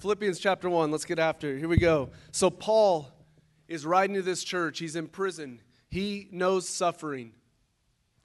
Philippians 0.00 0.38
chapter 0.38 0.70
1, 0.70 0.92
let's 0.92 1.04
get 1.04 1.18
after 1.18 1.56
it. 1.56 1.58
Here 1.58 1.66
we 1.66 1.76
go. 1.76 2.10
So, 2.30 2.50
Paul 2.50 3.10
is 3.66 3.84
writing 3.84 4.14
to 4.14 4.22
this 4.22 4.44
church. 4.44 4.78
He's 4.78 4.94
in 4.94 5.08
prison. 5.08 5.60
He 5.88 6.28
knows 6.30 6.68
suffering, 6.68 7.32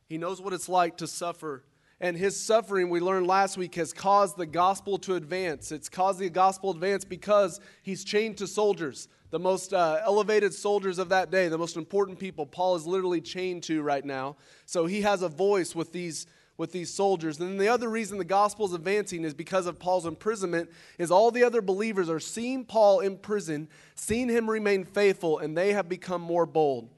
he 0.06 0.20
knows 0.20 0.40
what 0.40 0.54
it's 0.54 0.70
like 0.70 0.98
to 0.98 1.08
suffer. 1.08 1.64
And 2.00 2.16
his 2.16 2.40
suffering, 2.40 2.92
we 2.92 3.00
learned 3.00 3.26
last 3.26 3.58
week, 3.58 3.74
has 3.74 3.92
caused 3.92 4.38
the 4.38 4.46
gospel 4.46 5.00
to 5.00 5.16
advance. 5.16 5.72
It's 5.72 5.90
caused 5.90 6.20
the 6.20 6.30
gospel 6.30 6.74
to 6.74 6.78
advance 6.78 7.06
because 7.06 7.60
he's 7.82 8.04
chained 8.04 8.38
to 8.38 8.46
soldiers, 8.46 9.08
the 9.32 9.40
most 9.40 9.74
uh, 9.74 10.00
elevated 10.04 10.54
soldiers 10.54 11.00
of 11.00 11.10
that 11.10 11.32
day, 11.32 11.48
the 11.48 11.58
most 11.58 11.76
important 11.76 12.20
people. 12.20 12.46
Paul 12.46 12.76
is 12.76 12.86
literally 12.86 13.22
chained 13.22 13.64
to 13.64 13.82
right 13.82 14.06
now. 14.06 14.36
So 14.68 14.86
he 14.86 15.02
has 15.02 15.24
a 15.24 15.30
voice 15.30 15.74
with 15.74 15.92
these 15.92 16.28
with 16.58 16.72
these 16.72 16.94
soldiers. 16.94 17.40
And 17.40 17.60
the 17.60 17.68
other 17.68 17.90
reason 17.90 18.18
the 18.18 18.26
gospel 18.26 18.66
is 18.66 18.74
advancing 18.74 19.24
is 19.24 19.34
because 19.34 19.66
of 19.66 19.80
Paul's 19.80 20.06
imprisonment 20.06 20.70
is 20.98 21.12
all 21.12 21.32
the 21.32 21.44
other 21.44 21.62
believers 21.62 22.10
are 22.10 22.20
seeing 22.20 22.66
Paul 22.66 23.00
in 23.00 23.18
prison, 23.18 23.68
seeing 23.96 24.30
him 24.30 24.50
remain 24.50 24.84
faithful, 24.84 25.40
and 25.40 25.58
they 25.58 25.74
have 25.74 25.90
become 25.90 26.22
more 26.22 26.46
bold. 26.46 26.90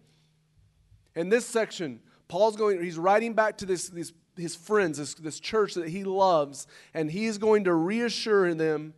In 1.16 1.30
this 1.30 1.46
section, 1.46 2.02
Paul's 2.28 2.58
going, 2.58 2.84
he's 2.84 2.98
writing 2.98 3.34
back 3.34 3.58
to 3.60 3.66
this, 3.66 3.88
this 3.90 4.12
his 4.38 4.56
friends, 4.56 4.98
this, 4.98 5.14
this 5.14 5.40
church 5.40 5.76
that 5.76 5.88
he 5.88 6.04
loves, 6.04 6.68
and 6.94 7.10
he 7.10 7.26
is 7.26 7.38
going 7.38 7.64
to 7.66 7.74
reassure 7.74 8.54
them 8.54 8.94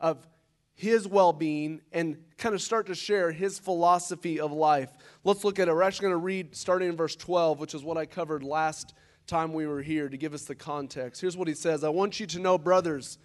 of 0.00 0.26
his 0.74 1.06
well 1.06 1.32
being 1.32 1.80
and 1.92 2.18
kind 2.36 2.54
of 2.54 2.60
start 2.60 2.86
to 2.86 2.94
share 2.94 3.30
his 3.30 3.58
philosophy 3.58 4.40
of 4.40 4.52
life. 4.52 4.90
Let's 5.22 5.44
look 5.44 5.58
at 5.58 5.68
it. 5.68 5.72
We're 5.72 5.82
actually 5.82 6.08
going 6.08 6.20
to 6.20 6.24
read 6.24 6.56
starting 6.56 6.88
in 6.88 6.96
verse 6.96 7.16
12, 7.16 7.60
which 7.60 7.74
is 7.74 7.82
what 7.82 7.96
I 7.96 8.06
covered 8.06 8.42
last 8.42 8.92
time 9.26 9.52
we 9.52 9.66
were 9.66 9.82
here 9.82 10.08
to 10.08 10.16
give 10.16 10.34
us 10.34 10.44
the 10.44 10.54
context. 10.54 11.20
Here's 11.20 11.36
what 11.36 11.48
he 11.48 11.54
says 11.54 11.84
I 11.84 11.88
want 11.88 12.20
you 12.20 12.26
to 12.26 12.38
know, 12.38 12.58
brothers, 12.58 13.18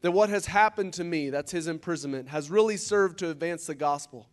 that 0.00 0.12
what 0.12 0.30
has 0.30 0.46
happened 0.46 0.94
to 0.94 1.04
me, 1.04 1.30
that's 1.30 1.52
his 1.52 1.68
imprisonment, 1.68 2.28
has 2.28 2.50
really 2.50 2.76
served 2.76 3.18
to 3.20 3.30
advance 3.30 3.66
the 3.66 3.74
gospel. 3.74 4.28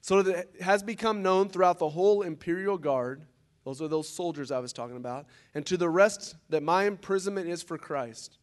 So 0.00 0.22
that 0.22 0.36
it 0.54 0.62
has 0.62 0.82
become 0.82 1.22
known 1.22 1.48
throughout 1.48 1.78
the 1.78 1.88
whole 1.88 2.22
imperial 2.22 2.78
guard, 2.78 3.26
those 3.64 3.82
are 3.82 3.88
those 3.88 4.08
soldiers 4.08 4.50
I 4.50 4.60
was 4.60 4.72
talking 4.72 4.96
about, 4.96 5.26
and 5.54 5.66
to 5.66 5.76
the 5.76 5.90
rest 5.90 6.36
that 6.48 6.62
my 6.62 6.84
imprisonment 6.84 7.48
is 7.48 7.62
for 7.62 7.76
Christ. 7.76 8.38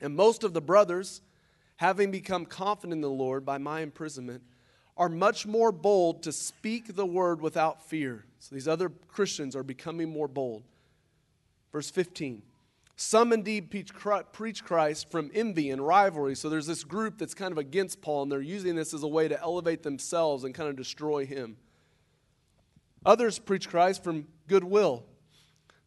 And 0.00 0.14
most 0.14 0.44
of 0.44 0.54
the 0.54 0.60
brothers, 0.60 1.20
having 1.76 2.10
become 2.10 2.46
confident 2.46 2.92
in 2.94 3.00
the 3.00 3.10
Lord 3.10 3.44
by 3.44 3.58
my 3.58 3.80
imprisonment, 3.80 4.42
are 4.96 5.08
much 5.08 5.46
more 5.46 5.72
bold 5.72 6.22
to 6.22 6.32
speak 6.32 6.94
the 6.94 7.06
word 7.06 7.40
without 7.40 7.82
fear. 7.82 8.24
So 8.38 8.54
these 8.54 8.68
other 8.68 8.88
Christians 9.08 9.54
are 9.54 9.62
becoming 9.62 10.10
more 10.10 10.28
bold. 10.28 10.62
Verse 11.72 11.90
15. 11.90 12.42
Some 12.98 13.32
indeed 13.34 13.70
preach 13.70 14.64
Christ 14.64 15.10
from 15.10 15.30
envy 15.34 15.70
and 15.70 15.86
rivalry. 15.86 16.34
So 16.34 16.48
there's 16.48 16.66
this 16.66 16.82
group 16.82 17.18
that's 17.18 17.34
kind 17.34 17.52
of 17.52 17.58
against 17.58 18.00
Paul, 18.00 18.22
and 18.22 18.32
they're 18.32 18.40
using 18.40 18.74
this 18.74 18.94
as 18.94 19.02
a 19.02 19.08
way 19.08 19.28
to 19.28 19.38
elevate 19.38 19.82
themselves 19.82 20.44
and 20.44 20.54
kind 20.54 20.70
of 20.70 20.76
destroy 20.76 21.26
him. 21.26 21.58
Others 23.04 23.38
preach 23.40 23.68
Christ 23.68 24.02
from 24.02 24.26
goodwill. 24.48 25.04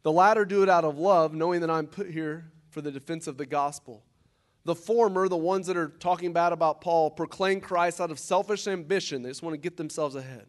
The 0.02 0.12
latter 0.12 0.44
do 0.44 0.62
it 0.62 0.68
out 0.68 0.84
of 0.84 0.98
love, 0.98 1.34
knowing 1.34 1.62
that 1.62 1.70
I'm 1.70 1.88
put 1.88 2.08
here 2.08 2.52
for 2.70 2.80
the 2.80 2.92
defense 2.92 3.26
of 3.26 3.36
the 3.36 3.46
gospel. 3.46 4.04
The 4.64 4.74
former, 4.74 5.28
the 5.28 5.36
ones 5.36 5.66
that 5.68 5.76
are 5.76 5.88
talking 5.88 6.32
bad 6.32 6.52
about 6.52 6.80
Paul, 6.80 7.10
proclaim 7.10 7.60
Christ 7.60 8.00
out 8.00 8.10
of 8.10 8.18
selfish 8.18 8.66
ambition. 8.66 9.22
They 9.22 9.30
just 9.30 9.42
want 9.42 9.54
to 9.54 9.58
get 9.58 9.76
themselves 9.76 10.16
ahead. 10.16 10.46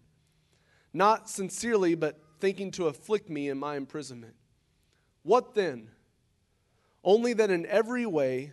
Not 0.93 1.29
sincerely, 1.29 1.95
but 1.95 2.19
thinking 2.39 2.71
to 2.71 2.87
afflict 2.87 3.29
me 3.29 3.47
in 3.49 3.57
my 3.57 3.77
imprisonment. 3.77 4.35
What 5.23 5.55
then? 5.55 5.89
Only 7.03 7.33
that 7.33 7.49
in 7.49 7.65
every 7.65 8.05
way, 8.05 8.51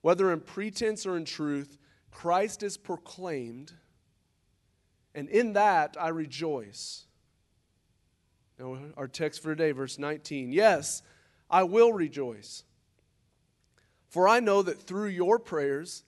whether 0.00 0.32
in 0.32 0.40
pretense 0.40 1.06
or 1.06 1.16
in 1.16 1.24
truth, 1.24 1.78
Christ 2.10 2.62
is 2.62 2.76
proclaimed, 2.76 3.72
and 5.14 5.28
in 5.28 5.52
that 5.52 5.96
I 5.98 6.08
rejoice. 6.08 7.04
Now, 8.58 8.78
our 8.96 9.06
text 9.06 9.42
for 9.42 9.54
today, 9.54 9.72
verse 9.72 9.98
19. 9.98 10.50
Yes, 10.50 11.02
I 11.48 11.62
will 11.62 11.92
rejoice 11.92 12.64
for 14.08 14.28
I 14.28 14.40
know 14.40 14.62
that 14.62 14.80
through 14.80 15.08
your 15.08 15.38
prayers 15.38 16.04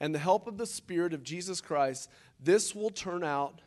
and 0.00 0.14
the 0.14 0.18
help 0.18 0.46
of 0.46 0.58
the 0.58 0.66
Spirit 0.66 1.14
of 1.14 1.22
Jesus 1.22 1.60
Christ, 1.60 2.10
this 2.40 2.74
will 2.74 2.90
turn 2.90 3.24
out 3.24 3.62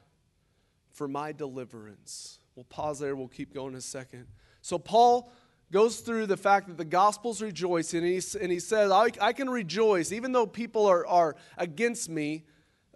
for 0.92 1.08
my 1.08 1.32
deliverance. 1.32 2.40
We'll 2.56 2.66
pause 2.66 3.00
there, 3.00 3.16
we'll 3.16 3.28
keep 3.28 3.54
going 3.54 3.74
in 3.74 3.78
a 3.78 3.82
second. 3.82 4.28
So, 4.62 4.78
Paul 4.78 5.32
goes 5.72 6.00
through 6.00 6.26
the 6.26 6.38
fact 6.38 6.68
that 6.68 6.78
the 6.78 6.86
gospel's 6.86 7.42
rejoicing, 7.42 8.04
and 8.04 8.22
he, 8.22 8.22
and 8.42 8.52
he 8.52 8.60
says, 8.60 8.92
I, 8.92 9.10
I 9.22 9.34
can 9.34 9.50
rejoice, 9.50 10.12
even 10.12 10.32
though 10.32 10.46
people 10.46 10.86
are, 10.86 11.06
are 11.08 11.36
against 11.58 12.10
me. 12.10 12.44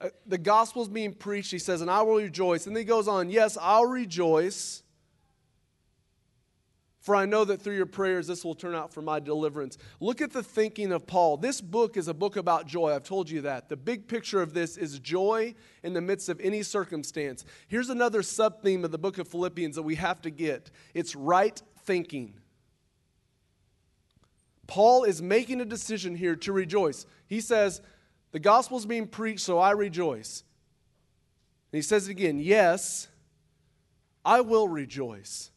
Uh, 0.02 0.10
the 0.26 0.38
gospel's 0.38 0.90
being 0.90 1.14
preached, 1.14 1.52
he 1.52 1.60
says, 1.60 1.82
and 1.82 1.90
I 1.90 2.02
will 2.02 2.16
rejoice. 2.16 2.68
And 2.68 2.76
then 2.76 2.82
he 2.82 2.86
goes 2.86 3.08
on, 3.08 3.30
Yes, 3.30 3.58
I'll 3.62 3.86
rejoice 3.86 4.83
for 7.03 7.18
I 7.18 7.25
know 7.25 7.44
that 7.44 7.62
through 7.62 7.75
your 7.75 7.86
prayers 7.86 8.28
this 8.28 8.46
will 8.46 8.56
turn 8.56 8.74
out 8.74 8.94
for 8.94 9.02
my 9.02 9.19
deliverance. 9.19 9.78
Look 10.00 10.22
at 10.22 10.31
the 10.31 10.41
thinking 10.41 10.94
of 10.94 11.06
Paul. 11.06 11.36
This 11.36 11.59
book 11.59 11.97
is 11.97 12.08
a 12.08 12.14
book 12.14 12.38
about 12.38 12.66
joy. 12.66 12.96
I've 12.96 13.03
told 13.03 13.30
you 13.30 13.41
that. 13.41 13.68
The 13.68 13.75
big 13.75 14.08
picture 14.08 14.41
of 14.41 14.53
this 14.53 14.78
is 14.78 15.00
joy 15.00 15.53
in 15.84 15.91
the 15.91 16.00
midst 16.00 16.30
of 16.30 16.40
any 16.40 16.64
circumstance. 16.64 17.44
Here's 17.68 17.90
another 17.90 18.24
sub 18.24 18.64
theme 18.64 18.86
of 18.86 18.91
the 18.91 18.97
book 18.97 19.18
of 19.18 19.28
Philippians 19.28 19.75
that 19.75 19.84
we 19.84 19.96
have 19.96 20.22
to 20.22 20.30
get 20.30 20.72
it's 20.94 21.14
right 21.14 21.62
thinking. 21.84 22.36
Paul 24.66 25.03
is 25.03 25.22
making 25.22 25.59
a 25.59 25.66
decision 25.66 26.16
here 26.16 26.38
to 26.38 26.53
rejoice. 26.53 27.06
He 27.28 27.41
says, 27.41 27.81
The 28.31 28.40
gospel 28.40 28.78
is 28.78 28.85
being 28.85 29.08
preached, 29.08 29.41
so 29.41 29.59
I 29.59 29.72
rejoice. 29.72 30.46
And 31.74 31.78
he 31.78 31.81
says 31.81 32.08
it 32.08 32.12
again, 32.12 32.40
Yes, 32.40 33.09
I 34.24 34.40
will 34.40 34.70
rejoice. 34.70 35.52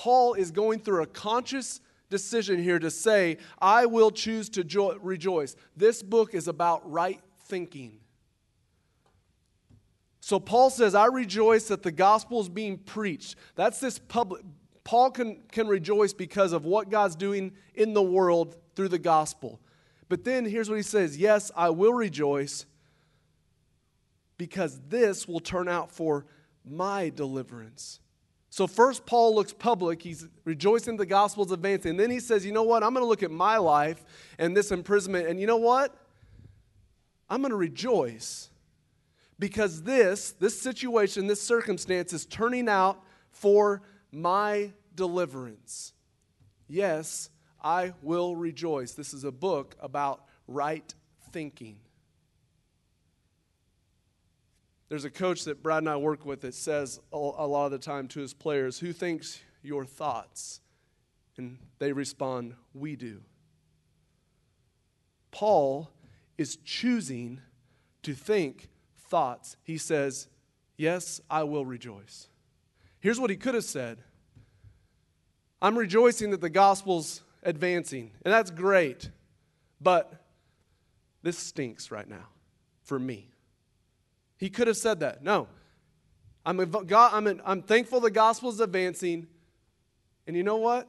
Paul 0.00 0.32
is 0.32 0.50
going 0.50 0.78
through 0.78 1.02
a 1.02 1.06
conscious 1.06 1.78
decision 2.08 2.62
here 2.62 2.78
to 2.78 2.90
say, 2.90 3.36
I 3.58 3.84
will 3.84 4.10
choose 4.10 4.48
to 4.50 4.64
jo- 4.64 4.96
rejoice. 5.02 5.56
This 5.76 6.02
book 6.02 6.32
is 6.32 6.48
about 6.48 6.90
right 6.90 7.20
thinking. 7.44 7.98
So 10.20 10.40
Paul 10.40 10.70
says, 10.70 10.94
I 10.94 11.04
rejoice 11.04 11.68
that 11.68 11.82
the 11.82 11.92
gospel 11.92 12.40
is 12.40 12.48
being 12.48 12.78
preached. 12.78 13.36
That's 13.56 13.78
this 13.78 13.98
public. 13.98 14.40
Paul 14.84 15.10
can, 15.10 15.42
can 15.52 15.68
rejoice 15.68 16.14
because 16.14 16.54
of 16.54 16.64
what 16.64 16.88
God's 16.88 17.14
doing 17.14 17.52
in 17.74 17.92
the 17.92 18.02
world 18.02 18.56
through 18.74 18.88
the 18.88 18.98
gospel. 18.98 19.60
But 20.08 20.24
then 20.24 20.46
here's 20.46 20.70
what 20.70 20.76
he 20.76 20.82
says 20.82 21.18
Yes, 21.18 21.50
I 21.54 21.68
will 21.68 21.92
rejoice 21.92 22.64
because 24.38 24.80
this 24.88 25.28
will 25.28 25.40
turn 25.40 25.68
out 25.68 25.92
for 25.92 26.24
my 26.64 27.10
deliverance. 27.10 28.00
So, 28.52 28.66
first, 28.66 29.06
Paul 29.06 29.34
looks 29.36 29.52
public. 29.52 30.02
He's 30.02 30.26
rejoicing 30.44 30.96
the 30.96 31.06
gospel's 31.06 31.52
advancing. 31.52 31.90
And 31.90 32.00
then 32.00 32.10
he 32.10 32.18
says, 32.18 32.44
You 32.44 32.52
know 32.52 32.64
what? 32.64 32.82
I'm 32.82 32.92
going 32.92 33.04
to 33.04 33.08
look 33.08 33.22
at 33.22 33.30
my 33.30 33.56
life 33.58 34.04
and 34.38 34.56
this 34.56 34.72
imprisonment. 34.72 35.28
And 35.28 35.40
you 35.40 35.46
know 35.46 35.56
what? 35.56 35.94
I'm 37.28 37.40
going 37.40 37.50
to 37.50 37.56
rejoice 37.56 38.50
because 39.38 39.84
this, 39.84 40.32
this 40.32 40.60
situation, 40.60 41.28
this 41.28 41.40
circumstance 41.40 42.12
is 42.12 42.26
turning 42.26 42.68
out 42.68 43.00
for 43.30 43.82
my 44.10 44.72
deliverance. 44.96 45.92
Yes, 46.68 47.30
I 47.62 47.94
will 48.02 48.34
rejoice. 48.34 48.92
This 48.92 49.14
is 49.14 49.22
a 49.22 49.32
book 49.32 49.76
about 49.80 50.24
right 50.48 50.92
thinking. 51.32 51.76
There's 54.90 55.04
a 55.04 55.10
coach 55.10 55.44
that 55.44 55.62
Brad 55.62 55.78
and 55.78 55.88
I 55.88 55.96
work 55.96 56.26
with 56.26 56.40
that 56.40 56.52
says 56.52 57.00
a 57.12 57.16
lot 57.16 57.66
of 57.66 57.70
the 57.70 57.78
time 57.78 58.08
to 58.08 58.20
his 58.20 58.34
players, 58.34 58.80
Who 58.80 58.92
thinks 58.92 59.40
your 59.62 59.84
thoughts? 59.84 60.60
And 61.36 61.58
they 61.78 61.92
respond, 61.92 62.54
We 62.74 62.96
do. 62.96 63.22
Paul 65.30 65.88
is 66.36 66.56
choosing 66.64 67.40
to 68.02 68.14
think 68.14 68.68
thoughts. 69.08 69.56
He 69.62 69.78
says, 69.78 70.26
Yes, 70.76 71.20
I 71.30 71.44
will 71.44 71.64
rejoice. 71.64 72.26
Here's 72.98 73.20
what 73.20 73.30
he 73.30 73.36
could 73.36 73.54
have 73.54 73.64
said 73.64 73.98
I'm 75.62 75.78
rejoicing 75.78 76.30
that 76.30 76.40
the 76.40 76.50
gospel's 76.50 77.22
advancing, 77.44 78.10
and 78.24 78.34
that's 78.34 78.50
great, 78.50 79.08
but 79.80 80.12
this 81.22 81.38
stinks 81.38 81.92
right 81.92 82.08
now 82.08 82.26
for 82.82 82.98
me. 82.98 83.30
He 84.40 84.48
could 84.48 84.68
have 84.68 84.78
said 84.78 85.00
that. 85.00 85.22
No. 85.22 85.48
I'm, 86.46 86.58
a, 86.58 86.66
God, 86.66 87.10
I'm, 87.12 87.26
an, 87.26 87.42
I'm 87.44 87.60
thankful 87.60 88.00
the 88.00 88.10
gospel 88.10 88.48
is 88.48 88.58
advancing. 88.58 89.26
And 90.26 90.34
you 90.34 90.42
know 90.42 90.56
what? 90.56 90.88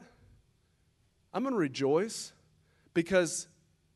I'm 1.34 1.44
going 1.44 1.54
to 1.54 1.60
rejoice 1.60 2.32
because 2.94 3.50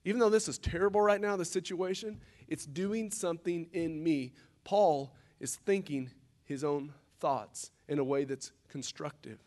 even 0.04 0.20
though 0.20 0.30
this 0.30 0.50
is 0.50 0.58
terrible 0.58 1.00
right 1.00 1.22
now, 1.22 1.38
the 1.38 1.46
situation, 1.46 2.20
it's 2.50 2.66
doing 2.66 3.12
something 3.12 3.68
in 3.72 4.04
me. 4.04 4.34
Paul 4.66 5.16
is 5.40 5.56
thinking 5.56 6.12
his 6.44 6.66
own 6.66 6.94
thoughts 7.22 7.72
in 7.88 7.98
a 7.98 8.04
way 8.04 8.26
that's 8.26 8.52
constructive. 8.68 9.40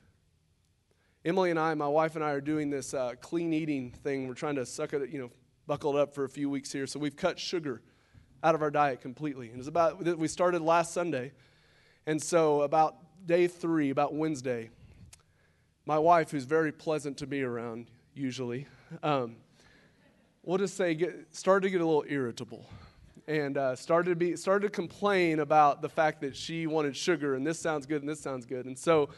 Emily 1.22 1.50
and 1.50 1.58
I, 1.58 1.74
my 1.74 1.86
wife 1.86 2.16
and 2.16 2.24
I, 2.24 2.30
are 2.30 2.40
doing 2.40 2.70
this 2.70 2.94
uh, 2.94 3.12
clean 3.20 3.52
eating 3.52 3.90
thing. 3.90 4.26
We're 4.26 4.32
trying 4.32 4.56
to 4.56 4.64
suck 4.64 4.94
it, 4.94 5.10
you 5.10 5.20
know, 5.20 5.30
buckled 5.66 5.96
up 5.96 6.14
for 6.14 6.24
a 6.24 6.28
few 6.30 6.48
weeks 6.48 6.72
here. 6.72 6.86
So 6.86 6.98
we've 6.98 7.16
cut 7.16 7.38
sugar 7.38 7.82
out 8.42 8.54
of 8.54 8.62
our 8.62 8.70
diet 8.70 9.00
completely. 9.00 9.50
And 9.50 9.58
it's 9.58 9.68
about, 9.68 10.18
we 10.18 10.28
started 10.28 10.62
last 10.62 10.92
Sunday. 10.92 11.32
And 12.06 12.22
so 12.22 12.62
about 12.62 12.96
day 13.26 13.46
three, 13.46 13.90
about 13.90 14.14
Wednesday, 14.14 14.70
my 15.86 15.98
wife, 15.98 16.30
who's 16.30 16.44
very 16.44 16.72
pleasant 16.72 17.18
to 17.18 17.26
be 17.26 17.42
around 17.42 17.90
usually, 18.14 18.66
um, 19.02 19.36
we'll 20.42 20.58
just 20.58 20.76
say, 20.76 20.94
get, 20.94 21.34
started 21.34 21.66
to 21.66 21.70
get 21.70 21.80
a 21.80 21.84
little 21.86 22.04
irritable 22.08 22.66
and 23.28 23.58
uh, 23.58 23.76
started 23.76 24.08
to 24.10 24.16
be 24.16 24.34
started 24.34 24.66
to 24.66 24.70
complain 24.70 25.40
about 25.40 25.82
the 25.82 25.88
fact 25.88 26.22
that 26.22 26.34
she 26.34 26.66
wanted 26.66 26.96
sugar 26.96 27.34
and 27.34 27.46
this 27.46 27.60
sounds 27.60 27.84
good 27.86 28.00
and 28.00 28.08
this 28.08 28.20
sounds 28.20 28.46
good 28.46 28.64
and 28.64 28.76
so 28.76 29.10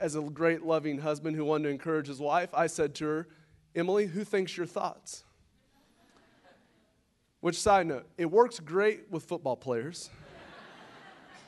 as 0.00 0.16
a 0.16 0.20
great 0.20 0.62
loving 0.62 0.98
husband 0.98 1.36
who 1.36 1.44
wanted 1.44 1.64
to 1.64 1.70
encourage 1.70 2.08
his 2.08 2.18
wife 2.18 2.50
i 2.52 2.66
said 2.66 2.94
to 2.96 3.04
her 3.04 3.28
emily 3.76 4.06
who 4.06 4.24
thinks 4.24 4.56
your 4.56 4.66
thoughts 4.66 5.24
which 7.40 7.60
side 7.60 7.86
note 7.86 8.06
it 8.16 8.30
works 8.30 8.60
great 8.60 9.10
with 9.10 9.24
football 9.24 9.56
players 9.56 10.10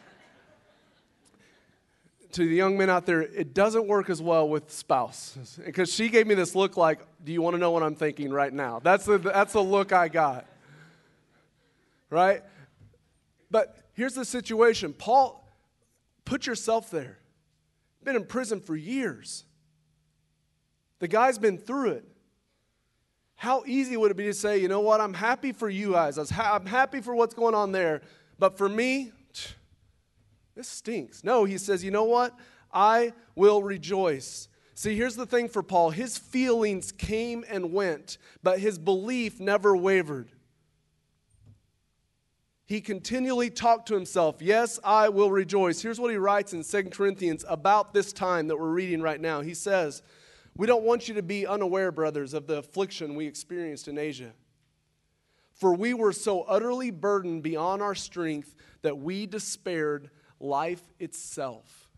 to 2.33 2.49
the 2.49 2.55
young 2.55 2.79
men 2.79 2.91
out 2.91 3.07
there, 3.07 3.23
it 3.23 3.55
doesn't 3.55 3.87
work 3.87 4.11
as 4.11 4.23
well 4.23 4.49
with 4.49 4.71
spouse. 4.71 5.59
Because 5.65 5.93
she 5.93 6.09
gave 6.09 6.27
me 6.27 6.35
this 6.35 6.55
look 6.55 6.77
like, 6.77 7.01
do 7.25 7.33
you 7.33 7.43
want 7.43 7.55
to 7.55 7.59
know 7.59 7.71
what 7.71 7.83
I'm 7.83 7.95
thinking 7.95 8.31
right 8.31 8.53
now? 8.53 8.81
That's 8.81 9.05
the, 9.05 9.19
that's 9.19 9.53
the 9.53 9.63
look 9.63 9.93
I 9.93 10.09
got 10.09 10.47
right? 12.11 12.43
But 13.51 13.77
here's 13.95 14.15
the 14.15 14.25
situation 14.25 14.93
Paul, 14.93 15.49
put 16.25 16.47
yourself 16.47 16.91
there. 16.91 17.19
Been 18.03 18.17
in 18.17 18.25
prison 18.25 18.61
for 18.61 18.77
years. 18.77 19.45
The 20.99 21.09
guy's 21.09 21.39
been 21.39 21.59
through 21.59 21.93
it. 21.93 22.05
How 23.41 23.65
easy 23.67 23.97
would 23.97 24.11
it 24.11 24.19
be 24.19 24.27
to 24.27 24.35
say, 24.35 24.59
you 24.59 24.69
know 24.69 24.81
what, 24.81 25.01
I'm 25.01 25.15
happy 25.15 25.53
for 25.53 25.71
you 25.71 25.93
guys. 25.93 26.19
I'm 26.19 26.67
happy 26.67 27.01
for 27.01 27.15
what's 27.15 27.33
going 27.33 27.55
on 27.55 27.73
there. 27.73 28.03
But 28.39 28.59
for 28.59 28.69
me, 28.69 29.13
this 30.55 30.69
stinks. 30.69 31.25
No, 31.25 31.45
he 31.45 31.57
says, 31.57 31.83
you 31.83 31.91
know 31.91 32.05
what? 32.05 32.39
I 32.71 33.15
will 33.35 33.63
rejoice. 33.63 34.49
See, 34.75 34.95
here's 34.95 35.17
the 35.17 35.25
thing 35.25 35.49
for 35.49 35.63
Paul 35.63 35.89
his 35.89 36.19
feelings 36.19 36.93
came 36.93 37.43
and 37.49 37.73
went, 37.73 38.19
but 38.43 38.61
his 38.61 38.79
belief 38.79 39.41
never 39.41 39.75
wavered 39.75 40.31
he 42.71 42.81
continually 42.81 43.51
talked 43.51 43.89
to 43.89 43.95
himself, 43.95 44.37
Yes, 44.41 44.79
I 44.85 45.09
will 45.09 45.33
rejoice. 45.33 45.83
Here's 45.83 45.99
what 45.99 46.13
he 46.13 46.17
writes 46.17 46.53
in 46.53 46.63
2 46.63 46.91
Corinthians 46.91 47.45
about 47.49 47.93
this 47.93 48.13
time 48.13 48.47
that 48.47 48.57
we're 48.57 48.71
reading 48.71 49.03
right 49.03 49.21
now. 49.21 49.41
He 49.41 49.55
says, 49.55 50.03
We 50.57 50.67
don't 50.67 50.85
want 50.85 51.09
you 51.09 51.15
to 51.15 51.23
be 51.23 51.47
unaware, 51.47 51.93
brothers, 51.93 52.35
of 52.35 52.47
the 52.47 52.59
affliction 52.59 53.15
we 53.15 53.27
experienced 53.27 53.89
in 53.89 53.99
Asia. 53.99 54.33
For 55.53 55.75
we 55.75 55.95
were 55.95 56.13
so 56.13 56.43
utterly 56.43 56.91
burdened 56.91 57.43
beyond 57.43 57.83
our 57.83 57.95
strength 57.95 58.55
that 58.83 58.99
we 58.99 59.27
despaired 59.27 60.11
life 60.39 60.83
itself. 60.99 61.89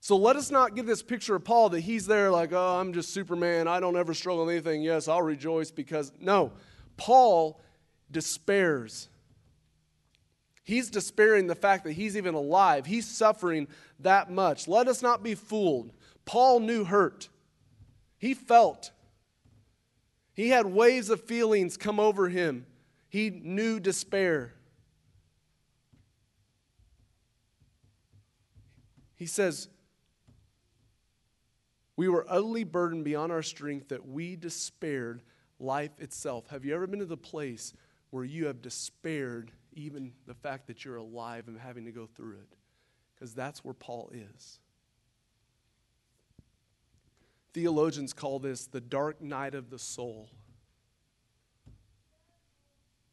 So 0.00 0.16
let 0.16 0.36
us 0.36 0.50
not 0.50 0.74
get 0.74 0.86
this 0.86 1.02
picture 1.02 1.34
of 1.34 1.44
Paul 1.44 1.68
that 1.70 1.80
he's 1.80 2.06
there 2.06 2.30
like, 2.30 2.52
oh, 2.52 2.80
I'm 2.80 2.92
just 2.92 3.12
Superman. 3.12 3.68
I 3.68 3.78
don't 3.78 3.96
ever 3.96 4.14
struggle 4.14 4.46
with 4.46 4.54
anything. 4.54 4.82
Yes, 4.82 5.06
I'll 5.06 5.20
rejoice 5.20 5.70
because. 5.70 6.12
No, 6.18 6.52
Paul 6.96 7.60
despairs. 8.10 9.08
He's 10.62 10.90
despairing 10.90 11.46
the 11.46 11.54
fact 11.54 11.84
that 11.84 11.92
he's 11.92 12.16
even 12.16 12.34
alive. 12.34 12.86
He's 12.86 13.06
suffering 13.06 13.68
that 14.00 14.30
much. 14.30 14.68
Let 14.68 14.88
us 14.88 15.02
not 15.02 15.22
be 15.22 15.34
fooled. 15.34 15.92
Paul 16.28 16.60
knew 16.60 16.84
hurt. 16.84 17.30
He 18.18 18.34
felt. 18.34 18.90
He 20.34 20.50
had 20.50 20.66
waves 20.66 21.08
of 21.08 21.22
feelings 21.22 21.78
come 21.78 21.98
over 21.98 22.28
him. 22.28 22.66
He 23.08 23.30
knew 23.30 23.80
despair. 23.80 24.52
He 29.16 29.24
says, 29.24 29.68
We 31.96 32.10
were 32.10 32.26
utterly 32.28 32.64
burdened 32.64 33.04
beyond 33.04 33.32
our 33.32 33.42
strength 33.42 33.88
that 33.88 34.06
we 34.06 34.36
despaired 34.36 35.22
life 35.58 35.98
itself. 35.98 36.48
Have 36.50 36.66
you 36.66 36.74
ever 36.74 36.86
been 36.86 37.00
to 37.00 37.06
the 37.06 37.16
place 37.16 37.72
where 38.10 38.24
you 38.24 38.48
have 38.48 38.60
despaired 38.60 39.50
even 39.72 40.12
the 40.26 40.34
fact 40.34 40.66
that 40.66 40.84
you're 40.84 40.96
alive 40.96 41.48
and 41.48 41.58
having 41.58 41.84
to 41.84 41.92
go 41.92 42.06
through 42.06 42.34
it. 42.34 42.56
Because 43.14 43.32
that's 43.32 43.64
where 43.64 43.74
Paul 43.74 44.10
is. 44.12 44.58
Theologians 47.58 48.12
call 48.12 48.38
this 48.38 48.66
the 48.66 48.80
dark 48.80 49.20
night 49.20 49.56
of 49.56 49.68
the 49.68 49.80
soul. 49.80 50.30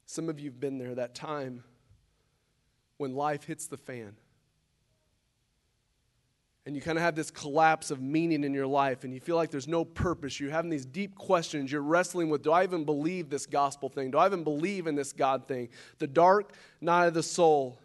Some 0.06 0.30
of 0.30 0.40
you 0.40 0.52
have 0.52 0.60
been 0.60 0.78
there, 0.78 0.94
that 0.94 1.16
time 1.16 1.64
when 2.98 3.16
life 3.16 3.46
hits 3.46 3.66
the 3.66 3.76
fan. 3.76 4.16
And 6.68 6.76
you 6.76 6.82
kind 6.84 6.96
of 6.96 7.04
have 7.04 7.16
this 7.16 7.32
collapse 7.32 7.90
of 7.90 8.04
meaning 8.04 8.44
in 8.44 8.54
your 8.54 8.68
life 8.68 9.04
and 9.04 9.12
you 9.12 9.20
feel 9.20 9.36
like 9.36 9.50
there's 9.50 9.68
no 9.68 9.84
purpose. 9.84 10.40
You're 10.40 10.52
having 10.52 10.70
these 10.70 10.86
deep 10.86 11.16
questions. 11.16 11.72
You're 11.72 11.82
wrestling 11.82 12.30
with 12.30 12.44
do 12.44 12.52
i 12.52 12.62
even 12.62 12.86
believe 12.86 13.32
this 13.32 13.48
gospel 13.48 13.90
thing? 13.90 14.12
Do 14.12 14.20
i 14.20 14.28
even 14.28 14.44
believe 14.44 14.86
in 14.86 14.94
this 14.94 15.12
god 15.12 15.48
thing? 15.48 15.70
The 15.98 16.06
dark 16.06 16.54
night 16.82 17.08
of 17.08 17.16
the 17.16 17.24
soul. 17.24 17.80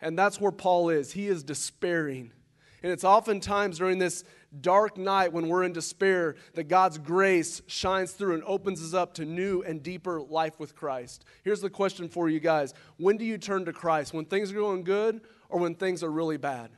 And 0.00 0.18
that's 0.18 0.40
where 0.40 0.52
paul 0.52 0.88
is. 0.88 1.12
He 1.12 1.28
is 1.28 1.42
despairing 1.42 2.32
and 2.82 2.92
it's 2.92 3.04
oftentimes 3.04 3.78
during 3.78 3.98
this 3.98 4.24
dark 4.60 4.96
night 4.96 5.32
when 5.32 5.48
we're 5.48 5.62
in 5.62 5.72
despair 5.72 6.34
that 6.54 6.64
god's 6.64 6.98
grace 6.98 7.62
shines 7.66 8.12
through 8.12 8.34
and 8.34 8.42
opens 8.44 8.82
us 8.82 8.94
up 8.94 9.14
to 9.14 9.24
new 9.24 9.62
and 9.62 9.82
deeper 9.82 10.20
life 10.20 10.58
with 10.58 10.74
christ 10.74 11.24
here's 11.44 11.60
the 11.60 11.70
question 11.70 12.08
for 12.08 12.28
you 12.28 12.40
guys 12.40 12.74
when 12.96 13.16
do 13.16 13.24
you 13.24 13.38
turn 13.38 13.64
to 13.64 13.72
christ 13.72 14.12
when 14.12 14.24
things 14.24 14.50
are 14.50 14.56
going 14.56 14.82
good 14.82 15.20
or 15.48 15.60
when 15.60 15.74
things 15.74 16.02
are 16.02 16.10
really 16.10 16.36
bad 16.36 16.70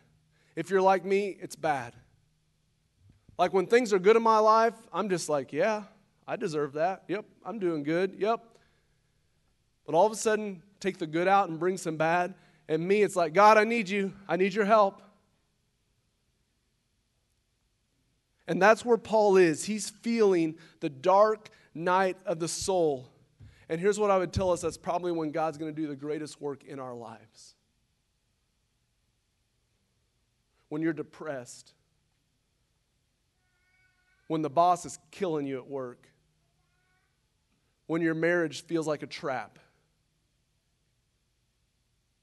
if 0.55 0.71
you're 0.71 0.83
like 0.83 1.05
me, 1.05 1.37
it's 1.41 1.57
bad. 1.57 1.95
Like 3.39 3.53
when 3.53 3.67
things 3.67 3.93
are 3.93 3.99
good 3.99 4.17
in 4.17 4.23
my 4.23 4.39
life, 4.39 4.75
I'm 4.93 5.09
just 5.09 5.29
like, 5.29 5.53
yeah, 5.53 5.85
I 6.29 6.37
deserve 6.37 6.75
that. 6.75 7.05
Yep, 7.09 7.25
I'm 7.45 7.59
doing 7.59 7.83
good. 7.83 8.15
Yep. 8.19 8.41
But 9.87 9.95
all 9.95 10.07
of 10.07 10.13
a 10.13 10.17
sudden, 10.17 10.63
take 10.79 10.99
the 10.99 11.07
good 11.07 11.27
out 11.27 11.49
and 11.49 11.59
bring 11.59 11.77
some 11.77 11.97
bad. 11.97 12.35
And 12.69 12.87
me, 12.87 13.03
it's 13.03 13.17
like, 13.17 13.33
God, 13.33 13.57
I 13.57 13.65
need 13.65 13.89
you. 13.89 14.13
I 14.29 14.37
need 14.37 14.55
your 14.55 14.65
help. 14.65 15.02
And 18.49 18.61
that's 18.61 18.85
where 18.85 18.99
Paul 18.99 19.37
is. 19.37 19.65
He's 19.65 19.91
feeling 19.91 20.57
the 20.81 20.91
dark 20.91 21.49
night 21.75 22.17
of 22.27 22.41
the 22.41 22.49
soul. 22.49 23.09
And 23.69 23.81
here's 23.81 23.99
what 23.99 24.11
I 24.11 24.19
would 24.19 24.33
tell 24.33 24.51
us 24.51 24.63
that's 24.63 24.77
probably 24.77 25.13
when 25.13 25.31
God's 25.31 25.59
going 25.59 25.75
to 25.75 25.81
do 25.81 25.87
the 25.87 25.97
greatest 25.97 26.41
work 26.41 26.65
in 26.65 26.79
our 26.79 26.95
lives. 26.95 27.55
when 30.73 30.81
you're 30.81 30.95
depressed, 30.95 31.75
when 34.27 34.41
the 34.41 34.49
boss 34.49 34.87
is 34.87 34.99
killing 35.11 35.47
you 35.47 35.59
at 35.59 35.69
work, 35.69 36.09
when 37.89 38.01
your 38.01 38.15
marriage 38.15 38.65
feels 38.65 38.87
like 38.87 39.03
a 39.03 39.07
trap, 39.07 39.59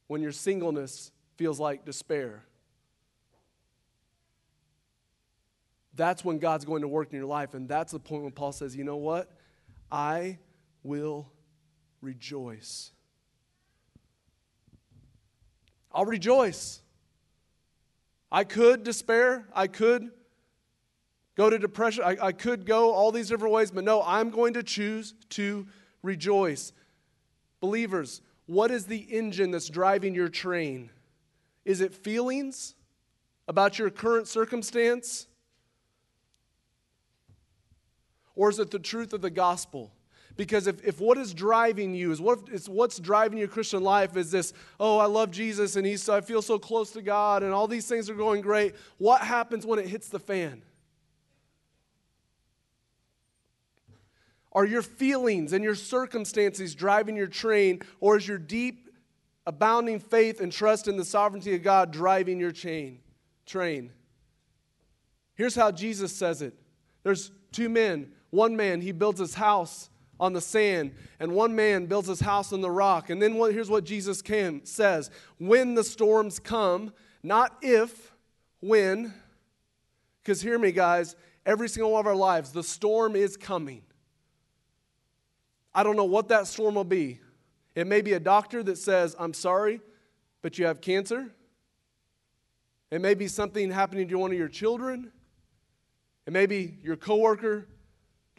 when 0.08 0.20
your 0.20 0.32
singleness 0.32 1.12
feels 1.38 1.60
like 1.60 1.86
despair. 1.86 2.44
That's 6.00 6.24
when 6.24 6.40
God's 6.40 6.64
going 6.64 6.84
to 6.84 6.88
work 6.88 7.12
in 7.12 7.18
your 7.18 7.26
life. 7.26 7.54
And 7.56 7.68
that's 7.68 7.92
the 7.92 8.00
point 8.00 8.24
when 8.24 8.32
Paul 8.32 8.54
says, 8.54 8.74
you 8.74 8.86
know 8.86 8.96
what? 8.96 9.30
I 9.92 10.38
will 10.82 11.30
rejoice. 12.02 12.92
I'll 15.92 16.06
rejoice. 16.06 16.82
I 18.32 18.46
could 18.46 18.86
despair. 18.86 19.46
I 19.54 19.68
could 19.68 20.10
go 21.36 21.50
to 21.50 21.60
depression. 21.60 22.06
I, 22.06 22.16
I 22.28 22.32
could 22.32 22.66
go 22.66 22.94
all 22.94 23.12
these 23.12 23.28
different 23.28 23.54
ways, 23.54 23.70
but 23.70 23.84
no, 23.84 24.02
I'm 24.02 24.30
going 24.30 24.54
to 24.54 24.64
choose 24.64 25.14
to 25.32 25.68
rejoice. 26.02 26.72
Believers, 27.60 28.22
what 28.46 28.72
is 28.72 28.86
the 28.86 29.00
engine 29.00 29.52
that's 29.52 29.68
driving 29.68 30.16
your 30.16 30.30
train? 30.30 30.92
Is 31.66 31.82
it 31.82 31.94
feelings 31.94 32.76
about 33.50 33.78
your 33.78 33.90
current 33.90 34.30
circumstance? 34.30 35.28
Or 38.40 38.50
is 38.50 38.58
it 38.58 38.72
the 38.72 38.80
truth 38.80 39.12
of 39.12 39.20
the 39.20 39.30
gospel? 39.30 39.92
Because 40.38 40.66
if, 40.66 40.82
if 40.88 41.02
what 41.02 41.18
is 41.18 41.34
driving 41.34 41.94
you 41.94 42.10
is 42.14 42.22
what 42.22 42.48
is 42.50 42.70
what's 42.70 42.98
driving 42.98 43.38
your 43.38 43.50
Christian 43.50 43.84
life 43.84 44.16
is 44.16 44.32
this, 44.32 44.54
oh, 44.80 44.98
I 44.98 45.08
love 45.08 45.30
Jesus 45.30 45.76
and 45.76 45.86
he's 45.86 46.08
I 46.08 46.22
feel 46.22 46.42
so 46.42 46.58
close 46.58 46.92
to 46.92 47.02
God 47.02 47.44
and 47.44 47.52
all 47.52 47.68
these 47.68 47.86
things 47.86 48.10
are 48.10 48.14
going 48.14 48.40
great. 48.40 48.76
What 48.98 49.20
happens 49.20 49.66
when 49.66 49.78
it 49.78 49.88
hits 49.88 50.08
the 50.08 50.20
fan? 50.20 50.62
Are 54.54 54.66
your 54.66 54.84
feelings 54.84 55.52
and 55.52 55.62
your 55.62 55.76
circumstances 55.76 56.76
driving 56.76 57.18
your 57.18 57.28
train, 57.28 57.82
or 58.00 58.16
is 58.16 58.26
your 58.26 58.38
deep, 58.38 58.90
abounding 59.46 60.00
faith 60.00 60.40
and 60.40 60.50
trust 60.50 60.88
in 60.88 60.96
the 60.96 61.04
sovereignty 61.04 61.56
of 61.56 61.62
God 61.62 61.92
driving 61.92 62.40
your 62.40 62.54
chain, 62.54 63.00
train? 63.46 63.92
Here's 65.36 65.56
how 65.56 65.72
Jesus 65.72 66.16
says 66.16 66.42
it. 66.42 66.54
There's 67.04 67.32
two 67.52 67.68
men 67.68 68.14
one 68.30 68.56
man, 68.56 68.82
he 68.82 68.92
builds 68.92 69.20
his 69.20 69.36
house 69.36 69.90
on 70.20 70.34
the 70.34 70.42
sand, 70.42 70.94
and 71.20 71.32
one 71.32 71.56
man 71.56 71.86
builds 71.86 72.08
his 72.08 72.20
house 72.20 72.52
on 72.52 72.62
the 72.62 72.70
rock. 72.70 73.10
And 73.10 73.22
then 73.22 73.36
what, 73.36 73.54
here's 73.54 73.70
what 73.70 73.86
Jesus 73.86 74.22
says 74.64 75.10
When 75.38 75.76
the 75.76 75.84
storms 75.84 76.40
come, 76.40 76.94
not 77.24 77.58
if, 77.62 78.12
when, 78.60 79.14
because 80.22 80.42
hear 80.42 80.60
me, 80.60 80.72
guys, 80.72 81.16
every 81.46 81.70
single 81.70 81.92
one 81.92 82.02
of 82.02 82.08
our 82.08 82.16
lives, 82.16 82.52
the 82.52 82.64
storm 82.64 83.16
is 83.16 83.38
coming. 83.38 83.82
I 85.74 85.84
don't 85.84 85.96
know 85.96 86.06
what 86.06 86.28
that 86.30 86.48
storm 86.48 86.76
will 86.76 86.84
be. 86.84 87.20
It 87.76 87.88
may 87.88 88.02
be 88.02 88.14
a 88.14 88.20
doctor 88.20 88.62
that 88.64 88.78
says, 88.78 89.16
I'm 89.18 89.34
sorry, 89.34 89.80
but 90.42 90.58
you 90.58 90.66
have 90.66 90.82
cancer. 90.82 91.32
It 92.92 93.02
may 93.02 93.14
be 93.14 93.28
something 93.28 93.72
happening 93.72 94.08
to 94.10 94.16
one 94.18 94.32
of 94.32 94.38
your 94.38 94.48
children. 94.48 95.12
It 96.26 96.34
may 96.34 96.46
be 96.46 96.78
your 96.84 96.96
coworker 96.96 97.68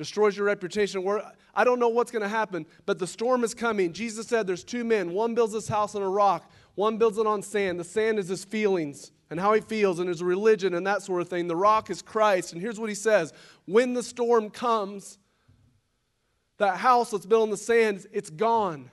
destroys 0.00 0.34
your 0.34 0.46
reputation. 0.46 1.06
I 1.54 1.62
don't 1.62 1.78
know 1.78 1.90
what's 1.90 2.10
going 2.10 2.22
to 2.22 2.28
happen, 2.28 2.64
but 2.86 2.98
the 2.98 3.06
storm 3.06 3.44
is 3.44 3.52
coming. 3.52 3.92
Jesus 3.92 4.26
said 4.26 4.46
there's 4.46 4.64
two 4.64 4.82
men. 4.82 5.12
One 5.12 5.34
builds 5.34 5.52
his 5.52 5.68
house 5.68 5.94
on 5.94 6.00
a 6.00 6.08
rock, 6.08 6.50
one 6.74 6.96
builds 6.96 7.18
it 7.18 7.26
on 7.26 7.42
sand. 7.42 7.78
The 7.78 7.84
sand 7.84 8.18
is 8.18 8.26
his 8.26 8.42
feelings 8.42 9.12
and 9.28 9.38
how 9.38 9.52
he 9.52 9.60
feels 9.60 9.98
and 9.98 10.08
his 10.08 10.22
religion 10.22 10.72
and 10.72 10.86
that 10.86 11.02
sort 11.02 11.20
of 11.20 11.28
thing. 11.28 11.48
The 11.48 11.54
rock 11.54 11.90
is 11.90 12.00
Christ. 12.00 12.54
And 12.54 12.62
here's 12.62 12.80
what 12.80 12.88
he 12.88 12.94
says 12.94 13.34
When 13.66 13.92
the 13.92 14.02
storm 14.02 14.48
comes, 14.48 15.18
that 16.56 16.78
house 16.78 17.10
that's 17.10 17.26
built 17.26 17.42
on 17.42 17.50
the 17.50 17.58
sand, 17.58 18.06
it's 18.10 18.30
gone. 18.30 18.90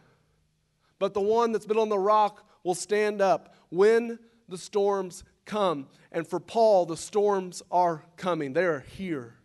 But 1.00 1.14
the 1.14 1.22
one 1.22 1.54
that's 1.54 1.66
built 1.66 1.80
on 1.80 1.88
the 1.88 1.98
rock 1.98 2.46
will 2.66 2.76
stand 2.76 3.22
up 3.22 3.56
when 3.70 4.20
the 4.50 4.58
storms 4.58 5.24
come. 5.46 5.88
And 6.12 6.28
for 6.28 6.42
Paul, 6.42 6.86
the 6.86 6.98
storms 6.98 7.64
are 7.72 8.04
coming, 8.18 8.52
they 8.52 8.66
are 8.66 8.82
here. 8.82 9.37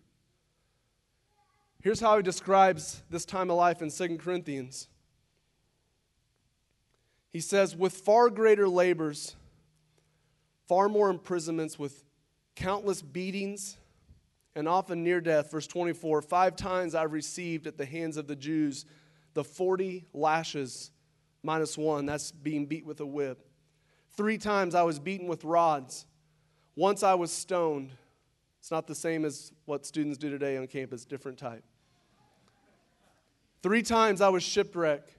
Here's 1.83 1.99
how 1.99 2.17
he 2.17 2.23
describes 2.23 3.03
this 3.11 3.25
time 3.25 3.51
of 3.51 3.57
life 3.57 3.83
in 3.83 3.91
2 3.91 4.17
Corinthians. 4.19 4.87
He 7.31 7.41
says, 7.41 7.75
with 7.75 7.93
far 7.93 8.31
greater 8.31 8.69
labors, 8.69 9.35
far 10.69 10.89
more 10.89 11.11
imprisonments, 11.11 11.81
with 11.81 12.05
countless 12.55 13.03
beatings, 13.03 13.79
and 14.55 14.69
often 14.69 15.03
near 15.03 15.21
death. 15.21 15.51
Verse 15.51 15.67
24 15.67 16.23
Five 16.23 16.55
times 16.55 16.95
I 16.95 17.03
received 17.03 17.67
at 17.67 17.79
the 17.79 17.87
hands 17.87 18.17
of 18.17 18.29
the 18.29 18.37
Jews 18.37 18.85
the 19.35 19.43
40 19.43 20.05
lashes 20.13 20.93
minus 21.43 21.77
one. 21.77 22.07
That's 22.07 22.31
being 22.31 22.67
beat 22.67 22.87
with 22.87 23.01
a 23.01 23.07
whip. 23.07 23.45
Three 24.17 24.39
times 24.39 24.77
I 24.77 24.83
was 24.83 25.01
beaten 25.01 25.27
with 25.27 25.43
rods. 25.43 26.07
Once 26.77 27.03
I 27.03 27.15
was 27.15 27.33
stoned. 27.33 27.91
It's 28.61 28.71
not 28.71 28.87
the 28.87 28.95
same 28.95 29.25
as 29.25 29.51
what 29.65 29.85
students 29.85 30.17
do 30.17 30.31
today 30.31 30.57
on 30.57 30.69
campus, 30.69 31.05
different 31.05 31.39
type. 31.39 31.65
Three 33.63 33.83
times 33.83 34.21
I 34.21 34.29
was 34.29 34.43
shipwrecked. 34.43 35.15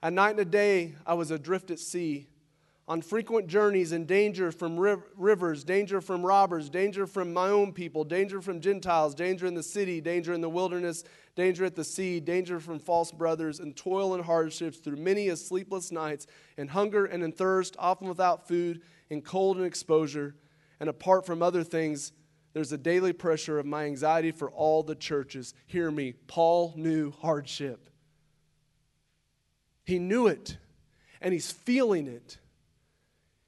At 0.00 0.12
night 0.12 0.30
and 0.30 0.40
a 0.40 0.44
day 0.44 0.94
I 1.04 1.14
was 1.14 1.32
adrift 1.32 1.72
at 1.72 1.80
sea, 1.80 2.28
on 2.86 3.02
frequent 3.02 3.48
journeys 3.48 3.90
in 3.90 4.04
danger 4.04 4.52
from 4.52 4.78
rivers, 4.78 5.64
danger 5.64 6.00
from 6.00 6.24
robbers, 6.24 6.68
danger 6.68 7.06
from 7.06 7.32
my 7.32 7.48
own 7.48 7.72
people, 7.72 8.04
danger 8.04 8.40
from 8.40 8.60
Gentiles, 8.60 9.14
danger 9.14 9.46
in 9.46 9.54
the 9.54 9.62
city, 9.62 10.00
danger 10.00 10.32
in 10.32 10.42
the 10.42 10.48
wilderness, 10.48 11.02
danger 11.34 11.64
at 11.64 11.74
the 11.74 11.82
sea, 11.82 12.20
danger 12.20 12.60
from 12.60 12.78
false 12.78 13.10
brothers, 13.10 13.58
and 13.58 13.74
toil 13.74 14.14
and 14.14 14.24
hardships 14.24 14.78
through 14.78 14.96
many 14.96 15.28
a 15.28 15.36
sleepless 15.36 15.90
nights, 15.90 16.26
and 16.58 16.70
hunger 16.70 17.06
and 17.06 17.24
in 17.24 17.32
thirst, 17.32 17.74
often 17.78 18.06
without 18.06 18.46
food, 18.46 18.82
in 19.10 19.22
cold 19.22 19.56
and 19.56 19.66
exposure. 19.66 20.36
And 20.78 20.88
apart 20.88 21.24
from 21.24 21.42
other 21.42 21.64
things, 21.64 22.12
there's 22.54 22.72
a 22.72 22.78
daily 22.78 23.12
pressure 23.12 23.58
of 23.58 23.66
my 23.66 23.84
anxiety 23.84 24.30
for 24.30 24.48
all 24.48 24.84
the 24.84 24.94
churches. 24.94 25.54
Hear 25.66 25.90
me, 25.90 26.12
Paul 26.28 26.72
knew 26.76 27.10
hardship. 27.10 27.90
He 29.84 29.98
knew 29.98 30.28
it, 30.28 30.56
and 31.20 31.34
he's 31.34 31.50
feeling 31.50 32.06
it. 32.06 32.38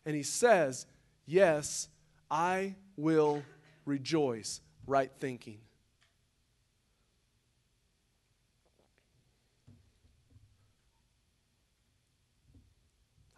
And 0.04 0.14
he 0.14 0.24
says, 0.24 0.86
Yes, 1.24 1.88
I 2.30 2.74
will 2.96 3.42
rejoice. 3.84 4.60
Right 4.88 5.10
thinking. 5.18 5.58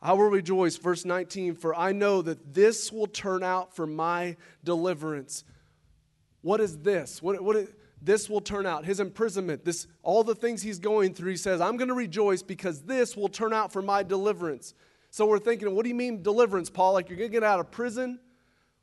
I 0.01 0.13
will 0.13 0.29
rejoice, 0.29 0.77
verse 0.77 1.05
19, 1.05 1.57
for 1.57 1.75
I 1.75 1.93
know 1.93 2.23
that 2.23 2.55
this 2.55 2.93
will 2.93 3.07
turn 3.07 3.43
out 3.43 3.75
for 3.75 3.87
my 3.87 4.37
deliverance. 4.63 5.45
What 6.43 6.61
is 6.61 6.79
this? 6.79 7.23
What, 7.23 7.41
what 7.43 7.57
is, 7.57 7.69
this 8.01 8.31
will 8.31 8.41
turn 8.41 8.67
out? 8.67 8.85
His 8.85 9.01
imprisonment, 9.01 9.65
this, 9.65 9.87
all 10.03 10.23
the 10.23 10.35
things 10.35 10.63
he's 10.63 10.79
going 10.79 11.15
through, 11.15 11.33
he 11.33 11.37
says, 11.37 11.61
I'm 11.61 11.77
going 11.77 11.89
to 11.89 11.95
rejoice 11.95 12.43
because 12.43 12.83
this 12.83 13.17
will 13.17 13.29
turn 13.29 13.53
out 13.53 13.73
for 13.73 13.83
my 13.83 14.03
deliverance. 14.03 14.75
So 15.11 15.27
we're 15.27 15.39
thinking, 15.39 15.75
what 15.75 15.83
do 15.83 15.89
you 15.89 15.95
mean 15.95 16.23
deliverance, 16.23 16.71
Paul? 16.71 16.93
Like 16.93 17.09
you're 17.09 17.19
going 17.19 17.31
to 17.31 17.33
get 17.33 17.43
out 17.43 17.61
of 17.61 17.71
prison? 17.71 18.21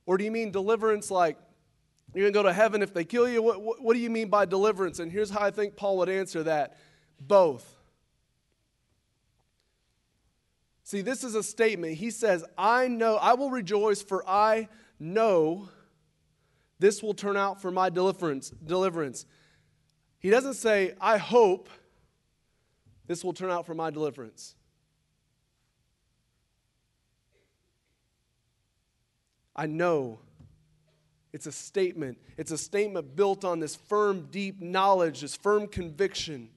Or 0.06 0.18
do 0.18 0.24
you 0.24 0.32
mean 0.32 0.52
deliverance 0.52 1.10
like 1.10 1.38
you're 2.14 2.24
going 2.24 2.34
to 2.34 2.38
go 2.38 2.44
to 2.44 2.54
heaven 2.54 2.82
if 2.82 2.94
they 2.94 3.06
kill 3.06 3.28
you? 3.28 3.42
What, 3.42 3.62
what, 3.62 3.82
what 3.82 3.94
do 3.94 4.00
you 4.00 4.10
mean 4.10 4.30
by 4.30 4.46
deliverance? 4.46 5.00
And 5.00 5.12
here's 5.12 5.30
how 5.30 5.42
I 5.42 5.52
think 5.52 5.76
Paul 5.76 5.98
would 5.98 6.10
answer 6.10 6.44
that 6.44 6.78
both. 7.20 7.72
See, 10.84 11.02
this 11.02 11.24
is 11.24 11.34
a 11.34 11.42
statement. 11.42 11.96
He 11.96 12.12
says, 12.12 12.46
I 12.58 12.88
know, 12.88 13.16
I 13.16 13.34
will 13.34 13.50
rejoice, 13.50 14.04
for 14.04 14.28
I 14.30 14.68
know 15.00 15.70
this 16.80 17.02
will 17.02 17.14
turn 17.14 17.38
out 17.38 17.62
for 17.62 17.72
my 17.72 17.90
deliverance. 17.90 18.50
deliverance. 18.50 19.26
He 20.20 20.30
doesn't 20.30 20.56
say, 20.56 20.94
I 21.00 21.18
hope 21.18 21.70
this 23.08 23.24
will 23.24 23.34
turn 23.34 23.52
out 23.52 23.66
for 23.66 23.74
my 23.74 23.92
deliverance. 23.92 24.56
I 29.56 29.68
know. 29.68 30.20
It's 31.32 31.46
a 31.46 31.52
statement. 31.52 32.18
It's 32.38 32.52
a 32.52 32.58
statement 32.58 33.16
built 33.16 33.46
on 33.46 33.60
this 33.60 33.76
firm, 33.76 34.28
deep 34.32 34.62
knowledge, 34.62 35.22
this 35.22 35.36
firm 35.36 35.68
conviction. 35.68 36.50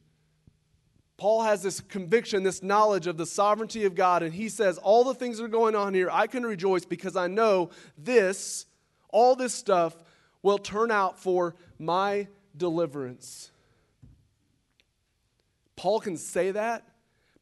Paul 1.17 1.43
has 1.43 1.63
this 1.63 1.81
conviction, 1.81 2.45
this 2.45 2.63
knowledge 2.63 3.09
of 3.09 3.17
the 3.17 3.27
sovereignty 3.27 3.85
of 3.85 3.97
God, 3.97 4.23
and 4.23 4.33
he 4.33 4.49
says, 4.49 4.79
All 4.79 5.03
the 5.03 5.15
things 5.15 5.39
that 5.39 5.45
are 5.45 5.49
going 5.49 5.75
on 5.75 5.95
here, 5.95 6.09
I 6.13 6.29
can 6.29 6.45
rejoice 6.45 6.85
because 6.85 7.17
I 7.17 7.27
know 7.27 7.71
this, 7.97 8.67
all 9.11 9.35
this 9.35 9.53
stuff 9.53 9.97
will 10.43 10.59
turn 10.59 10.91
out 10.91 11.19
for 11.19 11.57
my 11.79 12.29
deliverance. 12.57 13.51
Paul 15.77 16.01
can 16.01 16.17
say 16.17 16.51
that 16.51 16.85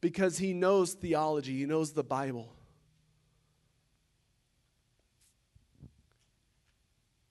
because 0.01 0.39
he 0.39 0.53
knows 0.53 0.93
theology, 0.93 1.59
he 1.59 1.67
knows 1.67 1.93
the 1.93 2.05
Bible. 2.05 2.53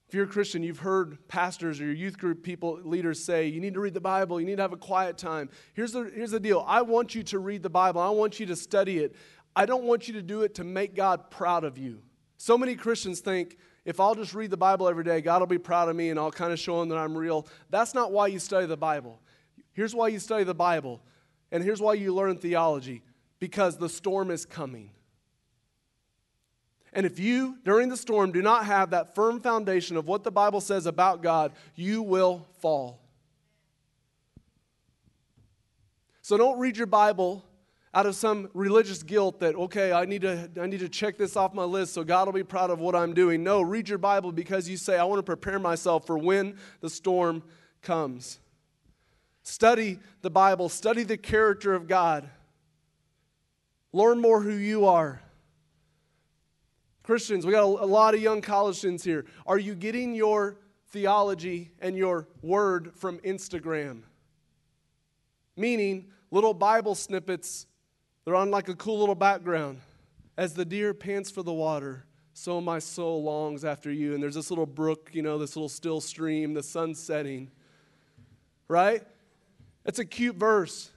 If 0.08 0.14
you're 0.14 0.24
a 0.24 0.28
Christian, 0.28 0.62
you've 0.62 0.78
heard 0.78 1.26
pastors 1.26 1.80
or 1.80 1.84
your 1.84 1.94
youth 1.94 2.16
group 2.16 2.44
people, 2.44 2.78
leaders 2.84 3.24
say, 3.24 3.48
you 3.48 3.60
need 3.60 3.74
to 3.74 3.80
read 3.80 3.94
the 3.94 4.00
Bible, 4.00 4.40
you 4.40 4.46
need 4.46 4.56
to 4.56 4.62
have 4.62 4.72
a 4.72 4.76
quiet 4.76 5.18
time. 5.18 5.48
Here's 5.74 5.92
the, 5.92 6.10
here's 6.14 6.30
the 6.30 6.40
deal 6.40 6.64
I 6.66 6.82
want 6.82 7.14
you 7.14 7.24
to 7.24 7.38
read 7.40 7.62
the 7.62 7.70
Bible, 7.70 8.00
I 8.00 8.10
want 8.10 8.38
you 8.38 8.46
to 8.46 8.56
study 8.56 8.98
it. 8.98 9.16
I 9.56 9.64
don't 9.64 9.84
want 9.84 10.06
you 10.06 10.14
to 10.14 10.22
do 10.22 10.42
it 10.42 10.54
to 10.56 10.64
make 10.64 10.94
God 10.94 11.30
proud 11.30 11.64
of 11.64 11.78
you. 11.78 12.02
So 12.36 12.58
many 12.58 12.76
Christians 12.76 13.20
think, 13.20 13.56
if 13.86 14.00
I'll 14.00 14.16
just 14.16 14.34
read 14.34 14.50
the 14.50 14.56
Bible 14.56 14.88
every 14.88 15.04
day, 15.04 15.20
God 15.20 15.40
will 15.40 15.46
be 15.46 15.58
proud 15.58 15.88
of 15.88 15.94
me 15.94 16.10
and 16.10 16.18
I'll 16.18 16.32
kind 16.32 16.52
of 16.52 16.58
show 16.58 16.82
him 16.82 16.88
that 16.88 16.98
I'm 16.98 17.16
real. 17.16 17.46
That's 17.70 17.94
not 17.94 18.10
why 18.12 18.26
you 18.26 18.40
study 18.40 18.66
the 18.66 18.76
Bible. 18.76 19.20
Here's 19.72 19.94
why 19.94 20.08
you 20.08 20.18
study 20.18 20.42
the 20.42 20.54
Bible, 20.54 21.02
and 21.52 21.62
here's 21.62 21.80
why 21.80 21.94
you 21.94 22.12
learn 22.14 22.38
theology 22.38 23.02
because 23.38 23.76
the 23.76 23.88
storm 23.88 24.30
is 24.30 24.44
coming. 24.44 24.90
And 26.92 27.06
if 27.06 27.20
you, 27.20 27.58
during 27.64 27.88
the 27.88 27.96
storm, 27.96 28.32
do 28.32 28.42
not 28.42 28.64
have 28.64 28.90
that 28.90 29.14
firm 29.14 29.38
foundation 29.38 29.96
of 29.96 30.06
what 30.06 30.24
the 30.24 30.30
Bible 30.32 30.60
says 30.60 30.86
about 30.86 31.22
God, 31.22 31.52
you 31.74 32.02
will 32.02 32.46
fall. 32.58 33.02
So 36.22 36.36
don't 36.36 36.58
read 36.58 36.76
your 36.76 36.86
Bible 36.86 37.44
out 37.96 38.04
of 38.04 38.14
some 38.14 38.50
religious 38.52 39.02
guilt 39.02 39.40
that, 39.40 39.54
okay, 39.54 39.90
I 39.90 40.04
need, 40.04 40.20
to, 40.20 40.50
I 40.60 40.66
need 40.66 40.80
to 40.80 40.88
check 40.88 41.16
this 41.16 41.34
off 41.34 41.54
my 41.54 41.64
list 41.64 41.94
so 41.94 42.04
God 42.04 42.28
will 42.28 42.34
be 42.34 42.44
proud 42.44 42.68
of 42.68 42.78
what 42.78 42.94
I'm 42.94 43.14
doing. 43.14 43.42
No, 43.42 43.62
read 43.62 43.88
your 43.88 43.96
Bible 43.96 44.32
because 44.32 44.68
you 44.68 44.76
say, 44.76 44.98
I 44.98 45.04
want 45.04 45.18
to 45.18 45.22
prepare 45.22 45.58
myself 45.58 46.06
for 46.06 46.18
when 46.18 46.58
the 46.82 46.90
storm 46.90 47.42
comes. 47.80 48.38
Study 49.42 49.98
the 50.20 50.28
Bible, 50.28 50.68
study 50.68 51.04
the 51.04 51.16
character 51.16 51.72
of 51.72 51.88
God, 51.88 52.28
learn 53.94 54.20
more 54.20 54.42
who 54.42 54.52
you 54.52 54.84
are. 54.84 55.22
Christians, 57.02 57.46
we 57.46 57.52
got 57.52 57.62
a, 57.62 57.84
a 57.84 57.88
lot 57.88 58.14
of 58.14 58.20
young 58.20 58.42
college 58.42 58.76
students 58.76 59.04
here. 59.04 59.24
Are 59.46 59.58
you 59.58 59.74
getting 59.74 60.14
your 60.14 60.58
theology 60.90 61.70
and 61.80 61.96
your 61.96 62.28
word 62.42 62.92
from 62.94 63.16
Instagram? 63.20 64.02
Meaning, 65.56 66.08
little 66.30 66.52
Bible 66.52 66.94
snippets 66.94 67.66
they're 68.26 68.34
on 68.34 68.50
like 68.50 68.68
a 68.68 68.74
cool 68.74 68.98
little 68.98 69.14
background. 69.14 69.80
As 70.36 70.52
the 70.52 70.66
deer 70.66 70.92
pants 70.92 71.30
for 71.30 71.42
the 71.42 71.52
water, 71.52 72.04
so 72.34 72.60
my 72.60 72.78
soul 72.78 73.22
longs 73.22 73.64
after 73.64 73.90
you. 73.90 74.12
And 74.12 74.22
there's 74.22 74.34
this 74.34 74.50
little 74.50 74.66
brook, 74.66 75.08
you 75.14 75.22
know, 75.22 75.38
this 75.38 75.56
little 75.56 75.70
still 75.70 76.02
stream, 76.02 76.52
the 76.52 76.62
sun 76.62 76.94
setting. 76.94 77.50
right? 78.68 79.02
It's 79.86 79.98
a 79.98 80.04
cute 80.04 80.36
verse. 80.36 80.90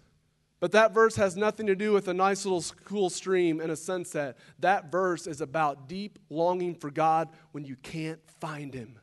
But 0.59 0.73
that 0.73 0.93
verse 0.93 1.15
has 1.15 1.37
nothing 1.37 1.67
to 1.67 1.75
do 1.75 1.93
with 1.93 2.09
a 2.09 2.13
nice 2.13 2.45
little 2.45 2.63
cool 2.83 3.09
stream 3.09 3.61
and 3.61 3.71
a 3.71 3.77
sunset. 3.77 4.37
That 4.59 4.91
verse 4.91 5.27
is 5.27 5.39
about 5.39 5.87
deep 5.87 6.19
longing 6.29 6.75
for 6.75 6.91
God 6.91 7.29
when 7.53 7.63
you 7.63 7.77
can't 7.77 8.19
find 8.41 8.73
Him. 8.73 8.97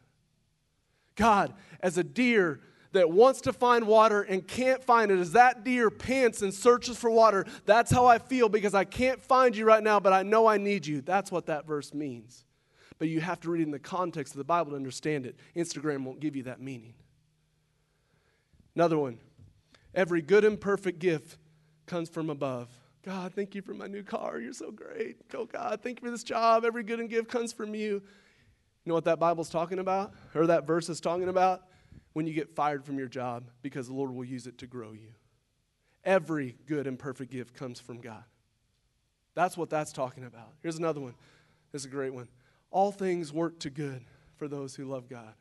God, 1.15 1.55
as 1.81 1.97
a 1.97 2.05
deer 2.05 2.61
that 2.97 3.11
wants 3.11 3.41
to 3.43 3.53
find 3.53 3.87
water 3.87 4.23
and 4.23 4.47
can't 4.47 4.83
find 4.83 5.11
it, 5.11 5.19
as 5.19 5.33
that 5.33 5.65
deer 5.65 5.91
pants 5.91 6.43
and 6.43 6.53
searches 6.53 6.97
for 6.97 7.11
water, 7.11 7.47
that's 7.65 7.91
how 7.91 8.07
I 8.07 8.19
feel 8.19 8.49
because 8.49 8.75
I 8.75 8.85
can't 8.85 9.23
find 9.23 9.57
you 9.57 9.65
right 9.65 9.83
now, 9.83 10.01
but 10.01 10.13
I 10.13 10.23
know 10.23 10.47
I 10.47 10.59
need 10.59 10.87
you. 10.87 11.01
That's 11.01 11.31
what 11.31 11.47
that 11.47 11.67
verse 11.67 11.95
means. 11.95 12.45
But 12.99 13.09
you 13.09 13.21
have 13.21 13.41
to 13.41 13.51
read 13.51 13.61
it 13.61 13.65
in 13.65 13.71
the 13.71 13.79
context 13.79 14.35
of 14.35 14.39
the 14.39 14.45
Bible 14.45 14.71
to 14.71 14.77
understand 14.77 15.27
it. 15.27 15.37
Instagram 15.55 16.05
won't 16.05 16.21
give 16.21 16.35
you 16.35 16.45
that 16.45 16.61
meaning. 16.61 16.95
Another 18.75 18.99
one 18.99 19.19
every 19.95 20.21
good 20.21 20.45
and 20.45 20.61
perfect 20.61 20.99
gift 20.99 21.39
comes 21.87 22.09
from 22.09 22.29
above. 22.29 22.69
God, 23.03 23.33
thank 23.35 23.55
you 23.55 23.63
for 23.63 23.73
my 23.73 23.87
new 23.87 24.03
car. 24.03 24.41
You're 24.41 24.53
so 24.53 24.71
great. 24.73 25.17
Oh, 25.33 25.47
God, 25.47 25.81
thank 25.81 26.01
you 26.01 26.07
for 26.07 26.11
this 26.11 26.25
job. 26.25 26.65
Every 26.65 26.83
good 26.83 26.99
and 26.99 27.09
gift 27.09 27.29
comes 27.29 27.53
from 27.53 27.75
you. 27.75 28.03
You 28.87 28.91
know 28.91 28.95
what 28.95 29.05
that 29.05 29.19
Bible's 29.19 29.49
talking 29.49 29.79
about? 29.79 30.13
Or 30.35 30.47
that 30.49 30.67
verse 30.67 30.89
is 30.89 31.01
talking 31.01 31.29
about? 31.29 31.63
When 32.17 32.27
you 32.27 32.33
get 32.33 32.57
fired 32.57 32.83
from 32.83 32.99
your 32.99 33.09
job 33.09 33.51
because 33.61 33.89
the 33.89 33.93
Lord 33.93 34.11
will 34.11 34.25
use 34.25 34.47
it 34.47 34.57
to 34.61 34.67
grow 34.67 34.93
you. 34.93 35.13
Every 36.03 36.57
good 36.65 36.87
and 36.87 36.99
perfect 36.99 37.31
gift 37.31 37.53
comes 37.53 37.79
from 37.79 38.01
God. 38.01 38.25
That's 39.35 39.55
what 39.55 39.69
that's 39.69 39.93
talking 39.93 40.25
about. 40.25 40.55
Here's 40.63 40.79
another 40.79 40.99
one. 40.99 41.13
This 41.73 41.83
is 41.83 41.87
a 41.87 41.91
great 41.91 42.15
one. 42.15 42.29
All 42.71 42.91
things 42.91 43.35
work 43.35 43.59
to 43.59 43.69
good 43.69 44.03
for 44.39 44.49
those 44.49 44.75
who 44.75 44.87
love 44.87 45.11
God. 45.11 45.35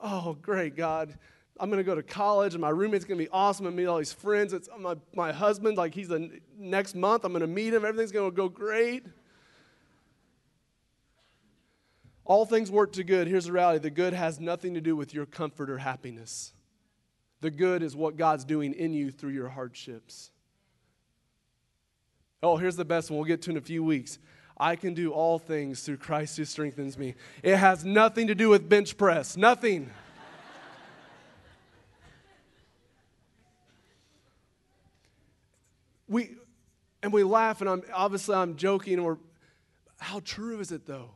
Oh, 0.00 0.36
great, 0.42 0.74
God. 0.74 1.16
I'm 1.60 1.70
going 1.70 1.78
to 1.78 1.84
go 1.84 1.94
to 1.94 2.02
college 2.02 2.54
and 2.54 2.60
my 2.60 2.70
roommate's 2.70 3.04
going 3.04 3.20
to 3.20 3.24
be 3.24 3.30
awesome 3.30 3.66
and 3.66 3.76
meet 3.76 3.86
all 3.86 3.98
these 3.98 4.12
friends. 4.12 4.52
It's 4.54 4.68
my, 4.76 4.96
my 5.14 5.30
husband, 5.30 5.78
like 5.78 5.94
he's 5.94 6.08
the 6.08 6.40
next 6.58 6.96
month. 6.96 7.24
I'm 7.24 7.30
going 7.30 7.42
to 7.42 7.46
meet 7.46 7.72
him. 7.72 7.84
Everything's 7.84 8.10
going 8.10 8.28
to 8.28 8.36
go 8.36 8.48
great. 8.48 9.06
All 12.26 12.44
things 12.44 12.70
work 12.72 12.92
to 12.94 13.04
good. 13.04 13.28
Here's 13.28 13.44
the 13.46 13.52
reality 13.52 13.78
the 13.78 13.90
good 13.90 14.12
has 14.12 14.40
nothing 14.40 14.74
to 14.74 14.80
do 14.80 14.96
with 14.96 15.14
your 15.14 15.26
comfort 15.26 15.70
or 15.70 15.78
happiness. 15.78 16.52
The 17.40 17.52
good 17.52 17.84
is 17.84 17.94
what 17.94 18.16
God's 18.16 18.44
doing 18.44 18.74
in 18.74 18.92
you 18.92 19.12
through 19.12 19.30
your 19.30 19.48
hardships. 19.48 20.32
Oh, 22.42 22.56
here's 22.56 22.74
the 22.76 22.84
best 22.84 23.10
one 23.10 23.18
we'll 23.18 23.28
get 23.28 23.42
to 23.42 23.52
in 23.52 23.56
a 23.56 23.60
few 23.60 23.84
weeks. 23.84 24.18
I 24.58 24.74
can 24.74 24.94
do 24.94 25.12
all 25.12 25.38
things 25.38 25.82
through 25.82 25.98
Christ 25.98 26.36
who 26.36 26.44
strengthens 26.44 26.98
me. 26.98 27.14
It 27.42 27.56
has 27.56 27.84
nothing 27.84 28.26
to 28.26 28.34
do 28.34 28.48
with 28.48 28.68
bench 28.68 28.96
press, 28.96 29.36
nothing. 29.36 29.88
we 36.08 36.34
and 37.02 37.12
we 37.12 37.22
laugh 37.22 37.60
and 37.60 37.70
I'm 37.70 37.82
obviously 37.92 38.34
I'm 38.34 38.56
joking 38.56 38.98
or 38.98 39.18
how 39.98 40.20
true 40.24 40.58
is 40.58 40.72
it 40.72 40.86
though? 40.86 41.10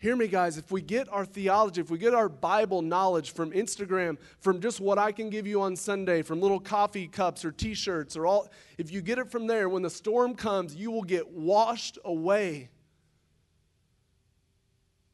Hear 0.00 0.16
me, 0.16 0.28
guys. 0.28 0.56
If 0.56 0.72
we 0.72 0.80
get 0.80 1.12
our 1.12 1.26
theology, 1.26 1.82
if 1.82 1.90
we 1.90 1.98
get 1.98 2.14
our 2.14 2.30
Bible 2.30 2.80
knowledge 2.80 3.34
from 3.34 3.52
Instagram, 3.52 4.16
from 4.40 4.58
just 4.58 4.80
what 4.80 4.98
I 4.98 5.12
can 5.12 5.28
give 5.28 5.46
you 5.46 5.60
on 5.60 5.76
Sunday, 5.76 6.22
from 6.22 6.40
little 6.40 6.58
coffee 6.58 7.06
cups 7.06 7.44
or 7.44 7.52
t 7.52 7.74
shirts, 7.74 8.16
or 8.16 8.26
all, 8.26 8.48
if 8.78 8.90
you 8.90 9.02
get 9.02 9.18
it 9.18 9.30
from 9.30 9.46
there, 9.46 9.68
when 9.68 9.82
the 9.82 9.90
storm 9.90 10.34
comes, 10.34 10.74
you 10.74 10.90
will 10.90 11.02
get 11.02 11.30
washed 11.30 11.98
away 12.02 12.70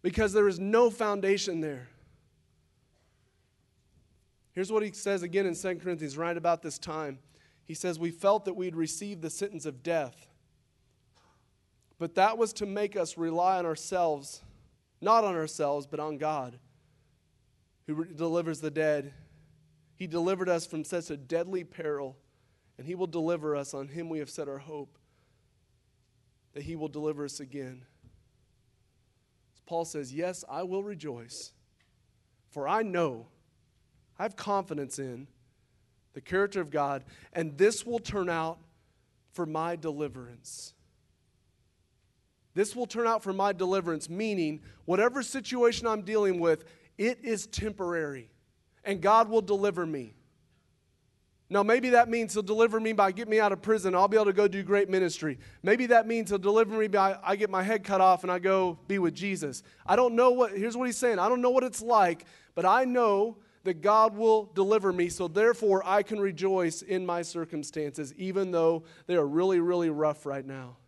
because 0.03 0.33
there 0.33 0.47
is 0.47 0.61
no 0.61 0.89
foundation 0.89 1.61
there. 1.61 1.89
Here's 4.53 4.71
what 4.71 4.85
he 4.85 4.93
says 4.93 5.25
again 5.25 5.47
in 5.47 5.57
2 5.57 5.81
Corinthians, 5.83 6.17
right 6.17 6.37
about 6.37 6.63
this 6.63 6.79
time. 6.79 7.19
He 7.65 7.75
says, 7.75 7.99
We 7.99 8.13
felt 8.13 8.45
that 8.45 8.55
we'd 8.55 8.77
received 8.77 9.21
the 9.21 9.31
sentence 9.31 9.67
of 9.67 9.83
death, 9.83 10.29
but 11.99 12.15
that 12.15 12.39
was 12.39 12.53
to 12.53 12.67
make 12.67 12.97
us 12.97 13.19
rely 13.19 13.59
on 13.59 13.67
ourselves, 13.67 14.43
not 15.01 15.25
on 15.25 15.35
ourselves, 15.35 15.87
but 15.87 16.01
on 16.01 16.19
God, 16.19 16.59
who 17.87 18.05
delivers 18.05 18.61
the 18.61 18.71
dead. 18.71 19.13
He 19.95 20.07
delivered 20.07 20.49
us 20.49 20.67
from 20.67 20.85
such 20.85 21.11
a 21.11 21.17
deadly 21.17 21.65
peril, 21.65 22.17
and 22.79 22.87
he 22.87 22.95
will 22.95 23.07
deliver 23.07 23.57
us. 23.57 23.75
On 23.75 23.89
him 23.89 24.09
we 24.09 24.19
have 24.19 24.31
set 24.31 24.49
our 24.49 24.59
hope 24.59 24.99
that 26.55 26.63
he 26.63 26.77
will 26.77 26.89
deliver 26.89 27.25
us 27.25 27.41
again. 27.41 27.85
As 29.55 29.61
Paul 29.67 29.85
says, 29.85 30.13
Yes, 30.13 30.45
I 30.49 30.63
will 30.63 30.83
rejoice, 30.83 31.53
for 32.51 32.67
I 32.67 32.83
know 32.83 33.27
I 34.19 34.23
have 34.23 34.37
confidence 34.37 34.99
in 34.99 35.29
the 36.15 36.23
character 36.23 36.63
of 36.63 36.71
God, 36.71 37.05
and 37.35 37.59
this 37.59 37.85
will 37.85 37.99
turn 37.99 38.31
out 38.31 38.59
for 39.35 39.45
my 39.45 39.77
deliverance. 39.77 40.73
This 42.57 42.75
will 42.75 42.87
turn 42.87 43.07
out 43.07 43.23
for 43.23 43.35
my 43.35 43.53
deliverance, 43.53 44.09
meaning 44.09 44.63
whatever 44.87 45.23
situation 45.23 45.87
I'm 45.87 46.01
dealing 46.01 46.41
with, 46.41 46.65
it 46.97 47.19
is 47.23 47.47
temporary, 47.47 48.31
and 48.83 49.03
God 49.03 49.29
will 49.29 49.43
deliver 49.43 49.85
me. 49.85 50.15
Now, 51.51 51.63
maybe 51.63 51.91
that 51.91 52.09
means 52.09 52.33
He'll 52.33 52.43
deliver 52.43 52.81
me 52.81 52.95
by 52.95 53.13
getting 53.13 53.31
me 53.31 53.41
out 53.41 53.53
of 53.53 53.61
prison. 53.61 53.95
I'll 53.95 54.09
be 54.09 54.17
able 54.17 54.25
to 54.25 54.33
go 54.33 54.49
do 54.49 54.63
great 54.63 54.89
ministry. 54.89 55.39
Maybe 55.63 55.85
that 55.89 56.07
means 56.07 56.31
He'll 56.31 56.39
deliver 56.39 56.79
me 56.79 56.89
by 56.89 57.19
I 57.23 57.37
get 57.37 57.51
my 57.51 57.63
head 57.63 57.85
cut 57.85 58.01
off 58.01 58.23
and 58.23 58.33
I 58.33 58.39
go 58.39 58.79
be 58.89 58.99
with 58.99 59.15
Jesus. 59.15 59.63
I 59.85 59.95
don't 59.95 60.15
know 60.15 60.31
what, 60.31 60.57
here's 60.57 60.79
what 60.79 60.87
He's 60.87 60.97
saying 60.97 61.19
I 61.19 61.29
don't 61.29 61.43
know 61.43 61.51
what 61.51 61.63
it's 61.63 61.83
like, 61.83 62.25
but 62.55 62.65
I 62.65 62.87
know 62.87 63.37
that 63.65 63.83
God 63.83 64.17
will 64.17 64.51
deliver 64.55 64.95
me, 64.95 65.11
so 65.11 65.29
therefore 65.29 65.83
I 65.85 66.03
can 66.03 66.19
rejoice 66.19 66.81
in 66.81 67.05
my 67.05 67.21
circumstances, 67.21 68.15
even 68.17 68.51
though 68.51 68.85
they 69.07 69.17
are 69.17 69.27
really, 69.27 69.61
really 69.61 69.91
rough 69.91 70.25
right 70.25 70.47
now. 70.47 70.79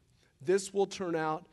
This 0.40 0.72
will 0.72 0.86
turn 0.86 1.14
out 1.14 1.44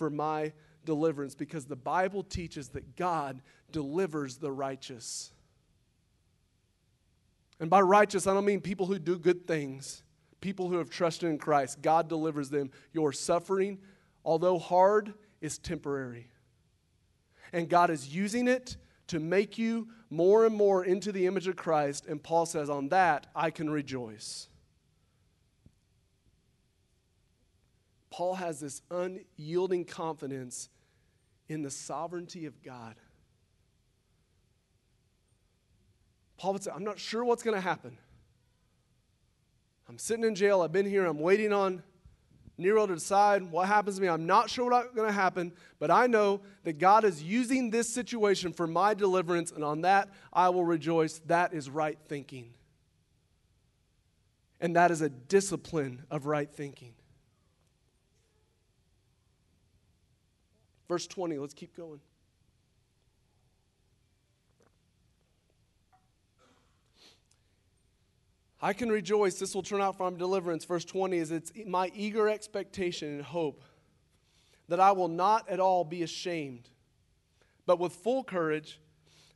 for 0.00 0.08
my 0.08 0.50
deliverance 0.86 1.34
because 1.34 1.66
the 1.66 1.76
Bible 1.76 2.22
teaches 2.22 2.70
that 2.70 2.96
God 2.96 3.42
delivers 3.70 4.38
the 4.38 4.50
righteous. 4.50 5.30
And 7.60 7.68
by 7.68 7.82
righteous, 7.82 8.26
I 8.26 8.32
don't 8.32 8.46
mean 8.46 8.62
people 8.62 8.86
who 8.86 8.98
do 8.98 9.18
good 9.18 9.46
things, 9.46 10.02
people 10.40 10.70
who 10.70 10.78
have 10.78 10.88
trusted 10.88 11.28
in 11.28 11.36
Christ. 11.36 11.82
God 11.82 12.08
delivers 12.08 12.48
them. 12.48 12.70
Your 12.94 13.12
suffering, 13.12 13.76
although 14.24 14.58
hard, 14.58 15.12
is 15.42 15.58
temporary. 15.58 16.30
And 17.52 17.68
God 17.68 17.90
is 17.90 18.08
using 18.08 18.48
it 18.48 18.78
to 19.08 19.20
make 19.20 19.58
you 19.58 19.88
more 20.08 20.46
and 20.46 20.56
more 20.56 20.82
into 20.82 21.12
the 21.12 21.26
image 21.26 21.46
of 21.46 21.56
Christ. 21.56 22.06
And 22.06 22.22
Paul 22.22 22.46
says, 22.46 22.70
On 22.70 22.88
that 22.88 23.26
I 23.36 23.50
can 23.50 23.68
rejoice. 23.68 24.48
Paul 28.10 28.34
has 28.34 28.60
this 28.60 28.82
unyielding 28.90 29.84
confidence 29.84 30.68
in 31.48 31.62
the 31.62 31.70
sovereignty 31.70 32.46
of 32.46 32.62
God. 32.62 32.96
Paul 36.36 36.54
would 36.54 36.62
say, 36.62 36.70
I'm 36.74 36.84
not 36.84 36.98
sure 36.98 37.24
what's 37.24 37.42
going 37.42 37.54
to 37.54 37.60
happen. 37.60 37.96
I'm 39.88 39.98
sitting 39.98 40.24
in 40.24 40.34
jail. 40.34 40.62
I've 40.62 40.72
been 40.72 40.86
here. 40.86 41.04
I'm 41.04 41.18
waiting 41.18 41.52
on 41.52 41.82
Nero 42.56 42.86
to 42.86 42.94
decide 42.94 43.42
what 43.50 43.66
happens 43.66 43.96
to 43.96 44.02
me. 44.02 44.08
I'm 44.08 44.26
not 44.26 44.50
sure 44.50 44.70
what's 44.70 44.94
going 44.94 45.08
to 45.08 45.12
happen, 45.12 45.52
but 45.78 45.90
I 45.90 46.06
know 46.06 46.40
that 46.64 46.78
God 46.78 47.04
is 47.04 47.22
using 47.22 47.70
this 47.70 47.88
situation 47.88 48.52
for 48.52 48.66
my 48.66 48.94
deliverance, 48.94 49.50
and 49.50 49.64
on 49.64 49.80
that 49.82 50.08
I 50.32 50.50
will 50.50 50.64
rejoice. 50.64 51.20
That 51.26 51.54
is 51.54 51.68
right 51.68 51.98
thinking. 52.06 52.54
And 54.60 54.76
that 54.76 54.90
is 54.90 55.00
a 55.00 55.08
discipline 55.08 56.04
of 56.10 56.26
right 56.26 56.50
thinking. 56.50 56.94
Verse 60.90 61.06
20, 61.06 61.38
let's 61.38 61.54
keep 61.54 61.76
going. 61.76 62.00
I 68.60 68.72
can 68.72 68.88
rejoice. 68.88 69.38
This 69.38 69.54
will 69.54 69.62
turn 69.62 69.80
out 69.80 69.96
for 69.96 70.10
my 70.10 70.18
deliverance. 70.18 70.64
Verse 70.64 70.84
20 70.84 71.16
is 71.16 71.30
it's 71.30 71.52
my 71.64 71.92
eager 71.94 72.28
expectation 72.28 73.08
and 73.08 73.22
hope 73.22 73.62
that 74.66 74.80
I 74.80 74.90
will 74.90 75.06
not 75.06 75.48
at 75.48 75.60
all 75.60 75.84
be 75.84 76.02
ashamed, 76.02 76.68
but 77.66 77.78
with 77.78 77.92
full 77.92 78.24
courage, 78.24 78.80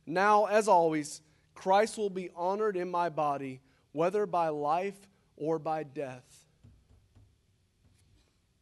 now 0.05 0.47
as 0.47 0.67
always, 0.67 1.21
Christ 1.53 1.97
will 1.97 2.09
be 2.09 2.31
honored 2.35 2.75
in 2.75 2.91
my 2.91 3.07
body, 3.07 3.61
whether 3.93 4.25
by 4.25 4.49
life 4.49 5.07
or 5.37 5.57
by 5.57 5.83
death. 5.83 6.49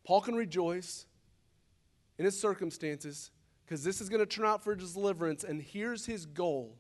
Paul 0.04 0.22
can 0.22 0.36
rejoice 0.36 1.08
in 2.18 2.26
his 2.26 2.40
circumstances 2.40 3.32
because 3.66 3.84
this 3.84 4.02
is 4.02 4.10
going 4.10 4.20
to 4.20 4.26
turn 4.26 4.46
out 4.46 4.64
for 4.64 4.76
deliverance, 4.76 5.44
and 5.44 5.62
here's 5.62 6.06
his 6.06 6.26
goal 6.26 6.78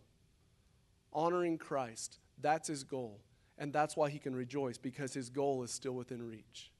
honoring 1.11 1.57
Christ. 1.57 2.19
That's 2.41 2.67
his 2.67 2.83
goal. 2.83 3.19
And 3.57 3.71
that's 3.71 3.95
why 3.95 4.09
he 4.09 4.19
can 4.19 4.35
rejoice, 4.35 4.77
because 4.77 5.13
his 5.13 5.29
goal 5.29 5.63
is 5.63 5.71
still 5.71 5.93
within 5.93 6.21
reach. 6.27 6.71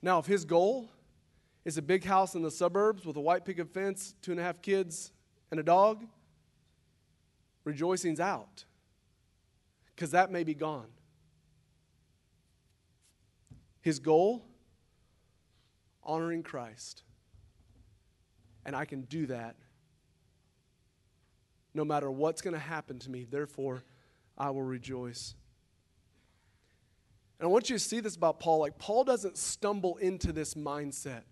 Now, 0.00 0.18
if 0.18 0.26
his 0.26 0.44
goal 0.44 0.90
is 1.64 1.76
a 1.76 1.82
big 1.82 2.04
house 2.04 2.34
in 2.34 2.42
the 2.42 2.50
suburbs 2.50 3.04
with 3.04 3.16
a 3.16 3.20
white 3.20 3.44
picket 3.44 3.72
fence, 3.72 4.14
two 4.22 4.30
and 4.30 4.40
a 4.40 4.42
half 4.42 4.62
kids, 4.62 5.12
and 5.50 5.60
a 5.60 5.62
dog, 5.62 6.04
rejoicing's 7.64 8.20
out 8.20 8.64
because 9.94 10.12
that 10.12 10.30
may 10.30 10.44
be 10.44 10.54
gone. 10.54 10.86
His 13.80 13.98
goal, 13.98 14.44
honoring 16.08 16.42
Christ. 16.42 17.04
And 18.64 18.74
I 18.74 18.84
can 18.84 19.02
do 19.02 19.26
that 19.26 19.54
no 21.74 21.84
matter 21.84 22.10
what's 22.10 22.40
going 22.42 22.54
to 22.54 22.60
happen 22.60 22.98
to 22.98 23.10
me. 23.10 23.26
Therefore, 23.30 23.84
I 24.36 24.50
will 24.50 24.62
rejoice. 24.62 25.34
And 27.38 27.46
I 27.46 27.50
want 27.50 27.70
you 27.70 27.76
to 27.76 27.80
see 27.80 28.00
this 28.00 28.16
about 28.16 28.40
Paul. 28.40 28.58
Like, 28.58 28.78
Paul 28.78 29.04
doesn't 29.04 29.38
stumble 29.38 29.96
into 29.98 30.32
this 30.32 30.54
mindset. 30.54 31.22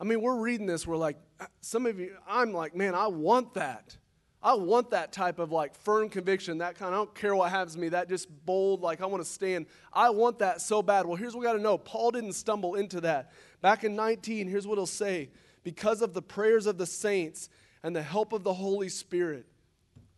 I 0.00 0.04
mean, 0.04 0.20
we're 0.20 0.40
reading 0.40 0.66
this, 0.66 0.86
we're 0.86 0.96
like, 0.96 1.16
some 1.60 1.86
of 1.86 1.98
you, 1.98 2.16
I'm 2.28 2.52
like, 2.52 2.74
man, 2.74 2.94
I 2.94 3.06
want 3.06 3.54
that. 3.54 3.96
I 4.42 4.54
want 4.54 4.90
that 4.90 5.10
type 5.12 5.38
of 5.38 5.50
like 5.50 5.74
firm 5.74 6.08
conviction, 6.08 6.58
that 6.58 6.76
kind. 6.76 6.94
I 6.94 6.98
don't 6.98 7.14
care 7.14 7.34
what 7.34 7.50
happens 7.50 7.74
to 7.74 7.80
me, 7.80 7.88
that 7.88 8.08
just 8.08 8.28
bold, 8.44 8.80
like 8.80 9.00
I 9.00 9.06
want 9.06 9.24
to 9.24 9.28
stand. 9.28 9.66
I 9.92 10.10
want 10.10 10.38
that 10.40 10.60
so 10.60 10.82
bad. 10.82 11.06
Well, 11.06 11.16
here's 11.16 11.34
what 11.34 11.40
we 11.40 11.46
got 11.46 11.54
to 11.54 11.62
know 11.62 11.78
Paul 11.78 12.10
didn't 12.10 12.34
stumble 12.34 12.74
into 12.74 13.00
that. 13.00 13.32
Back 13.60 13.84
in 13.84 13.96
19, 13.96 14.48
here's 14.48 14.66
what 14.66 14.78
he'll 14.78 14.86
say 14.86 15.30
because 15.64 16.02
of 16.02 16.14
the 16.14 16.22
prayers 16.22 16.66
of 16.66 16.78
the 16.78 16.86
saints 16.86 17.48
and 17.82 17.94
the 17.94 18.02
help 18.02 18.32
of 18.32 18.44
the 18.44 18.54
Holy 18.54 18.88
Spirit. 18.88 19.46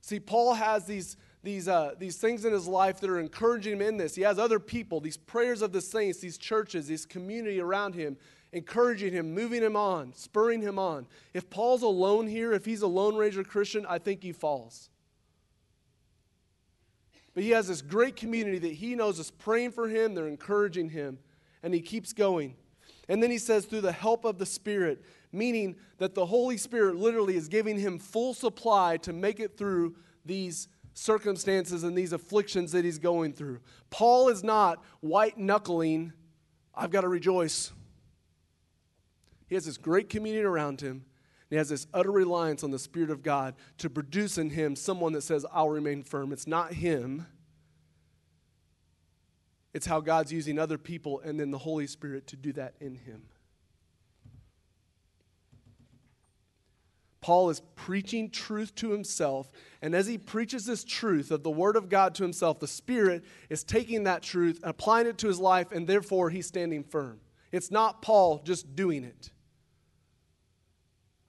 See, 0.01 0.21
Paul 0.21 0.55
has 0.55 0.85
these 0.85 1.17
these, 1.43 1.69
uh, 1.69 1.95
these 1.99 2.17
things 2.17 2.45
in 2.45 2.53
his 2.53 2.67
life 2.67 3.01
that 3.01 3.09
are 3.09 3.21
encouraging 3.21 3.75
him 3.75 3.83
in 3.83 3.97
this. 3.97 4.15
He 4.15 4.23
has 4.23 4.39
other 4.39 4.59
people, 4.59 5.01
these 5.01 5.17
prayers 5.17 5.63
of 5.63 5.73
the 5.73 5.81
saints, 5.81 6.19
these 6.19 6.37
churches, 6.37 6.89
this 6.89 7.07
community 7.07 7.61
around 7.61 7.95
him, 7.95 8.17
encouraging 8.53 9.13
him, 9.13 9.35
moving 9.35 9.63
him 9.63 9.77
on, 9.77 10.13
spurring 10.15 10.61
him 10.61 10.79
on. 10.79 11.07
If 11.35 11.49
Paul's 11.49 11.83
alone 11.83 12.27
here, 12.27 12.53
if 12.53 12.65
he's 12.65 12.83
a 12.83 12.87
Lone 12.87 13.17
Ranger 13.17 13.45
Christian, 13.45 13.87
I 13.89 13.99
think 13.99 14.23
he 14.23 14.33
falls. 14.33 14.91
But 17.35 17.45
he 17.45 17.51
has 17.51 17.69
this 17.69 17.83
great 17.83 18.17
community 18.17 18.59
that 18.59 18.73
he 18.73 18.97
knows 18.97 19.19
is 19.19 19.31
praying 19.31 19.73
for 19.73 19.89
him, 19.89 20.15
they're 20.15 20.27
encouraging 20.27 20.91
him, 20.91 21.19
and 21.63 21.73
he 21.73 21.81
keeps 21.81 22.13
going. 22.13 22.57
And 23.09 23.23
then 23.23 23.31
he 23.31 23.39
says, 23.39 23.65
through 23.65 23.81
the 23.81 23.93
help 23.93 24.25
of 24.25 24.39
the 24.39 24.47
Spirit, 24.47 25.03
meaning 25.33 25.77
that 25.99 26.15
the 26.15 26.27
Holy 26.27 26.57
Spirit 26.57 26.97
literally 26.97 27.37
is 27.37 27.49
giving 27.49 27.79
him 27.79 27.99
full 27.99 28.35
supply 28.35 28.99
to 28.99 29.13
make 29.13 29.41
it 29.41 29.57
through 29.57 29.97
these 30.25 30.69
circumstances 30.93 31.85
and 31.85 31.97
these 31.97 32.13
afflictions 32.13 32.73
that 32.73 32.85
he's 32.85 32.99
going 32.99 33.33
through. 33.33 33.61
Paul 33.89 34.29
is 34.29 34.45
not 34.45 34.83
white 35.01 35.39
knuckling, 35.39 36.13
I've 36.75 36.91
got 36.91 37.01
to 37.01 37.09
rejoice. 37.09 37.73
He 39.49 39.55
has 39.55 39.65
this 39.65 39.79
great 39.79 40.09
community 40.09 40.45
around 40.45 40.81
him. 40.81 41.05
And 41.51 41.57
he 41.57 41.57
has 41.57 41.71
this 41.71 41.87
utter 41.95 42.13
reliance 42.13 42.63
on 42.63 42.71
the 42.71 42.79
Spirit 42.79 43.11
of 43.11 43.23
God 43.23 43.55
to 43.79 43.89
produce 43.89 44.37
in 44.37 44.51
him 44.51 44.77
someone 44.77 45.15
that 45.15 45.23
says, 45.23 45.47
I'll 45.51 45.71
remain 45.71 46.03
firm. 46.03 46.31
It's 46.31 46.47
not 46.47 46.75
him, 46.75 47.27
it's 49.75 49.87
how 49.87 50.01
God's 50.01 50.33
using 50.33 50.59
other 50.59 50.79
people 50.79 51.21
and 51.21 51.39
then 51.39 51.51
the 51.51 51.59
Holy 51.59 51.87
Spirit 51.87 52.27
to 52.29 52.37
do 52.37 52.53
that 52.55 52.75
in 52.81 52.95
him. 52.95 53.23
Paul 57.21 57.51
is 57.51 57.61
preaching 57.75 58.31
truth 58.31 58.75
to 58.77 58.91
himself. 58.91 59.51
And 59.83 59.95
as 59.95 60.07
he 60.07 60.17
preaches 60.17 60.65
this 60.65 60.85
truth 60.85 61.31
of 61.31 61.43
the 61.43 61.51
Word 61.51 61.77
of 61.77 61.89
God 61.89 62.15
to 62.15 62.23
himself, 62.23 62.59
the 62.59 62.67
Spirit 62.67 63.25
is 63.51 63.65
taking 63.65 64.05
that 64.05 64.23
truth, 64.23 64.61
and 64.63 64.71
applying 64.71 65.07
it 65.07 65.19
to 65.19 65.27
his 65.27 65.39
life, 65.39 65.73
and 65.73 65.87
therefore 65.87 66.31
he's 66.31 66.47
standing 66.47 66.83
firm. 66.83 67.21
It's 67.53 67.71
not 67.71 68.03
Paul 68.03 68.41
just 68.45 68.75
doing 68.75 69.05
it. 69.05 69.31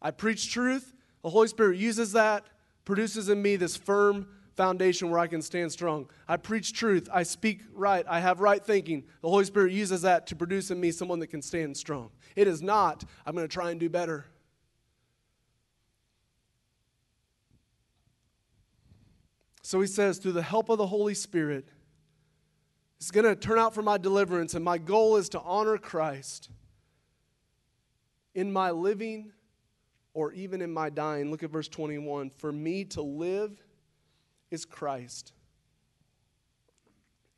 I 0.02 0.12
preach 0.12 0.52
truth, 0.54 0.94
the 1.22 1.30
Holy 1.30 1.50
Spirit 1.50 1.78
uses 1.78 2.14
that, 2.14 2.46
produces 2.86 3.28
in 3.28 3.42
me 3.42 3.58
this 3.58 3.76
firm 3.76 4.28
foundation 4.60 5.10
where 5.10 5.22
I 5.22 5.28
can 5.28 5.42
stand 5.42 5.72
strong. 5.72 6.10
I 6.28 6.36
preach 6.36 6.74
truth, 6.74 7.08
I 7.14 7.24
speak 7.24 7.62
right, 7.74 8.06
I 8.10 8.20
have 8.20 8.42
right 8.42 8.62
thinking. 8.62 9.06
The 9.22 9.30
Holy 9.30 9.46
Spirit 9.46 9.72
uses 9.72 10.02
that 10.02 10.28
to 10.28 10.36
produce 10.36 10.70
in 10.70 10.82
me 10.82 10.92
someone 10.92 11.20
that 11.20 11.28
can 11.28 11.42
stand 11.42 11.78
strong. 11.78 12.10
It 12.36 12.46
is 12.46 12.62
not, 12.62 13.06
I'm 13.26 13.34
going 13.34 13.48
to 13.48 13.54
try 13.54 13.72
and 13.72 13.80
do 13.80 13.88
better. 13.88 14.26
So 19.62 19.80
he 19.80 19.88
says, 19.88 20.18
through 20.18 20.34
the 20.34 20.42
help 20.42 20.68
of 20.68 20.78
the 20.78 20.88
Holy 20.88 21.14
Spirit, 21.14 21.70
it's 22.98 23.12
going 23.12 23.24
to 23.24 23.38
turn 23.38 23.60
out 23.60 23.74
for 23.74 23.82
my 23.82 23.98
deliverance, 23.98 24.56
and 24.56 24.66
my 24.66 24.78
goal 24.78 25.16
is 25.16 25.30
to 25.30 25.40
honor 25.40 25.78
Christ 25.78 26.50
in 28.36 28.52
my 28.52 28.72
living 28.72 29.32
or 30.14 30.34
even 30.34 30.62
in 30.62 30.74
my 30.74 30.90
dying. 30.90 31.32
Look 31.32 31.44
at 31.44 31.50
verse 31.50 31.70
21. 31.70 32.32
For 32.32 32.52
me 32.52 32.84
to 32.84 33.02
live 33.02 33.64
is 34.52 34.66
Christ, 34.66 35.34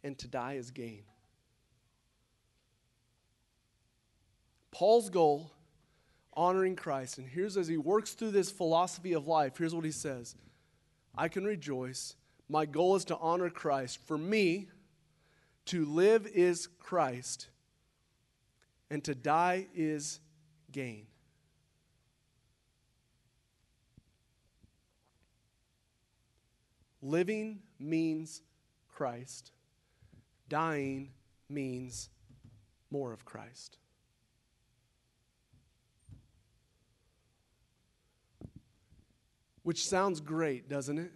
and 0.04 0.18
to 0.20 0.28
die 0.28 0.54
is 0.54 0.72
gain. 0.72 1.04
Paul's 4.72 5.10
goal, 5.10 5.52
honoring 6.34 6.76
Christ. 6.76 7.18
And 7.18 7.28
here's 7.28 7.58
as 7.58 7.68
he 7.68 7.78
works 7.78 8.14
through 8.14 8.32
this 8.32 8.50
philosophy 8.50 9.14
of 9.14 9.28
life, 9.28 9.58
here's 9.58 9.76
what 9.76 9.86
he 9.86 9.92
says 9.92 10.36
I 11.16 11.28
can 11.28 11.44
rejoice 11.44 12.16
my 12.52 12.66
goal 12.66 12.98
is 12.98 13.06
to 13.06 13.18
honor 13.18 13.50
Christ. 13.50 14.00
For 14.06 14.18
me, 14.18 14.68
to 15.68 15.86
live 15.86 16.28
is 16.28 16.68
Christ, 16.80 17.48
and 18.90 19.02
to 19.06 19.16
die 19.16 19.68
is 19.74 20.20
gain. 20.70 21.08
Living 27.02 27.60
means 27.80 28.42
Christ, 28.88 29.52
dying 30.48 31.12
means 31.50 32.10
more 32.92 33.12
of 33.12 33.26
Christ. 33.26 33.78
Which 39.64 39.86
sounds 39.86 40.20
great, 40.20 40.70
doesn't 40.70 40.98
it? 40.98 41.12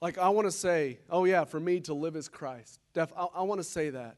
Like, 0.00 0.18
I 0.18 0.28
want 0.28 0.46
to 0.46 0.52
say, 0.52 0.98
oh, 1.08 1.24
yeah, 1.24 1.44
for 1.44 1.58
me 1.58 1.80
to 1.80 1.94
live 1.94 2.14
as 2.14 2.28
Christ. 2.28 2.78
Def, 2.92 3.12
I, 3.16 3.26
I 3.36 3.42
want 3.42 3.60
to 3.60 3.64
say 3.64 3.90
that. 3.90 4.16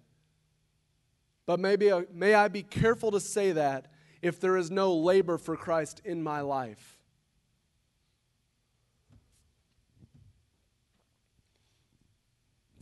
But 1.47 1.61
maybe, 1.61 1.93
uh, 1.93 2.03
may 2.13 2.35
I 2.35 2.49
be 2.49 2.63
careful 2.63 3.13
to 3.13 3.21
say 3.21 3.53
that 3.53 3.87
if 4.21 4.41
there 4.41 4.57
is 4.57 4.71
no 4.71 4.97
labor 4.97 5.39
for 5.39 5.57
Christ 5.57 6.01
in 6.05 6.23
my 6.23 6.41
life. 6.41 6.96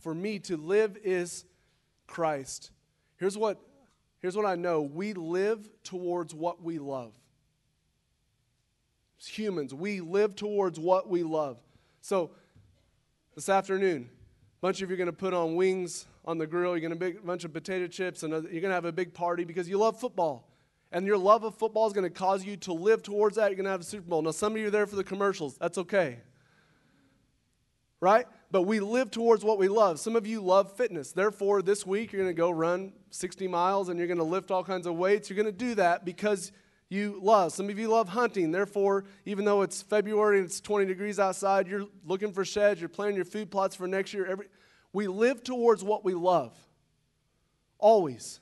For 0.05 0.13
me 0.13 0.37
to 0.41 0.55
live 0.55 0.99
is 1.03 1.45
Christ. 2.05 2.69
Here's 3.17 3.35
what, 3.35 3.59
here's 4.19 4.37
what 4.37 4.45
I 4.45 4.53
know 4.53 4.83
we 4.83 5.13
live 5.13 5.67
towards 5.83 6.31
what 6.31 6.61
we 6.61 6.77
love. 6.77 7.11
As 9.19 9.25
humans, 9.25 9.73
we 9.73 10.01
live 10.01 10.35
towards 10.35 10.79
what 10.79 11.09
we 11.09 11.23
love. 11.23 11.57
So, 12.01 12.29
this 13.33 13.49
afternoon, 13.49 14.07
a 14.11 14.61
bunch 14.61 14.83
of 14.83 14.91
you 14.91 14.93
are 14.93 14.97
going 14.97 15.07
to 15.07 15.11
put 15.11 15.33
on 15.33 15.55
wings 15.55 16.05
on 16.23 16.37
the 16.37 16.45
grill. 16.45 16.77
You're 16.77 16.87
going 16.87 16.99
to 16.99 17.03
make 17.03 17.17
a 17.17 17.25
bunch 17.25 17.43
of 17.43 17.51
potato 17.51 17.87
chips, 17.87 18.21
and 18.21 18.31
you're 18.31 18.61
going 18.61 18.65
to 18.65 18.73
have 18.73 18.85
a 18.85 18.91
big 18.91 19.11
party 19.11 19.43
because 19.43 19.67
you 19.67 19.79
love 19.79 19.99
football. 19.99 20.47
And 20.91 21.07
your 21.07 21.17
love 21.17 21.43
of 21.43 21.55
football 21.55 21.87
is 21.87 21.93
going 21.93 22.03
to 22.03 22.15
cause 22.15 22.45
you 22.45 22.57
to 22.57 22.73
live 22.73 23.01
towards 23.01 23.37
that. 23.37 23.47
You're 23.47 23.55
going 23.55 23.65
to 23.65 23.71
have 23.71 23.81
a 23.81 23.83
Super 23.83 24.07
Bowl. 24.07 24.21
Now, 24.21 24.29
some 24.29 24.53
of 24.53 24.59
you 24.59 24.67
are 24.67 24.69
there 24.69 24.85
for 24.85 24.97
the 24.97 25.03
commercials. 25.03 25.57
That's 25.57 25.79
okay. 25.79 26.19
Right? 27.99 28.27
But 28.55 28.61
we 28.61 28.79
live 28.79 29.11
towards 29.11 29.43
what 29.43 29.57
we 29.57 29.67
love. 29.67 29.99
Some 29.99 30.15
of 30.15 30.25
you 30.25 30.39
love 30.39 30.77
fitness. 30.77 31.11
Therefore, 31.11 31.61
this 31.61 31.85
week 31.85 32.13
you're 32.13 32.21
going 32.21 32.33
to 32.33 32.39
go 32.39 32.49
run 32.49 32.93
60 33.09 33.49
miles 33.49 33.89
and 33.89 33.99
you're 33.99 34.07
going 34.07 34.17
to 34.17 34.23
lift 34.23 34.49
all 34.49 34.63
kinds 34.63 34.87
of 34.87 34.95
weights. 34.95 35.29
You're 35.29 35.35
going 35.35 35.45
to 35.45 35.51
do 35.51 35.75
that 35.75 36.05
because 36.05 36.53
you 36.87 37.19
love. 37.21 37.51
Some 37.51 37.69
of 37.69 37.77
you 37.77 37.89
love 37.89 38.07
hunting. 38.07 38.53
Therefore, 38.53 39.03
even 39.25 39.43
though 39.43 39.61
it's 39.61 39.81
February 39.81 40.37
and 40.37 40.45
it's 40.45 40.61
20 40.61 40.85
degrees 40.85 41.19
outside, 41.19 41.67
you're 41.67 41.87
looking 42.05 42.31
for 42.31 42.45
sheds, 42.45 42.79
you're 42.79 42.87
planning 42.87 43.17
your 43.17 43.25
food 43.25 43.51
plots 43.51 43.75
for 43.75 43.87
next 43.87 44.13
year. 44.13 44.25
Every, 44.25 44.45
we 44.93 45.07
live 45.07 45.43
towards 45.43 45.83
what 45.83 46.05
we 46.05 46.13
love. 46.13 46.57
Always. 47.77 48.39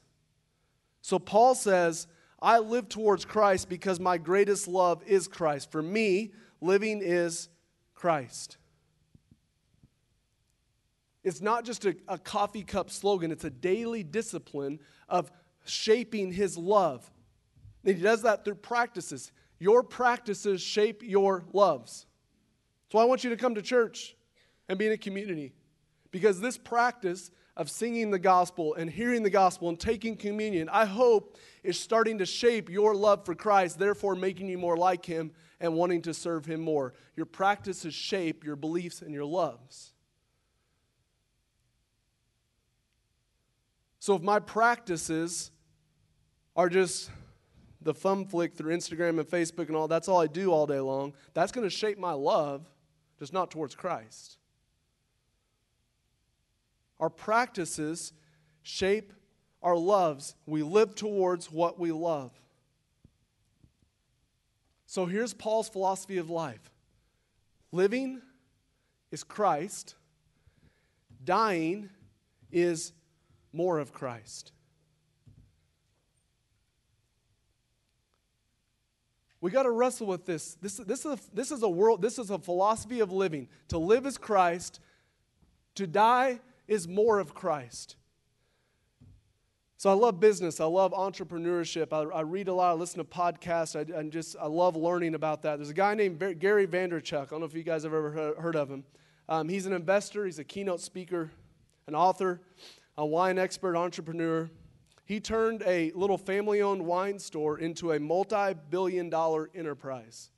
So 1.02 1.18
Paul 1.18 1.56
says, 1.56 2.06
I 2.40 2.60
live 2.60 2.88
towards 2.88 3.26
Christ 3.26 3.68
because 3.68 4.00
my 4.00 4.20
greatest 4.20 4.68
love 4.68 5.02
is 5.08 5.28
Christ. 5.28 5.72
For 5.72 5.82
me, 5.82 6.34
living 6.62 7.02
is 7.04 7.50
Christ. 7.96 8.58
It's 11.24 11.42
not 11.42 11.66
just 11.66 11.86
a, 11.86 11.96
a 12.08 12.18
coffee 12.18 12.64
cup 12.64 12.90
slogan, 12.90 13.32
it's 13.32 13.46
a 13.46 13.50
daily 13.50 14.04
discipline 14.04 14.80
of 15.08 15.32
shaping 15.66 16.32
his 16.32 16.58
love 16.58 17.10
and 17.84 17.96
he 17.96 18.02
does 18.02 18.22
that 18.22 18.46
through 18.46 18.56
practices. 18.56 19.32
Your 19.60 19.84
practices 19.84 20.62
shape 20.62 21.04
your 21.04 21.46
loves. 21.54 22.06
So 22.92 23.00
I 23.00 23.06
want 23.06 23.24
you 23.24 23.30
to 23.32 23.38
come 23.38 23.56
to 23.56 23.62
church 23.62 24.16
and 24.70 24.78
be 24.78 24.88
in 24.88 24.94
a 24.94 24.98
community. 24.98 25.54
Because 26.12 26.40
this 26.40 26.58
practice 26.58 27.32
of 27.58 27.70
singing 27.70 28.12
the 28.12 28.20
gospel 28.20 28.76
and 28.76 28.90
hearing 28.90 29.24
the 29.24 29.30
gospel 29.30 29.70
and 29.70 29.80
taking 29.80 30.16
communion, 30.16 30.70
I 30.70 30.86
hope 30.86 31.38
is 31.64 31.80
starting 31.80 32.20
to 32.20 32.26
shape 32.26 32.70
your 32.70 32.96
love 32.96 33.26
for 33.26 33.36
Christ, 33.36 33.80
therefore 33.80 34.16
making 34.16 34.48
you 34.48 34.58
more 34.58 34.78
like 34.78 35.06
Him 35.06 35.32
and 35.60 35.74
wanting 35.74 36.02
to 36.04 36.14
serve 36.14 36.46
Him 36.46 36.62
more. 36.62 36.94
Your 37.16 37.26
practices 37.26 37.94
shape 37.94 38.44
your 38.44 38.56
beliefs 38.56 39.02
and 39.02 39.14
your 39.14 39.26
loves. 39.26 39.94
So 44.04 44.16
if 44.16 44.22
my 44.22 44.40
practices 44.40 45.50
are 46.58 46.68
just 46.68 47.10
the 47.82 47.94
thumb 47.94 48.26
flick 48.26 48.54
through 48.54 48.76
Instagram 48.76 49.18
and 49.18 49.26
Facebook 49.26 49.68
and 49.68 49.78
all, 49.78 49.88
that's 49.88 50.10
all 50.10 50.20
I 50.20 50.28
do 50.28 50.52
all 50.52 50.68
day 50.68 50.82
long, 50.82 51.14
that's 51.34 51.54
going 51.54 51.66
to 51.66 51.74
shape 51.74 51.98
my 51.98 52.12
love, 52.12 52.70
just 53.18 53.32
not 53.32 53.50
towards 53.50 53.76
Christ. 53.76 54.40
Our 57.00 57.10
practices 57.10 58.12
shape 58.62 59.14
our 59.62 59.78
loves. 59.78 60.36
We 60.46 60.64
live 60.64 60.96
towards 60.96 61.50
what 61.50 61.80
we 61.80 61.94
love. 61.94 62.34
So 64.86 65.06
here's 65.06 65.34
Paul's 65.34 65.70
philosophy 65.70 66.18
of 66.18 66.30
life 66.30 66.72
living 67.72 68.22
is 69.12 69.24
Christ, 69.24 69.96
dying 71.24 71.90
is 72.52 72.92
more 73.54 73.80
of 73.80 73.94
Christ. 73.94 74.52
We 79.40 79.52
got 79.52 79.64
to 79.64 79.72
wrestle 79.72 80.08
with 80.08 80.26
this. 80.26 80.56
This, 80.62 80.78
this, 80.78 81.06
is 81.06 81.06
a, 81.06 81.20
this 81.34 81.52
is 81.52 81.64
a 81.64 81.70
world, 81.70 82.02
this 82.02 82.18
is 82.18 82.30
a 82.30 82.40
philosophy 82.40 83.02
of 83.02 83.12
living. 83.12 83.50
To 83.70 83.78
live 83.78 84.06
is 84.06 84.18
Christ, 84.18 84.80
to 85.76 85.86
die 85.86 86.40
is 86.68 86.88
more 86.88 87.20
of 87.20 87.34
Christ. 87.34 87.98
So 89.76 89.90
I 89.90 89.96
love 89.96 90.22
business. 90.22 90.62
I 90.62 90.66
love 90.66 90.94
entrepreneurship. 90.94 91.92
I, 91.92 92.04
I 92.18 92.22
read 92.22 92.48
a 92.48 92.54
lot. 92.54 92.72
I 92.72 92.74
listen 92.74 93.00
to 93.00 93.04
podcasts. 93.04 93.76
I, 93.76 94.00
I, 94.00 94.04
just 94.04 94.38
I 94.40 94.48
love 94.48 94.78
learning 94.78 95.14
about 95.14 95.42
that. 95.42 95.58
There's 95.58 95.72
a 95.72 95.74
guy 95.74 95.94
named 95.94 96.40
Gary 96.40 96.66
Vaynerchuk. 96.66 97.24
I 97.24 97.26
don't 97.26 97.42
know 97.42 97.46
if 97.46 97.54
you 97.54 97.64
guys 97.64 97.84
have 97.84 97.94
ever 97.94 98.34
heard 98.40 98.56
of 98.56 98.70
him. 98.70 98.86
Um, 99.28 99.50
he's 99.50 99.66
an 99.66 99.74
investor. 99.74 100.24
He's 100.24 100.40
a 100.40 100.46
keynote 100.46 100.80
speaker, 100.80 101.32
an 101.88 101.96
author, 101.96 102.40
a 102.98 103.06
wine 103.06 103.38
expert, 103.38 103.76
entrepreneur. 103.76 104.50
He 105.06 105.20
turned 105.20 105.64
a 105.66 105.92
little 105.96 106.18
family-owned 106.18 106.86
wine 106.86 107.20
store 107.20 107.60
into 107.60 107.92
a 107.92 108.00
multi-billion-dollar 108.00 109.50
enterprise 109.54 110.30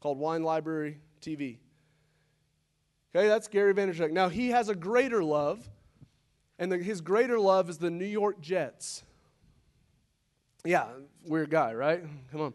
called 0.00 0.18
Wine 0.18 0.42
Library 0.42 0.98
TV. 1.22 1.58
Okay, 3.14 3.26
that's 3.26 3.48
Gary 3.48 3.74
Vaynerchuk. 3.74 4.12
Now, 4.12 4.28
he 4.28 4.50
has 4.50 4.68
a 4.68 4.74
greater 4.74 5.22
love, 5.24 5.68
and 6.58 6.70
the, 6.70 6.78
his 6.78 7.00
greater 7.00 7.38
love 7.38 7.68
is 7.68 7.78
the 7.78 7.90
New 7.90 8.04
York 8.04 8.40
Jets. 8.40 9.02
Yeah, 10.64 10.86
weird 11.24 11.50
guy, 11.50 11.74
right? 11.74 12.04
Come 12.30 12.40
on. 12.40 12.54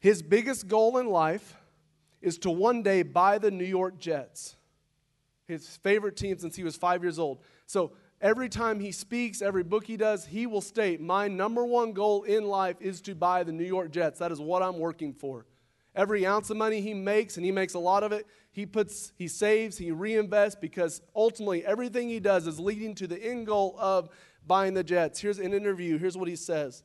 His 0.00 0.20
biggest 0.20 0.66
goal 0.66 0.98
in 0.98 1.06
life 1.06 1.56
is 2.20 2.38
to 2.38 2.50
one 2.50 2.82
day 2.82 3.02
buy 3.02 3.38
the 3.38 3.50
New 3.50 3.64
York 3.64 3.98
Jets, 3.98 4.56
his 5.46 5.76
favorite 5.78 6.16
team 6.16 6.38
since 6.38 6.56
he 6.56 6.64
was 6.64 6.76
five 6.76 7.02
years 7.02 7.18
old. 7.18 7.38
So 7.66 7.92
every 8.22 8.48
time 8.48 8.80
he 8.80 8.92
speaks, 8.92 9.42
every 9.42 9.64
book 9.64 9.84
he 9.84 9.98
does, 9.98 10.24
he 10.24 10.46
will 10.46 10.62
state, 10.62 11.00
My 11.00 11.28
number 11.28 11.66
one 11.66 11.92
goal 11.92 12.22
in 12.22 12.44
life 12.44 12.76
is 12.80 13.02
to 13.02 13.14
buy 13.14 13.42
the 13.42 13.52
New 13.52 13.64
York 13.64 13.90
Jets. 13.90 14.20
That 14.20 14.32
is 14.32 14.40
what 14.40 14.62
I'm 14.62 14.78
working 14.78 15.12
for. 15.12 15.44
Every 15.94 16.24
ounce 16.24 16.48
of 16.48 16.56
money 16.56 16.80
he 16.80 16.94
makes, 16.94 17.36
and 17.36 17.44
he 17.44 17.52
makes 17.52 17.74
a 17.74 17.78
lot 17.78 18.02
of 18.02 18.12
it, 18.12 18.26
he 18.52 18.64
puts, 18.64 19.12
he 19.18 19.28
saves, 19.28 19.76
he 19.76 19.90
reinvests 19.90 20.58
because 20.58 21.02
ultimately 21.14 21.66
everything 21.66 22.08
he 22.08 22.20
does 22.20 22.46
is 22.46 22.58
leading 22.58 22.94
to 22.94 23.06
the 23.06 23.22
end 23.22 23.46
goal 23.46 23.76
of 23.78 24.08
buying 24.46 24.72
the 24.72 24.84
jets. 24.84 25.20
Here's 25.20 25.38
an 25.38 25.52
interview. 25.52 25.98
Here's 25.98 26.16
what 26.16 26.28
he 26.28 26.36
says. 26.36 26.82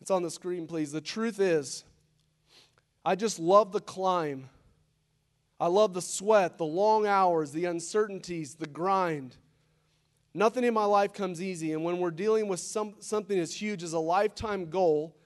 It's 0.00 0.10
on 0.10 0.22
the 0.22 0.30
screen, 0.30 0.66
please. 0.66 0.92
The 0.92 1.00
truth 1.00 1.40
is, 1.40 1.84
I 3.04 3.14
just 3.14 3.38
love 3.38 3.72
the 3.72 3.80
climb. 3.80 4.48
I 5.60 5.68
love 5.68 5.94
the 5.94 6.02
sweat, 6.02 6.58
the 6.58 6.64
long 6.64 7.06
hours, 7.06 7.52
the 7.52 7.66
uncertainties, 7.66 8.54
the 8.54 8.66
grind. 8.66 9.36
Nothing 10.34 10.64
in 10.64 10.74
my 10.74 10.84
life 10.84 11.12
comes 11.12 11.40
easy. 11.40 11.72
And 11.72 11.84
when 11.84 11.98
we're 11.98 12.10
dealing 12.10 12.48
with 12.48 12.60
some, 12.60 12.94
something 12.98 13.38
as 13.38 13.54
huge 13.54 13.82
as 13.82 13.92
a 13.92 13.98
lifetime 13.98 14.68
goal, 14.68 15.16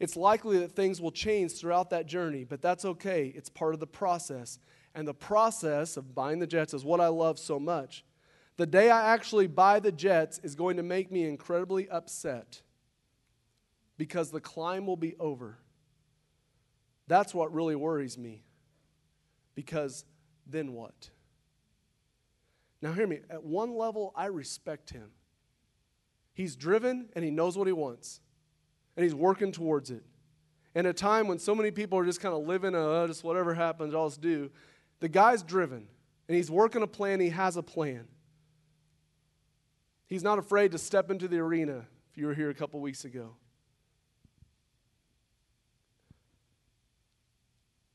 it's 0.00 0.16
likely 0.16 0.58
that 0.58 0.72
things 0.72 1.00
will 1.00 1.12
change 1.12 1.52
throughout 1.52 1.90
that 1.90 2.06
journey, 2.06 2.44
but 2.44 2.60
that's 2.60 2.84
okay. 2.84 3.32
It's 3.36 3.48
part 3.48 3.74
of 3.74 3.80
the 3.80 3.86
process. 3.86 4.58
And 4.94 5.06
the 5.06 5.14
process 5.14 5.96
of 5.96 6.14
buying 6.14 6.40
the 6.40 6.46
jets 6.46 6.74
is 6.74 6.84
what 6.84 7.00
I 7.00 7.08
love 7.08 7.38
so 7.38 7.60
much. 7.60 8.04
The 8.56 8.66
day 8.66 8.90
I 8.90 9.14
actually 9.14 9.46
buy 9.46 9.78
the 9.78 9.92
jets 9.92 10.40
is 10.42 10.54
going 10.54 10.76
to 10.78 10.82
make 10.82 11.12
me 11.12 11.28
incredibly 11.28 11.88
upset 11.88 12.62
because 13.96 14.30
the 14.30 14.40
climb 14.40 14.86
will 14.86 14.96
be 14.96 15.14
over. 15.20 15.58
That's 17.06 17.34
what 17.34 17.52
really 17.52 17.76
worries 17.76 18.18
me. 18.18 18.42
Because 19.54 20.04
then 20.46 20.72
what? 20.72 21.10
Now, 22.82 22.92
hear 22.92 23.06
me. 23.06 23.20
At 23.28 23.44
one 23.44 23.76
level, 23.76 24.12
I 24.16 24.26
respect 24.26 24.90
him. 24.90 25.10
He's 26.32 26.56
driven 26.56 27.10
and 27.14 27.24
he 27.24 27.30
knows 27.30 27.58
what 27.58 27.66
he 27.66 27.72
wants 27.72 28.20
and 28.96 29.04
he's 29.04 29.14
working 29.14 29.52
towards 29.52 29.90
it. 29.90 30.02
In 30.74 30.86
a 30.86 30.92
time 30.92 31.26
when 31.26 31.38
so 31.38 31.54
many 31.54 31.70
people 31.70 31.98
are 31.98 32.04
just 32.04 32.20
kind 32.20 32.34
of 32.34 32.46
living, 32.46 32.74
uh, 32.74 33.06
just 33.06 33.24
whatever 33.24 33.54
happens, 33.54 33.94
I'll 33.94 34.08
just 34.08 34.20
do, 34.20 34.50
the 35.00 35.08
guy's 35.08 35.42
driven 35.42 35.88
and 36.28 36.36
he's 36.36 36.50
working 36.50 36.82
a 36.82 36.86
plan, 36.86 37.20
he 37.20 37.30
has 37.30 37.56
a 37.56 37.62
plan. 37.62 38.06
He's 40.06 40.22
not 40.22 40.38
afraid 40.38 40.72
to 40.72 40.78
step 40.78 41.10
into 41.10 41.28
the 41.28 41.38
arena, 41.38 41.86
if 42.10 42.16
you 42.16 42.26
were 42.26 42.34
here 42.34 42.50
a 42.50 42.54
couple 42.54 42.80
weeks 42.80 43.04
ago. 43.04 43.36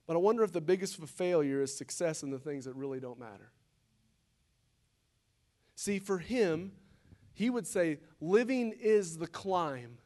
But 0.07 0.15
I 0.15 0.17
wonder 0.17 0.43
if 0.43 0.51
the 0.51 0.61
biggest 0.61 0.97
failure 0.97 1.61
is 1.61 1.75
success 1.75 2.23
in 2.23 2.29
the 2.29 2.39
things 2.39 2.65
that 2.65 2.75
really 2.75 2.99
don't 2.99 3.19
matter. 3.19 3.51
See, 5.75 5.99
for 5.99 6.17
him, 6.17 6.71
he 7.33 7.49
would 7.49 7.67
say, 7.67 7.99
living 8.21 8.73
is 8.79 9.17
the 9.17 9.27
climb 9.27 9.97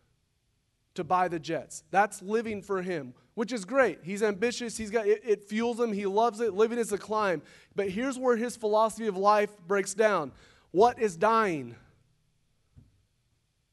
to 0.96 1.04
buy 1.04 1.28
the 1.28 1.40
jets. 1.40 1.84
That's 1.92 2.22
living 2.22 2.62
for 2.62 2.82
him, 2.82 3.14
which 3.36 3.54
is 3.54 3.64
great. 3.66 4.00
He's 4.04 4.24
ambitious. 4.24 4.76
He's 4.76 4.90
got 4.90 5.08
it, 5.08 5.22
it 5.24 5.48
fuels 5.48 5.80
him. 5.80 5.94
He 5.94 6.08
loves 6.08 6.42
it. 6.42 6.54
Living 6.54 6.80
is 6.80 6.92
a 6.92 6.98
climb. 6.98 7.44
But 7.76 7.90
here's 7.90 8.18
where 8.18 8.36
his 8.36 8.58
philosophy 8.58 9.08
of 9.08 9.16
life 9.16 9.52
breaks 9.68 9.94
down. 9.94 10.32
What 10.72 11.00
is 11.00 11.16
dying? 11.16 11.76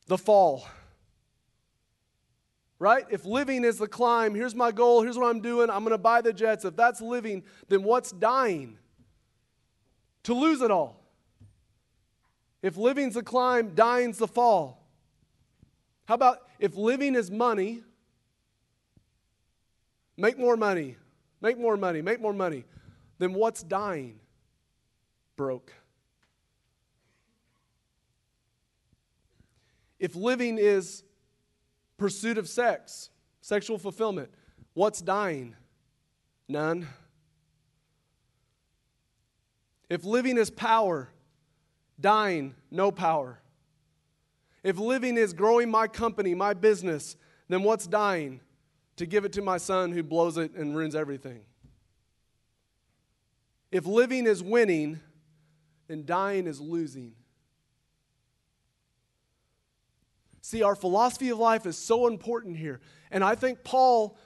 The 0.07 0.19
fall. 0.19 0.67
Right? 2.79 3.07
If 3.11 3.25
living 3.25 3.65
is 3.65 3.79
the 3.79 3.89
climb, 3.89 4.35
here's 4.35 4.55
my 4.55 4.71
goal, 4.71 5.01
here's 5.01 5.17
what 5.17 5.29
I'm 5.29 5.41
doing, 5.41 5.71
I'm 5.71 5.81
going 5.81 5.93
to 5.93 5.99
buy 5.99 6.21
the 6.21 6.35
jets. 6.35 6.67
If 6.67 6.77
that's 6.77 7.01
living, 7.01 7.43
then 7.69 7.83
what's 7.83 8.13
dying? 8.13 8.77
To 10.25 10.35
lose 10.35 10.61
it 10.61 10.71
all. 10.71 11.06
If 12.63 12.77
living's 12.77 13.15
the 13.15 13.23
climb, 13.23 13.75
dying's 13.75 14.19
the 14.19 14.29
fall. 14.29 14.87
How 16.07 16.15
about 16.15 16.39
if 16.59 16.77
living 16.77 17.15
is 17.15 17.31
money, 17.31 17.83
make 20.17 20.39
more 20.39 20.57
money, 20.57 20.97
make 21.41 21.59
more 21.59 21.77
money, 21.77 22.03
make 22.03 22.21
more 22.21 22.33
money, 22.33 22.65
then 23.19 23.35
what's 23.35 23.63
dying? 23.63 24.21
Broke. 25.37 25.73
If 29.99 30.15
living 30.15 30.59
is 30.59 31.03
pursuit 31.97 32.39
of 32.39 32.49
sex, 32.49 33.11
sexual 33.41 33.79
fulfillment, 33.79 34.31
what's 34.75 35.01
dying? 35.01 35.57
None. 36.49 36.87
If 39.89 40.05
living 40.05 40.37
is 40.37 40.51
power, 40.51 41.09
dying, 42.01 42.55
no 42.71 42.91
power. 42.91 43.41
If 44.63 44.79
living 44.79 45.17
is 45.17 45.33
growing 45.33 45.71
my 45.71 45.87
company, 45.87 46.35
my 46.35 46.55
business, 46.55 47.17
then 47.49 47.63
what's 47.63 47.87
dying? 47.87 48.41
To 48.97 49.07
give 49.07 49.25
it 49.25 49.33
to 49.35 49.43
my 49.43 49.59
son 49.59 49.93
who 49.93 50.03
blows 50.03 50.39
it 50.39 50.55
and 50.55 50.75
ruins 50.75 50.95
everything. 50.95 51.43
If 53.71 53.87
living 53.87 54.27
is 54.27 54.43
winning, 54.43 55.01
then 55.87 56.05
dying 56.05 56.47
is 56.47 56.61
losing. 56.61 57.13
See, 60.41 60.63
our 60.63 60.75
philosophy 60.75 61.31
of 61.31 61.39
life 61.39 61.67
is 61.67 61.77
so 61.77 62.07
important 62.07 62.57
here. 62.57 62.81
And 63.11 63.25
I 63.25 63.35
think 63.35 63.65
Paul 63.65 64.17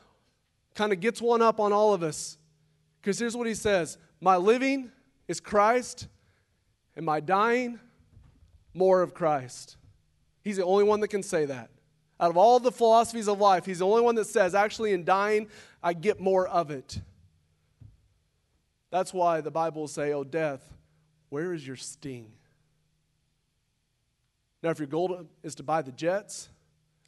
kind 0.75 0.93
of 0.93 1.01
gets 1.01 1.21
one 1.21 1.43
up 1.43 1.59
on 1.61 1.73
all 1.73 1.95
of 1.95 2.03
us. 2.03 2.39
Because 3.01 3.19
here's 3.19 3.37
what 3.37 3.47
he 3.47 3.55
says 3.55 3.99
My 4.21 4.37
living 4.37 4.93
is 5.29 5.41
Christ, 5.41 6.09
and 6.97 7.05
my 7.05 7.21
dying, 7.21 7.79
more 8.75 9.03
of 9.03 9.15
Christ. 9.15 9.77
He's 10.43 10.57
the 10.57 10.65
only 10.65 10.85
one 10.85 11.01
that 11.01 11.09
can 11.09 11.23
say 11.23 11.47
that. 11.47 11.71
Out 12.19 12.31
of 12.31 12.37
all 12.37 12.61
the 12.61 12.73
philosophies 12.73 13.29
of 13.29 13.41
life, 13.41 13.65
he's 13.65 13.79
the 13.79 13.87
only 13.87 14.03
one 14.03 14.15
that 14.17 14.27
says, 14.27 14.55
actually, 14.55 14.93
in 14.93 15.05
dying, 15.05 15.49
I 15.83 15.93
get 15.95 16.21
more 16.21 16.47
of 16.47 16.71
it. 16.71 17.01
That's 18.91 19.15
why 19.15 19.41
the 19.41 19.51
Bible 19.51 19.83
will 19.83 19.89
say, 19.89 20.13
Oh, 20.13 20.25
death, 20.25 20.63
where 21.31 21.55
is 21.55 21.67
your 21.67 21.77
sting? 21.77 22.33
Now, 24.63 24.71
if 24.71 24.79
your 24.79 24.89
goal 24.89 25.27
is 25.43 25.55
to 25.57 25.63
buy 25.63 25.83
the 25.83 25.93
jets, 25.93 26.51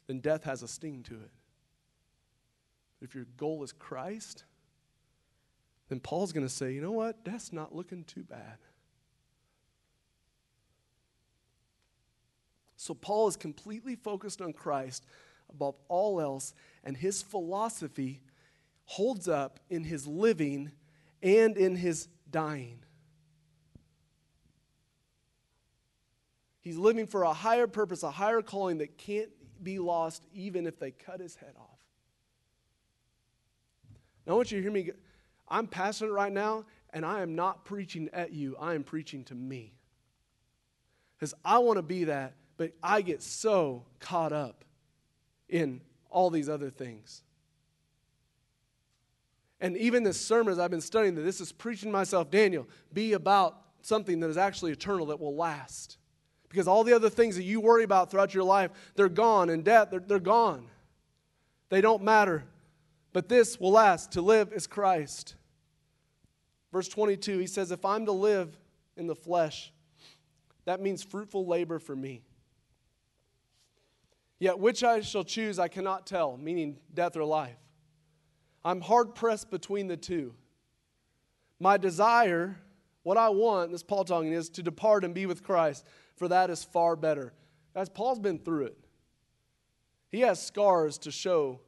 then 0.07 0.19
death 0.19 0.43
has 0.45 0.63
a 0.63 0.67
sting 0.67 1.03
to 1.03 1.13
it. 1.13 1.31
If 3.01 3.13
your 3.13 3.25
goal 3.37 3.63
is 3.63 3.71
Christ, 3.71 4.45
then 5.89 5.99
Paul's 5.99 6.31
going 6.31 6.45
to 6.45 6.53
say, 6.53 6.73
you 6.73 6.81
know 6.81 6.91
what? 6.91 7.23
Death's 7.23 7.53
not 7.53 7.75
looking 7.75 8.03
too 8.05 8.23
bad. 8.23 8.57
So 12.83 12.93
Paul 12.93 13.29
is 13.29 13.37
completely 13.37 13.95
focused 13.95 14.41
on 14.41 14.51
Christ 14.51 15.05
above 15.49 15.75
all 15.87 16.19
else, 16.19 16.53
and 16.83 16.97
his 16.97 17.21
philosophy 17.21 18.19
holds 18.83 19.29
up 19.29 19.61
in 19.69 19.85
his 19.85 20.05
living 20.05 20.69
and 21.21 21.55
in 21.55 21.77
his 21.77 22.09
dying. 22.29 22.79
He's 26.59 26.75
living 26.75 27.07
for 27.07 27.23
a 27.23 27.31
higher 27.31 27.67
purpose, 27.67 28.03
a 28.03 28.11
higher 28.11 28.41
calling 28.41 28.79
that 28.79 28.97
can't 28.97 29.29
be 29.63 29.79
lost 29.79 30.21
even 30.33 30.67
if 30.67 30.77
they 30.77 30.91
cut 30.91 31.21
his 31.21 31.37
head 31.37 31.53
off. 31.57 31.79
Now, 34.27 34.33
I 34.33 34.35
want 34.35 34.51
you 34.51 34.57
to 34.57 34.61
hear 34.61 34.73
me. 34.73 34.91
I'm 35.47 35.67
passionate 35.67 36.11
right 36.11 36.33
now, 36.33 36.65
and 36.89 37.05
I 37.05 37.21
am 37.21 37.33
not 37.33 37.63
preaching 37.63 38.09
at 38.11 38.33
you, 38.33 38.57
I 38.59 38.73
am 38.73 38.83
preaching 38.83 39.23
to 39.25 39.35
me. 39.35 39.71
Because 41.15 41.33
I 41.45 41.59
want 41.59 41.77
to 41.77 41.81
be 41.81 42.03
that, 42.03 42.33
but 42.57 42.71
I 42.81 43.01
get 43.01 43.21
so 43.21 43.85
caught 43.99 44.33
up 44.33 44.63
in 45.49 45.81
all 46.09 46.29
these 46.29 46.49
other 46.49 46.69
things. 46.69 47.23
And 49.59 49.77
even 49.77 50.03
this 50.03 50.19
sermon, 50.19 50.51
as 50.51 50.59
I've 50.59 50.71
been 50.71 50.81
studying, 50.81 51.15
that 51.15 51.21
this 51.21 51.39
is 51.39 51.51
preaching 51.51 51.91
myself, 51.91 52.29
Daniel, 52.29 52.67
be 52.91 53.13
about 53.13 53.61
something 53.81 54.19
that 54.19 54.29
is 54.29 54.37
actually 54.37 54.71
eternal, 54.71 55.05
that 55.07 55.19
will 55.19 55.35
last. 55.35 55.97
Because 56.49 56.67
all 56.67 56.83
the 56.83 56.93
other 56.93 57.09
things 57.09 57.35
that 57.35 57.43
you 57.43 57.61
worry 57.61 57.83
about 57.83 58.11
throughout 58.11 58.33
your 58.33 58.43
life, 58.43 58.71
they're 58.95 59.09
gone. 59.09 59.49
In 59.49 59.63
death, 59.63 59.89
they're, 59.89 60.01
they're 60.01 60.19
gone. 60.19 60.67
They 61.69 61.81
don't 61.81 62.03
matter. 62.03 62.43
But 63.13 63.29
this 63.29 63.59
will 63.59 63.71
last. 63.71 64.11
To 64.11 64.21
live 64.21 64.51
is 64.53 64.67
Christ. 64.67 65.35
Verse 66.71 66.87
22, 66.87 67.39
he 67.39 67.47
says, 67.47 67.71
If 67.71 67.85
I'm 67.85 68.05
to 68.05 68.11
live 68.11 68.57
in 68.97 69.07
the 69.07 69.15
flesh, 69.15 69.71
that 70.65 70.81
means 70.81 71.03
fruitful 71.03 71.47
labor 71.47 71.79
for 71.79 71.95
me. 71.95 72.21
Yet 74.43 74.59
which 74.59 74.83
I 74.83 74.99
shall 74.99 75.23
choose, 75.23 75.57
I 75.57 75.69
cannot 75.69 76.05
tell, 76.05 76.35
meaning 76.35 76.75
death 76.93 77.15
or 77.15 77.23
life. 77.23 77.55
I'm 78.65 78.81
hard 78.81 79.15
pressed 79.15 79.49
between 79.49 79.87
the 79.87 79.95
two. 79.95 80.33
My 81.61 81.77
desire, 81.77 82.57
what 83.03 83.15
I 83.15 83.29
want, 83.29 83.71
this 83.71 83.83
Paul 83.83 84.03
talking, 84.03 84.33
is 84.33 84.49
to 84.49 84.61
depart 84.61 85.05
and 85.05 85.13
be 85.13 85.25
with 85.27 85.43
Christ, 85.43 85.87
for 86.17 86.27
that 86.27 86.49
is 86.49 86.61
far 86.61 86.97
better. 86.97 87.31
As 87.73 87.87
Paul's 87.87 88.19
been 88.19 88.37
through 88.37 88.65
it. 88.65 88.77
He 90.11 90.19
has 90.19 90.45
scars 90.45 90.97
to 90.97 91.11
show 91.11 91.61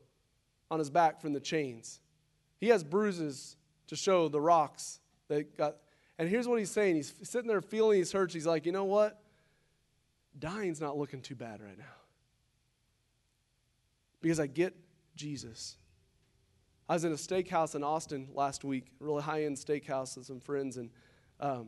on 0.70 0.80
his 0.80 0.90
back 0.90 1.22
from 1.22 1.32
the 1.32 1.40
chains. 1.40 2.02
He 2.60 2.68
has 2.68 2.84
bruises 2.84 3.56
to 3.88 3.96
show 3.96 4.28
the 4.28 4.42
rocks 4.42 5.00
that 5.30 5.56
got. 5.56 5.78
And 6.20 6.28
here's 6.28 6.46
what 6.46 6.60
he's 6.60 6.72
saying. 6.72 6.98
He's 6.98 7.14
sitting 7.24 7.48
there 7.48 7.62
feeling 7.62 8.00
his 8.00 8.12
hurts. 8.12 8.34
He's 8.34 8.46
like, 8.46 8.66
you 8.66 8.74
know 8.74 8.84
what? 8.84 9.22
Dying's 10.38 10.82
not 10.82 10.98
looking 10.98 11.22
too 11.22 11.36
bad 11.36 11.62
right 11.62 11.78
now. 11.78 11.86
Because 14.26 14.40
I 14.40 14.48
get 14.48 14.76
Jesus. 15.16 15.78
I 16.90 16.96
was 16.96 17.06
in 17.06 17.12
a 17.12 17.16
steakhouse 17.16 17.76
in 17.76 17.84
Austin 17.84 18.28
last 18.34 18.64
week, 18.64 18.88
really 19.00 19.22
high 19.22 19.44
end 19.44 19.56
steakhouse 19.56 20.18
with 20.18 20.26
some 20.26 20.40
friends, 20.40 20.78
and 20.78 20.90
um, 21.40 21.68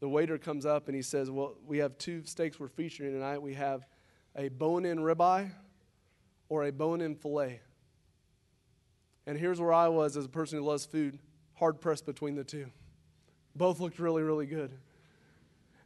the 0.00 0.08
waiter 0.10 0.36
comes 0.36 0.66
up 0.66 0.88
and 0.88 0.94
he 0.94 1.00
says, 1.00 1.30
Well, 1.30 1.54
we 1.66 1.78
have 1.78 1.96
two 1.96 2.22
steaks 2.26 2.60
we're 2.60 2.68
featuring 2.68 3.12
tonight. 3.12 3.40
We 3.40 3.54
have 3.54 3.86
a 4.36 4.48
bone 4.48 4.84
in 4.84 4.98
ribeye 4.98 5.50
or 6.50 6.64
a 6.64 6.70
bone 6.70 7.00
in 7.00 7.14
filet. 7.14 7.62
And 9.26 9.38
here's 9.38 9.58
where 9.58 9.72
I 9.72 9.88
was 9.88 10.18
as 10.18 10.26
a 10.26 10.28
person 10.28 10.58
who 10.58 10.66
loves 10.66 10.84
food, 10.84 11.18
hard 11.54 11.80
pressed 11.80 12.04
between 12.04 12.34
the 12.34 12.44
two. 12.44 12.66
Both 13.54 13.80
looked 13.80 13.98
really, 13.98 14.22
really 14.22 14.44
good. 14.44 14.70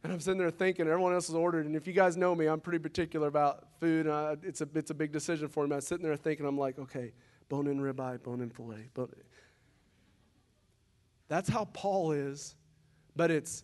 And 0.03 0.11
I'm 0.11 0.19
sitting 0.19 0.39
there 0.39 0.49
thinking, 0.49 0.87
everyone 0.87 1.13
else 1.13 1.27
has 1.27 1.35
ordered, 1.35 1.67
and 1.67 1.75
if 1.75 1.85
you 1.85 1.93
guys 1.93 2.17
know 2.17 2.33
me, 2.33 2.47
I'm 2.47 2.59
pretty 2.59 2.79
particular 2.79 3.27
about 3.27 3.67
food. 3.79 4.07
Uh, 4.07 4.35
it's, 4.41 4.61
a, 4.61 4.67
it's 4.73 4.89
a 4.89 4.95
big 4.95 5.11
decision 5.11 5.47
for 5.47 5.67
me. 5.67 5.75
I'm 5.75 5.81
sitting 5.81 6.03
there 6.03 6.15
thinking, 6.15 6.45
I'm 6.45 6.57
like, 6.57 6.79
okay, 6.79 7.13
bone 7.49 7.67
in 7.67 7.79
ribeye, 7.79 8.23
bone 8.23 8.41
in 8.41 8.49
filet. 8.49 8.87
But 8.95 9.09
that's 11.27 11.49
how 11.49 11.65
Paul 11.65 12.13
is, 12.13 12.55
but 13.15 13.29
it's, 13.29 13.63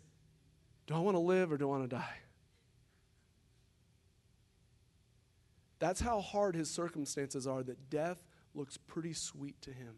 do 0.86 0.93
I 0.93 1.00
want 1.00 1.15
to 1.15 1.21
live 1.21 1.52
or 1.52 1.58
do 1.58 1.65
I 1.65 1.78
want 1.78 1.89
to 1.89 1.95
die? 1.95 2.17
That's 5.80 6.00
how 6.00 6.21
hard 6.21 6.56
his 6.56 6.69
circumstances 6.69 7.47
are, 7.47 7.63
that 7.63 7.89
death 7.89 8.23
looks 8.54 8.78
pretty 8.78 9.13
sweet 9.13 9.60
to 9.63 9.71
him. 9.71 9.95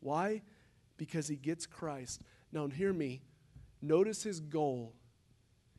Why? 0.00 0.42
Because 0.96 1.28
he 1.28 1.36
gets 1.36 1.66
Christ. 1.66 2.22
Now, 2.52 2.66
hear 2.66 2.92
me. 2.92 3.22
Notice 3.82 4.22
his 4.22 4.40
goal. 4.40 4.94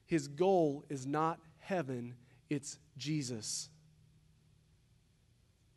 His 0.05 0.27
goal 0.27 0.83
is 0.89 1.07
not 1.07 1.39
heaven, 1.59 2.15
it's 2.49 2.77
Jesus. 2.97 3.69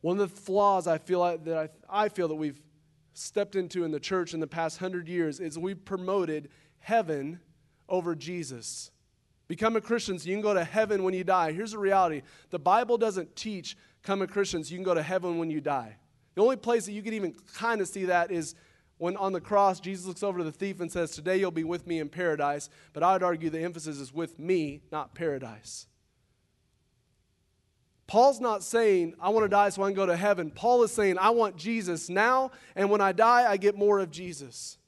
One 0.00 0.20
of 0.20 0.30
the 0.30 0.40
flaws 0.40 0.86
I 0.86 0.98
feel 0.98 1.20
like, 1.20 1.44
that 1.44 1.56
I, 1.88 2.04
I 2.04 2.08
feel 2.08 2.28
that 2.28 2.34
we've 2.34 2.60
stepped 3.14 3.56
into 3.56 3.84
in 3.84 3.92
the 3.92 4.00
church 4.00 4.34
in 4.34 4.40
the 4.40 4.46
past 4.46 4.78
hundred 4.78 5.08
years 5.08 5.40
is 5.40 5.58
we've 5.58 5.84
promoted 5.84 6.50
heaven 6.80 7.40
over 7.88 8.14
Jesus. 8.14 8.90
Become 9.48 9.76
a 9.76 9.80
Christian 9.80 10.18
so 10.18 10.28
you 10.28 10.34
can 10.34 10.42
go 10.42 10.54
to 10.54 10.64
heaven 10.64 11.02
when 11.02 11.14
you 11.14 11.24
die. 11.24 11.52
Here's 11.52 11.72
the 11.72 11.78
reality 11.78 12.22
the 12.50 12.58
Bible 12.58 12.98
doesn't 12.98 13.36
teach 13.36 13.76
come 14.02 14.22
a 14.22 14.26
Christian 14.26 14.62
so 14.62 14.70
you 14.70 14.76
can 14.76 14.84
go 14.84 14.94
to 14.94 15.02
heaven 15.02 15.38
when 15.38 15.50
you 15.50 15.60
die. 15.60 15.96
The 16.34 16.42
only 16.42 16.56
place 16.56 16.84
that 16.86 16.92
you 16.92 17.02
can 17.02 17.14
even 17.14 17.34
kind 17.54 17.80
of 17.80 17.88
see 17.88 18.06
that 18.06 18.30
is 18.30 18.54
when 18.98 19.16
on 19.16 19.32
the 19.32 19.40
cross 19.40 19.80
Jesus 19.80 20.06
looks 20.06 20.22
over 20.22 20.38
to 20.38 20.44
the 20.44 20.52
thief 20.52 20.80
and 20.80 20.90
says, 20.90 21.10
Today 21.10 21.36
you'll 21.36 21.50
be 21.50 21.64
with 21.64 21.86
me 21.86 21.98
in 21.98 22.08
paradise. 22.08 22.70
But 22.92 23.02
I 23.02 23.12
would 23.12 23.22
argue 23.22 23.50
the 23.50 23.60
emphasis 23.60 23.98
is 23.98 24.12
with 24.12 24.38
me, 24.38 24.82
not 24.90 25.14
paradise. 25.14 25.86
Paul's 28.06 28.40
not 28.40 28.62
saying, 28.62 29.14
I 29.20 29.30
want 29.30 29.44
to 29.44 29.48
die 29.48 29.68
so 29.68 29.82
I 29.82 29.88
can 29.88 29.94
go 29.94 30.06
to 30.06 30.16
heaven. 30.16 30.50
Paul 30.50 30.84
is 30.84 30.92
saying, 30.92 31.18
I 31.18 31.30
want 31.30 31.56
Jesus 31.56 32.08
now, 32.08 32.52
and 32.76 32.88
when 32.88 33.00
I 33.00 33.10
die, 33.12 33.50
I 33.50 33.56
get 33.56 33.76
more 33.76 33.98
of 33.98 34.12
Jesus. 34.12 34.78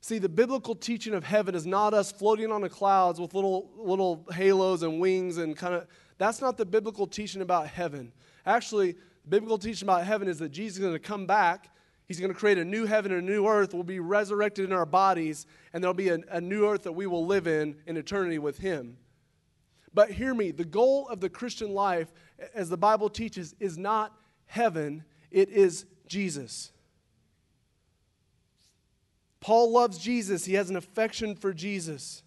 See, 0.00 0.18
the 0.18 0.28
biblical 0.28 0.74
teaching 0.74 1.14
of 1.14 1.24
heaven 1.24 1.54
is 1.54 1.66
not 1.66 1.94
us 1.94 2.12
floating 2.12 2.52
on 2.52 2.60
the 2.60 2.68
clouds 2.68 3.20
with 3.20 3.34
little, 3.34 3.70
little 3.76 4.26
halos 4.32 4.82
and 4.82 5.00
wings 5.00 5.36
and 5.36 5.56
kind 5.56 5.74
of. 5.74 5.86
That's 6.18 6.40
not 6.40 6.56
the 6.56 6.64
biblical 6.64 7.06
teaching 7.06 7.42
about 7.42 7.68
heaven. 7.68 8.12
Actually, 8.44 8.92
the 9.24 9.30
biblical 9.30 9.58
teaching 9.58 9.86
about 9.86 10.04
heaven 10.04 10.28
is 10.28 10.38
that 10.38 10.50
Jesus 10.50 10.78
is 10.78 10.82
going 10.82 10.92
to 10.92 10.98
come 10.98 11.26
back. 11.26 11.70
He's 12.06 12.20
going 12.20 12.32
to 12.32 12.38
create 12.38 12.58
a 12.58 12.64
new 12.64 12.86
heaven 12.86 13.12
and 13.12 13.28
a 13.28 13.32
new 13.32 13.46
earth. 13.46 13.74
We'll 13.74 13.82
be 13.82 14.00
resurrected 14.00 14.64
in 14.64 14.72
our 14.72 14.86
bodies, 14.86 15.46
and 15.72 15.82
there'll 15.82 15.94
be 15.94 16.08
a, 16.08 16.18
a 16.30 16.40
new 16.40 16.68
earth 16.68 16.84
that 16.84 16.92
we 16.92 17.06
will 17.06 17.26
live 17.26 17.46
in 17.46 17.76
in 17.86 17.96
eternity 17.96 18.38
with 18.38 18.58
Him. 18.58 18.96
But 19.92 20.10
hear 20.10 20.34
me 20.34 20.52
the 20.52 20.64
goal 20.64 21.08
of 21.08 21.20
the 21.20 21.28
Christian 21.28 21.72
life, 21.72 22.12
as 22.54 22.68
the 22.68 22.76
Bible 22.76 23.10
teaches, 23.10 23.54
is 23.58 23.76
not 23.76 24.14
heaven, 24.46 25.04
it 25.30 25.48
is 25.48 25.86
Jesus. 26.06 26.70
Paul 29.40 29.72
loves 29.72 29.98
Jesus, 29.98 30.44
he 30.44 30.54
has 30.54 30.70
an 30.70 30.76
affection 30.76 31.34
for 31.34 31.52
Jesus. 31.52 32.22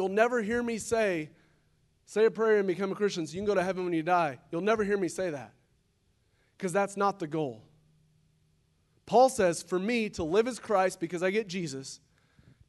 You'll 0.00 0.08
never 0.08 0.40
hear 0.40 0.62
me 0.62 0.78
say, 0.78 1.28
say 2.06 2.24
a 2.24 2.30
prayer 2.30 2.56
and 2.56 2.66
become 2.66 2.90
a 2.90 2.94
Christian 2.94 3.26
so 3.26 3.34
you 3.34 3.40
can 3.40 3.44
go 3.44 3.54
to 3.54 3.62
heaven 3.62 3.84
when 3.84 3.92
you 3.92 4.02
die. 4.02 4.38
You'll 4.50 4.62
never 4.62 4.82
hear 4.82 4.96
me 4.96 5.08
say 5.08 5.28
that 5.28 5.52
because 6.56 6.72
that's 6.72 6.96
not 6.96 7.18
the 7.18 7.26
goal. 7.26 7.62
Paul 9.04 9.28
says, 9.28 9.62
for 9.62 9.78
me 9.78 10.08
to 10.08 10.24
live 10.24 10.48
is 10.48 10.58
Christ 10.58 11.00
because 11.00 11.22
I 11.22 11.30
get 11.30 11.48
Jesus, 11.48 12.00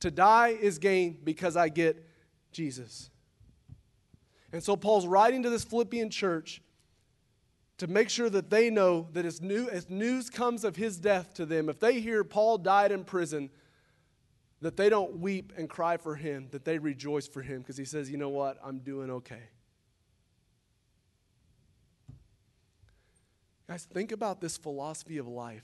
to 0.01 0.11
die 0.11 0.49
is 0.49 0.77
gain 0.77 1.19
because 1.23 1.55
I 1.55 1.69
get 1.69 2.05
Jesus. 2.51 3.09
And 4.51 4.61
so 4.61 4.75
Paul's 4.75 5.07
writing 5.07 5.41
to 5.43 5.49
this 5.49 5.63
Philippian 5.63 6.09
church 6.09 6.61
to 7.77 7.87
make 7.87 8.09
sure 8.09 8.29
that 8.29 8.49
they 8.49 8.69
know 8.69 9.07
that 9.13 9.23
as, 9.23 9.39
new, 9.41 9.69
as 9.69 9.89
news 9.89 10.29
comes 10.29 10.65
of 10.65 10.75
his 10.75 10.97
death 10.97 11.33
to 11.35 11.45
them, 11.45 11.69
if 11.69 11.79
they 11.79 12.01
hear 12.01 12.25
Paul 12.25 12.57
died 12.57 12.91
in 12.91 13.05
prison, 13.05 13.51
that 14.61 14.77
they 14.77 14.89
don't 14.89 15.19
weep 15.19 15.53
and 15.57 15.69
cry 15.69 15.97
for 15.97 16.15
him, 16.15 16.47
that 16.51 16.65
they 16.65 16.77
rejoice 16.77 17.27
for 17.27 17.41
him 17.41 17.59
because 17.59 17.77
he 17.77 17.85
says, 17.85 18.09
you 18.09 18.17
know 18.17 18.29
what, 18.29 18.57
I'm 18.63 18.79
doing 18.79 19.09
okay. 19.09 19.49
Guys, 23.67 23.87
think 23.91 24.11
about 24.11 24.41
this 24.41 24.57
philosophy 24.57 25.17
of 25.17 25.27
life 25.27 25.63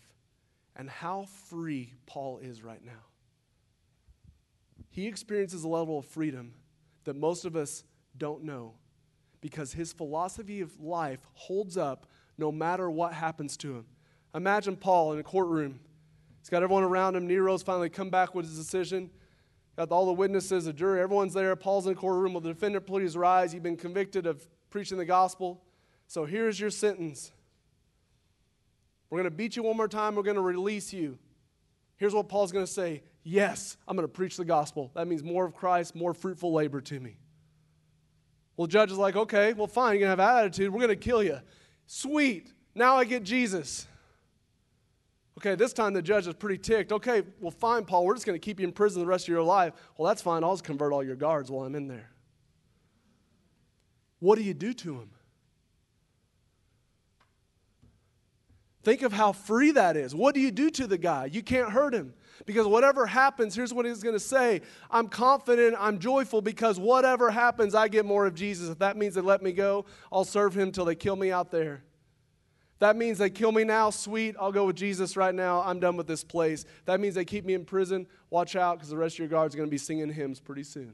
and 0.75 0.89
how 0.89 1.25
free 1.49 1.93
Paul 2.05 2.39
is 2.39 2.63
right 2.63 2.83
now. 2.83 3.03
He 4.89 5.07
experiences 5.07 5.63
a 5.63 5.67
level 5.67 5.99
of 5.99 6.05
freedom 6.05 6.53
that 7.03 7.15
most 7.15 7.45
of 7.45 7.55
us 7.55 7.83
don't 8.17 8.43
know 8.43 8.73
because 9.41 9.73
his 9.73 9.93
philosophy 9.93 10.61
of 10.61 10.79
life 10.79 11.19
holds 11.33 11.77
up 11.77 12.07
no 12.37 12.51
matter 12.51 12.89
what 12.89 13.13
happens 13.13 13.57
to 13.57 13.75
him. 13.75 13.85
Imagine 14.33 14.75
Paul 14.75 15.13
in 15.13 15.19
a 15.19 15.23
courtroom. 15.23 15.79
He's 16.47 16.51
got 16.51 16.63
everyone 16.63 16.85
around 16.85 17.17
him. 17.17 17.27
Nero's 17.27 17.61
finally 17.61 17.89
come 17.89 18.09
back 18.09 18.33
with 18.33 18.45
his 18.45 18.55
decision. 18.57 19.09
Got 19.75 19.91
all 19.91 20.05
the 20.05 20.13
witnesses, 20.13 20.63
the 20.63 20.71
jury, 20.71 21.01
everyone's 21.01 21.33
there. 21.33 21.53
Paul's 21.57 21.85
in 21.85 21.93
the 21.93 21.99
courtroom. 21.99 22.33
Will 22.33 22.39
the 22.39 22.53
defendant 22.53 22.85
please 22.85 23.17
rise? 23.17 23.53
You've 23.53 23.63
been 23.63 23.75
convicted 23.75 24.25
of 24.25 24.47
preaching 24.69 24.97
the 24.97 25.03
gospel. 25.03 25.61
So 26.07 26.23
here's 26.23 26.57
your 26.57 26.69
sentence. 26.69 27.33
We're 29.09 29.17
going 29.17 29.29
to 29.29 29.35
beat 29.35 29.57
you 29.57 29.63
one 29.63 29.75
more 29.75 29.89
time. 29.89 30.15
We're 30.15 30.23
going 30.23 30.37
to 30.37 30.41
release 30.41 30.93
you. 30.93 31.19
Here's 31.97 32.13
what 32.13 32.29
Paul's 32.29 32.53
going 32.53 32.65
to 32.65 32.71
say 32.71 33.03
Yes, 33.23 33.75
I'm 33.85 33.97
going 33.97 34.07
to 34.07 34.13
preach 34.13 34.37
the 34.37 34.45
gospel. 34.45 34.89
That 34.95 35.05
means 35.05 35.25
more 35.25 35.43
of 35.43 35.53
Christ, 35.53 35.95
more 35.95 36.13
fruitful 36.13 36.53
labor 36.53 36.79
to 36.79 36.97
me. 36.97 37.17
Well, 38.55 38.67
judge 38.67 38.89
is 38.89 38.97
like, 38.97 39.17
Okay, 39.17 39.51
well, 39.51 39.67
fine. 39.67 39.95
You're 39.95 40.07
going 40.07 40.17
to 40.17 40.23
have 40.23 40.37
attitude. 40.37 40.71
We're 40.71 40.79
going 40.79 40.91
to 40.91 40.95
kill 40.95 41.21
you. 41.21 41.41
Sweet. 41.87 42.53
Now 42.73 42.95
I 42.95 43.03
get 43.03 43.23
Jesus. 43.23 43.85
Okay, 45.37 45.53
this 45.53 45.71
time 45.71 45.93
the 45.93 46.01
judge 46.01 46.25
is 46.25 46.33
pretty 46.33 46.57
ticked. 46.57 46.91
Okay, 46.91 47.21
well, 47.39 47.51
fine, 47.51 47.85
Paul, 47.85 48.05
we're 48.05 48.15
just 48.15 48.25
going 48.25 48.39
to 48.39 48.43
keep 48.43 48.59
you 48.59 48.65
in 48.65 48.73
prison 48.73 49.01
the 49.01 49.07
rest 49.07 49.25
of 49.25 49.29
your 49.29 49.43
life. 49.43 49.73
Well, 49.95 50.07
that's 50.07 50.21
fine. 50.21 50.43
I'll 50.43 50.53
just 50.53 50.63
convert 50.63 50.91
all 50.91 51.03
your 51.03 51.15
guards 51.15 51.51
while 51.51 51.65
I'm 51.65 51.75
in 51.75 51.87
there. 51.87 52.09
What 54.19 54.37
do 54.37 54.43
you 54.43 54.55
do 54.55 54.73
to 54.73 54.95
him? 54.95 55.11
Think 58.81 59.03
of 59.03 59.13
how 59.13 59.31
free 59.31 59.71
that 59.71 59.95
is. 59.95 60.15
What 60.15 60.33
do 60.33 60.39
you 60.39 60.49
do 60.49 60.71
to 60.71 60.87
the 60.87 60.97
guy? 60.97 61.25
You 61.25 61.43
can't 61.43 61.69
hurt 61.69 61.93
him. 61.93 62.13
Because 62.45 62.65
whatever 62.65 63.05
happens, 63.05 63.53
here's 63.53 63.73
what 63.73 63.85
he's 63.85 64.01
going 64.01 64.15
to 64.15 64.19
say 64.19 64.61
I'm 64.89 65.07
confident, 65.07 65.75
I'm 65.77 65.99
joyful 65.99 66.41
because 66.41 66.79
whatever 66.79 67.29
happens, 67.29 67.75
I 67.75 67.89
get 67.89 68.05
more 68.05 68.25
of 68.25 68.33
Jesus. 68.33 68.69
If 68.69 68.79
that 68.79 68.97
means 68.97 69.15
they 69.15 69.21
let 69.21 69.43
me 69.43 69.51
go, 69.51 69.85
I'll 70.11 70.23
serve 70.23 70.57
him 70.57 70.71
till 70.71 70.85
they 70.85 70.95
kill 70.95 71.15
me 71.15 71.31
out 71.31 71.51
there. 71.51 71.83
That 72.79 72.95
means 72.95 73.17
they 73.17 73.29
kill 73.29 73.51
me 73.51 73.63
now, 73.63 73.89
sweet. 73.89 74.35
I'll 74.39 74.51
go 74.51 74.65
with 74.67 74.75
Jesus 74.75 75.17
right 75.17 75.33
now. 75.33 75.61
I'm 75.63 75.79
done 75.79 75.97
with 75.97 76.05
this 76.07 76.23
place. 76.23 76.65
That 76.85 76.99
means 76.99 77.15
they 77.15 77.25
keep 77.25 77.43
me 77.43 77.55
in 77.55 77.65
prison. 77.65 78.05
Watch 78.29 78.55
out 78.55 78.77
because 78.77 78.89
the 78.89 78.97
rest 78.97 79.15
of 79.15 79.19
your 79.19 79.27
guards 79.29 79.55
are 79.55 79.57
going 79.57 79.67
to 79.67 79.71
be 79.71 79.79
singing 79.79 80.11
hymns 80.11 80.39
pretty 80.39 80.63
soon. 80.63 80.93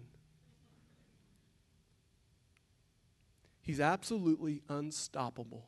He's 3.62 3.80
absolutely 3.80 4.62
unstoppable. 4.70 5.66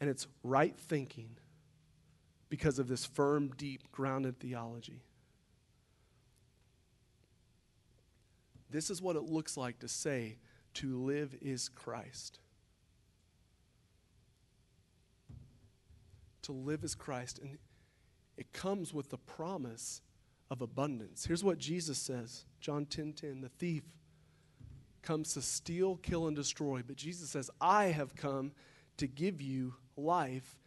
And 0.00 0.08
it's 0.08 0.26
right 0.42 0.76
thinking 0.78 1.36
because 2.48 2.78
of 2.78 2.88
this 2.88 3.04
firm, 3.04 3.52
deep, 3.56 3.90
grounded 3.92 4.38
theology. 4.38 5.02
This 8.70 8.90
is 8.90 9.00
what 9.00 9.16
it 9.16 9.22
looks 9.22 9.56
like 9.56 9.78
to 9.80 9.88
say, 9.88 10.38
to 10.74 10.98
live 11.02 11.34
is 11.40 11.68
Christ. 11.68 12.40
To 16.46 16.52
live 16.52 16.84
as 16.84 16.94
Christ. 16.94 17.38
And 17.38 17.58
it 18.36 18.52
comes 18.52 18.92
with 18.92 19.10
the 19.10 19.18
promise 19.18 20.00
of 20.50 20.62
abundance. 20.62 21.26
Here's 21.26 21.44
what 21.44 21.58
Jesus 21.58 21.98
says 21.98 22.44
John 22.60 22.86
10 22.86 23.12
10, 23.12 23.40
the 23.40 23.48
thief 23.48 23.82
comes 25.02 25.34
to 25.34 25.42
steal, 25.42 25.96
kill, 25.96 26.26
and 26.26 26.34
destroy. 26.34 26.82
But 26.84 26.96
Jesus 26.96 27.30
says, 27.30 27.50
I 27.60 27.86
have 27.86 28.16
come 28.16 28.52
to 28.96 29.06
give 29.06 29.40
you 29.40 29.74
life 29.96 30.58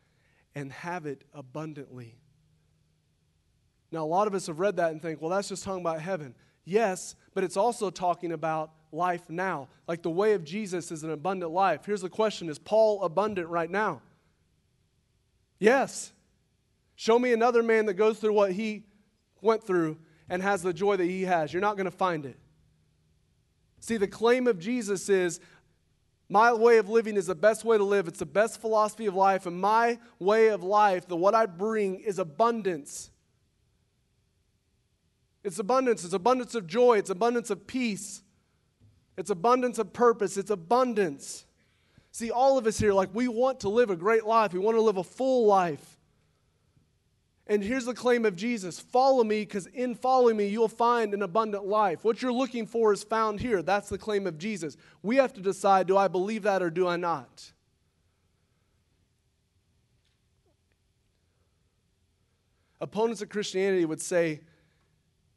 and 0.56 0.72
have 0.72 1.06
it 1.06 1.26
abundantly. 1.34 2.16
Now, 3.92 4.04
a 4.04 4.08
lot 4.08 4.28
of 4.28 4.34
us 4.34 4.48
have 4.48 4.60
read 4.60 4.78
that 4.78 4.92
and 4.92 5.02
think, 5.02 5.20
well, 5.22 5.32
that's 5.32 5.50
just 5.50 5.64
talking 5.64 5.82
about 5.82 6.00
heaven. 6.00 6.36
Yes, 6.64 7.16
but 7.34 7.44
it's 7.44 7.58
also 7.58 7.90
talking 7.90 8.32
about 8.32 8.72
life 8.92 9.30
now. 9.30 9.68
Like 9.88 10.04
the 10.04 10.10
way 10.10 10.34
of 10.34 10.44
Jesus 10.44 10.92
is 10.92 11.04
an 11.04 11.12
abundant 11.12 11.52
life. 11.52 11.86
Here's 11.86 12.02
the 12.02 12.10
question 12.10 12.50
Is 12.50 12.60
Paul 12.60 13.04
abundant 13.04 13.50
right 13.50 13.70
now? 13.70 14.02
Yes. 15.60 16.14
Show 16.96 17.20
me 17.20 17.34
another 17.34 17.62
man 17.62 17.86
that 17.86 17.94
goes 17.94 18.20
through 18.20 18.34
what 18.34 18.54
he 18.54 18.86
went 19.42 19.64
through 19.64 19.98
and 20.30 20.42
has 20.42 20.62
the 20.62 20.74
joy 20.74 20.96
that 20.96 21.06
he 21.06 21.24
has. 21.24 21.54
You're 21.54 21.62
not 21.62 21.76
going 21.76 21.86
to 21.86 21.92
find 21.92 22.26
it. 22.26 22.38
See, 23.80 23.98
the 23.98 24.08
claim 24.08 24.48
of 24.48 24.60
Jesus 24.60 25.10
is 25.10 25.40
my 26.30 26.54
way 26.54 26.78
of 26.78 26.90
living 26.90 27.18
is 27.18 27.26
the 27.26 27.36
best 27.36 27.66
way 27.66 27.78
to 27.78 27.84
live. 27.84 28.08
It's 28.08 28.20
the 28.20 28.26
best 28.26 28.62
philosophy 28.62 29.08
of 29.08 29.16
life. 29.16 29.46
And 29.46 29.60
my 29.60 29.98
way 30.20 30.50
of 30.50 30.64
life, 30.64 31.08
the 31.08 31.16
what 31.16 31.34
I 31.34 31.48
bring, 31.48 31.96
is 31.96 32.20
abundance. 32.20 33.10
It's 35.44 35.58
abundance. 35.58 36.04
It's 36.04 36.14
abundance 36.14 36.54
of 36.54 36.68
joy. 36.68 36.98
It's 37.00 37.10
abundance 37.10 37.50
of 37.50 37.66
peace. 37.66 38.22
It's 39.18 39.32
abundance 39.32 39.80
of 39.80 39.92
purpose. 39.92 40.38
It's 40.38 40.52
abundance. 40.52 41.46
See, 42.12 42.32
all 42.32 42.58
of 42.58 42.66
us 42.66 42.80
here, 42.80 42.94
like, 42.94 43.10
we 43.14 43.28
want 43.28 43.62
to 43.62 43.70
live 43.70 43.90
a 43.90 43.96
great 43.96 44.26
life. 44.26 44.54
We 44.54 44.60
want 44.60 44.78
to 44.78 44.82
live 44.82 44.98
a 44.98 45.04
full 45.04 45.46
life. 45.46 45.98
And 47.48 47.64
here's 47.64 47.86
the 47.86 47.96
claim 47.96 48.26
of 48.26 48.36
Jesus 48.36 48.80
follow 48.80 49.24
me, 49.24 49.42
because 49.42 49.66
in 49.68 49.96
following 49.96 50.38
me, 50.38 50.48
you'll 50.48 50.68
find 50.68 51.14
an 51.14 51.24
abundant 51.24 51.66
life. 51.66 52.04
What 52.04 52.22
you're 52.22 52.32
looking 52.32 52.68
for 52.68 52.94
is 52.94 53.04
found 53.04 53.40
here. 53.40 53.64
That's 53.64 53.90
the 53.90 53.98
claim 53.98 54.28
of 54.28 54.38
Jesus. 54.38 54.78
We 55.02 55.16
have 55.16 55.34
to 55.34 55.42
decide 55.42 55.88
do 55.88 55.98
I 55.98 56.08
believe 56.08 56.44
that 56.44 56.62
or 56.62 56.70
do 56.70 56.88
I 56.88 56.96
not? 56.96 57.52
Opponents 62.82 63.22
of 63.22 63.30
Christianity 63.30 63.84
would 63.84 64.02
say 64.02 64.42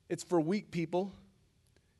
it's 0.08 0.22
for 0.22 0.40
weak 0.40 0.70
people 0.70 1.12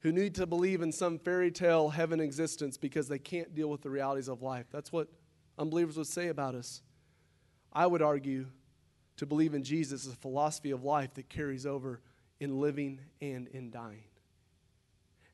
who 0.03 0.11
need 0.11 0.35
to 0.35 0.47
believe 0.47 0.83
in 0.83 0.91
some 0.91 1.19
fairy 1.19 1.51
tale 1.51 1.89
heaven 1.89 2.21
existence 2.21 2.77
because 2.77 3.09
they 3.09 3.19
can't 3.19 3.55
deal 3.55 3.69
with 3.69 3.83
the 3.83 3.91
realities 3.91 4.29
of 4.29 4.43
life. 4.43 4.67
That's 4.71 4.93
what 4.93 5.09
unbelievers 5.59 5.97
would 5.97 6.09
say 6.09 6.29
about 6.29 6.55
us. 6.57 6.83
I 7.73 7.87
would 7.87 8.03
argue 8.03 8.47
to 9.17 9.27
believe 9.27 9.55
in 9.55 9.63
Jesus 9.63 10.05
is 10.05 10.13
a 10.13 10.17
philosophy 10.17 10.73
of 10.73 10.83
life 10.83 11.15
that 11.15 11.29
carries 11.29 11.67
over 11.67 12.01
in 12.41 12.61
living 12.61 12.99
and 13.21 13.47
in 13.49 13.71
dying. 13.71 14.03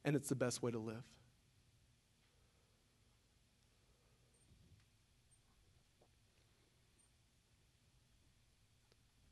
And 0.04 0.14
it's 0.14 0.28
the 0.28 0.34
best 0.34 0.62
way 0.62 0.70
to 0.70 0.78
live. 0.78 1.02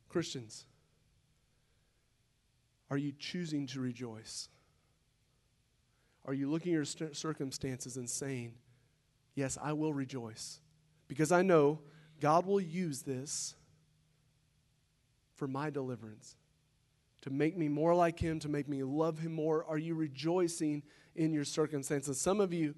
Christians, 0.08 0.64
are 2.90 2.96
you 2.96 3.12
choosing 3.18 3.66
to 3.66 3.80
rejoice? 3.80 4.48
Are 6.26 6.34
you 6.34 6.50
looking 6.50 6.72
at 6.74 6.98
your 6.98 7.12
circumstances 7.12 7.96
and 7.96 8.10
saying, 8.10 8.54
Yes, 9.34 9.56
I 9.62 9.72
will 9.74 9.92
rejoice? 9.92 10.60
Because 11.08 11.30
I 11.30 11.42
know 11.42 11.80
God 12.20 12.46
will 12.46 12.60
use 12.60 13.02
this 13.02 13.54
for 15.34 15.46
my 15.46 15.68
deliverance, 15.68 16.34
to 17.20 17.30
make 17.30 17.56
me 17.56 17.68
more 17.68 17.94
like 17.94 18.18
Him, 18.18 18.38
to 18.40 18.48
make 18.48 18.68
me 18.68 18.82
love 18.82 19.18
Him 19.18 19.34
more. 19.34 19.64
Are 19.68 19.76
you 19.76 19.94
rejoicing 19.94 20.82
in 21.14 21.32
your 21.32 21.44
circumstances? 21.44 22.18
Some 22.20 22.40
of 22.40 22.52
you 22.52 22.74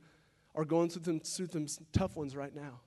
are 0.55 0.65
going 0.65 0.91
through 0.91 1.03
them, 1.03 1.21
through 1.21 1.47
them 1.47 1.67
tough 1.93 2.17
ones 2.17 2.35
right 2.35 2.55
now. 2.55 2.81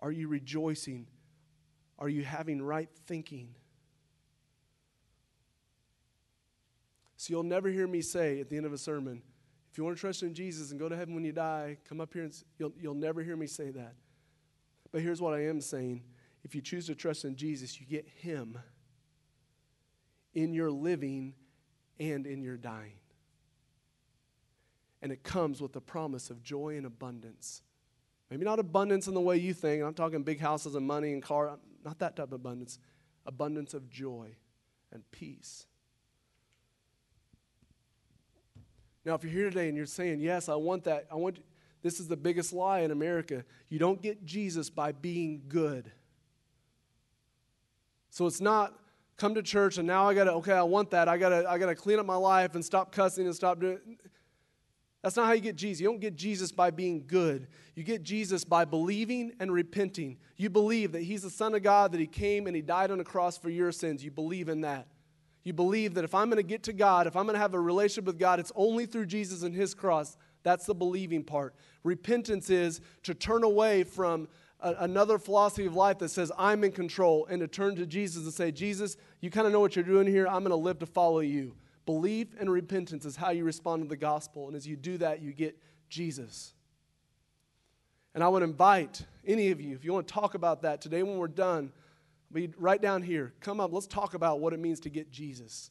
Are 0.00 0.10
you 0.10 0.28
rejoicing? 0.28 1.06
Are 1.98 2.08
you 2.08 2.24
having 2.24 2.62
right 2.62 2.88
thinking? 3.06 3.54
So 7.20 7.32
you'll 7.32 7.42
never 7.42 7.68
hear 7.68 7.86
me 7.86 8.00
say 8.00 8.40
at 8.40 8.48
the 8.48 8.56
end 8.56 8.64
of 8.64 8.72
a 8.72 8.78
sermon, 8.78 9.20
if 9.70 9.76
you 9.76 9.84
want 9.84 9.94
to 9.94 10.00
trust 10.00 10.22
in 10.22 10.32
Jesus 10.32 10.70
and 10.70 10.80
go 10.80 10.88
to 10.88 10.96
heaven 10.96 11.14
when 11.14 11.22
you 11.22 11.32
die, 11.32 11.76
come 11.86 12.00
up 12.00 12.14
here 12.14 12.22
and 12.22 12.34
you'll, 12.56 12.72
you'll 12.80 12.94
never 12.94 13.22
hear 13.22 13.36
me 13.36 13.46
say 13.46 13.68
that. 13.68 13.92
But 14.90 15.02
here's 15.02 15.20
what 15.20 15.34
I 15.34 15.44
am 15.44 15.60
saying 15.60 16.02
if 16.44 16.54
you 16.54 16.62
choose 16.62 16.86
to 16.86 16.94
trust 16.94 17.26
in 17.26 17.36
Jesus, 17.36 17.78
you 17.78 17.84
get 17.84 18.08
Him 18.08 18.58
in 20.32 20.54
your 20.54 20.70
living 20.70 21.34
and 21.98 22.26
in 22.26 22.40
your 22.40 22.56
dying. 22.56 22.96
And 25.02 25.12
it 25.12 25.22
comes 25.22 25.60
with 25.60 25.74
the 25.74 25.80
promise 25.82 26.30
of 26.30 26.42
joy 26.42 26.78
and 26.78 26.86
abundance. 26.86 27.60
Maybe 28.30 28.46
not 28.46 28.60
abundance 28.60 29.08
in 29.08 29.12
the 29.12 29.20
way 29.20 29.36
you 29.36 29.52
think. 29.52 29.82
I'm 29.82 29.92
talking 29.92 30.22
big 30.22 30.40
houses 30.40 30.74
and 30.74 30.86
money 30.86 31.12
and 31.12 31.22
car. 31.22 31.58
Not 31.84 31.98
that 31.98 32.16
type 32.16 32.28
of 32.28 32.32
abundance. 32.32 32.78
Abundance 33.26 33.74
of 33.74 33.90
joy 33.90 34.36
and 34.90 35.02
peace 35.10 35.66
Now, 39.04 39.14
if 39.14 39.24
you're 39.24 39.32
here 39.32 39.48
today 39.48 39.68
and 39.68 39.76
you're 39.76 39.86
saying, 39.86 40.20
Yes, 40.20 40.48
I 40.48 40.56
want 40.56 40.84
that, 40.84 41.06
I 41.10 41.16
want 41.16 41.38
this 41.82 41.98
is 41.98 42.08
the 42.08 42.16
biggest 42.16 42.52
lie 42.52 42.80
in 42.80 42.90
America. 42.90 43.44
You 43.68 43.78
don't 43.78 44.02
get 44.02 44.24
Jesus 44.26 44.68
by 44.68 44.92
being 44.92 45.42
good. 45.48 45.90
So 48.10 48.26
it's 48.26 48.40
not 48.40 48.74
come 49.16 49.34
to 49.34 49.42
church 49.42 49.78
and 49.78 49.86
now 49.86 50.08
I 50.08 50.14
gotta, 50.14 50.32
okay, 50.34 50.52
I 50.52 50.62
want 50.62 50.90
that. 50.90 51.08
I 51.08 51.16
gotta, 51.16 51.48
I 51.48 51.58
gotta 51.58 51.74
clean 51.74 51.98
up 51.98 52.06
my 52.06 52.16
life 52.16 52.54
and 52.54 52.64
stop 52.64 52.92
cussing 52.92 53.26
and 53.26 53.34
stop 53.34 53.60
doing 53.60 53.78
that's 55.02 55.16
not 55.16 55.26
how 55.26 55.32
you 55.32 55.40
get 55.40 55.56
Jesus. 55.56 55.80
You 55.80 55.88
don't 55.88 56.00
get 56.00 56.14
Jesus 56.14 56.52
by 56.52 56.70
being 56.70 57.04
good. 57.06 57.48
You 57.74 57.84
get 57.84 58.02
Jesus 58.02 58.44
by 58.44 58.66
believing 58.66 59.32
and 59.40 59.50
repenting. 59.50 60.18
You 60.36 60.50
believe 60.50 60.92
that 60.92 61.02
He's 61.02 61.22
the 61.22 61.30
Son 61.30 61.54
of 61.54 61.62
God, 61.62 61.92
that 61.92 62.00
He 62.00 62.06
came 62.06 62.46
and 62.46 62.54
He 62.54 62.60
died 62.60 62.90
on 62.90 62.98
the 62.98 63.04
cross 63.04 63.38
for 63.38 63.48
your 63.48 63.72
sins. 63.72 64.04
You 64.04 64.10
believe 64.10 64.48
in 64.48 64.60
that. 64.60 64.88
You 65.42 65.52
believe 65.52 65.94
that 65.94 66.04
if 66.04 66.14
I'm 66.14 66.28
going 66.28 66.36
to 66.36 66.42
get 66.42 66.62
to 66.64 66.72
God, 66.72 67.06
if 67.06 67.16
I'm 67.16 67.24
going 67.24 67.34
to 67.34 67.40
have 67.40 67.54
a 67.54 67.60
relationship 67.60 68.04
with 68.04 68.18
God, 68.18 68.40
it's 68.40 68.52
only 68.54 68.86
through 68.86 69.06
Jesus 69.06 69.42
and 69.42 69.54
His 69.54 69.74
cross. 69.74 70.16
That's 70.42 70.66
the 70.66 70.74
believing 70.74 71.24
part. 71.24 71.54
Repentance 71.82 72.50
is 72.50 72.80
to 73.04 73.14
turn 73.14 73.42
away 73.42 73.84
from 73.84 74.28
a, 74.60 74.74
another 74.80 75.18
philosophy 75.18 75.66
of 75.66 75.74
life 75.74 75.98
that 75.98 76.10
says, 76.10 76.30
I'm 76.38 76.62
in 76.64 76.72
control, 76.72 77.26
and 77.30 77.40
to 77.40 77.48
turn 77.48 77.76
to 77.76 77.86
Jesus 77.86 78.24
and 78.24 78.32
say, 78.32 78.50
Jesus, 78.50 78.96
you 79.20 79.30
kind 79.30 79.46
of 79.46 79.52
know 79.52 79.60
what 79.60 79.76
you're 79.76 79.84
doing 79.84 80.06
here. 80.06 80.26
I'm 80.26 80.40
going 80.40 80.50
to 80.50 80.56
live 80.56 80.78
to 80.80 80.86
follow 80.86 81.20
you. 81.20 81.54
Belief 81.86 82.28
and 82.38 82.50
repentance 82.50 83.04
is 83.04 83.16
how 83.16 83.30
you 83.30 83.44
respond 83.44 83.82
to 83.82 83.88
the 83.88 83.96
gospel. 83.96 84.46
And 84.46 84.56
as 84.56 84.66
you 84.66 84.76
do 84.76 84.98
that, 84.98 85.22
you 85.22 85.32
get 85.32 85.56
Jesus. 85.88 86.52
And 88.14 88.22
I 88.22 88.28
would 88.28 88.42
invite 88.42 89.02
any 89.26 89.50
of 89.50 89.60
you, 89.60 89.74
if 89.74 89.84
you 89.84 89.92
want 89.92 90.06
to 90.06 90.14
talk 90.14 90.34
about 90.34 90.62
that 90.62 90.80
today 90.80 91.02
when 91.02 91.16
we're 91.16 91.28
done, 91.28 91.72
be 92.32 92.50
right 92.58 92.80
down 92.80 93.02
here. 93.02 93.34
Come 93.40 93.60
up, 93.60 93.72
let's 93.72 93.86
talk 93.86 94.14
about 94.14 94.40
what 94.40 94.52
it 94.52 94.60
means 94.60 94.80
to 94.80 94.90
get 94.90 95.10
Jesus. 95.10 95.70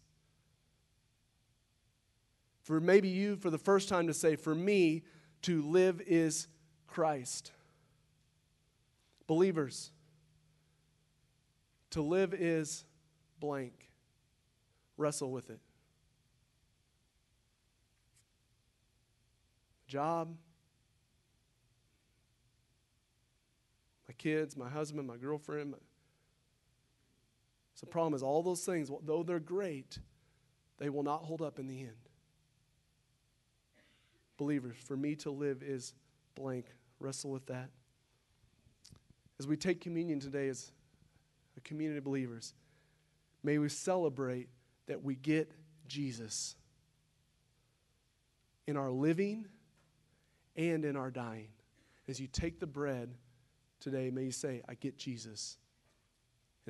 For 2.64 2.80
maybe 2.80 3.08
you, 3.08 3.36
for 3.36 3.50
the 3.50 3.58
first 3.58 3.90
time, 3.90 4.08
to 4.08 4.14
say, 4.14 4.36
for 4.36 4.54
me, 4.54 5.04
to 5.44 5.62
live 5.64 6.02
is 6.02 6.48
Christ. 6.88 7.52
Believers, 9.26 9.92
to 11.92 12.02
live 12.02 12.34
is 12.34 12.84
blank. 13.40 13.90
Wrestle 14.98 15.32
with 15.32 15.50
it. 15.50 15.60
Job, 19.88 20.36
my 24.08 24.14
kids, 24.16 24.58
my 24.58 24.70
husband, 24.70 25.08
my 25.08 25.18
girlfriend. 25.18 25.72
My... 25.72 25.78
So 27.80 27.86
the 27.86 27.92
problem 27.92 28.14
is, 28.14 28.22
all 28.22 28.44
those 28.44 28.66
things, 28.66 28.92
though 29.06 29.24
they're 29.24 29.40
great, 29.40 30.00
they 30.80 30.90
will 30.90 31.02
not 31.02 31.24
hold 31.24 31.42
up 31.42 31.60
in 31.60 31.68
the 31.70 31.80
end. 31.80 32.10
Believers, 34.36 34.76
for 34.86 34.98
me 34.98 35.16
to 35.16 35.32
live 35.32 35.64
is 35.64 35.94
blank. 36.36 36.66
Wrestle 37.00 37.32
with 37.32 37.46
that. 37.46 37.70
As 39.40 39.48
we 39.48 39.56
take 39.56 39.80
communion 39.80 40.20
today 40.20 40.50
as 40.50 40.74
a 41.56 41.62
community 41.62 42.00
of 42.00 42.04
believers, 42.04 42.54
may 43.44 43.58
we 43.60 43.70
celebrate 43.70 44.50
that 44.88 45.02
we 45.02 45.16
get 45.16 45.50
Jesus 45.88 46.58
in 48.68 48.76
our 48.76 48.92
living 48.92 49.46
and 50.58 50.84
in 50.84 50.98
our 50.98 51.12
dying. 51.12 51.48
As 52.10 52.20
you 52.20 52.28
take 52.28 52.60
the 52.60 52.68
bread 52.68 53.14
today, 53.80 54.10
may 54.10 54.24
you 54.24 54.32
say, 54.32 54.64
I 54.68 54.74
get 54.74 54.98
Jesus. 54.98 55.58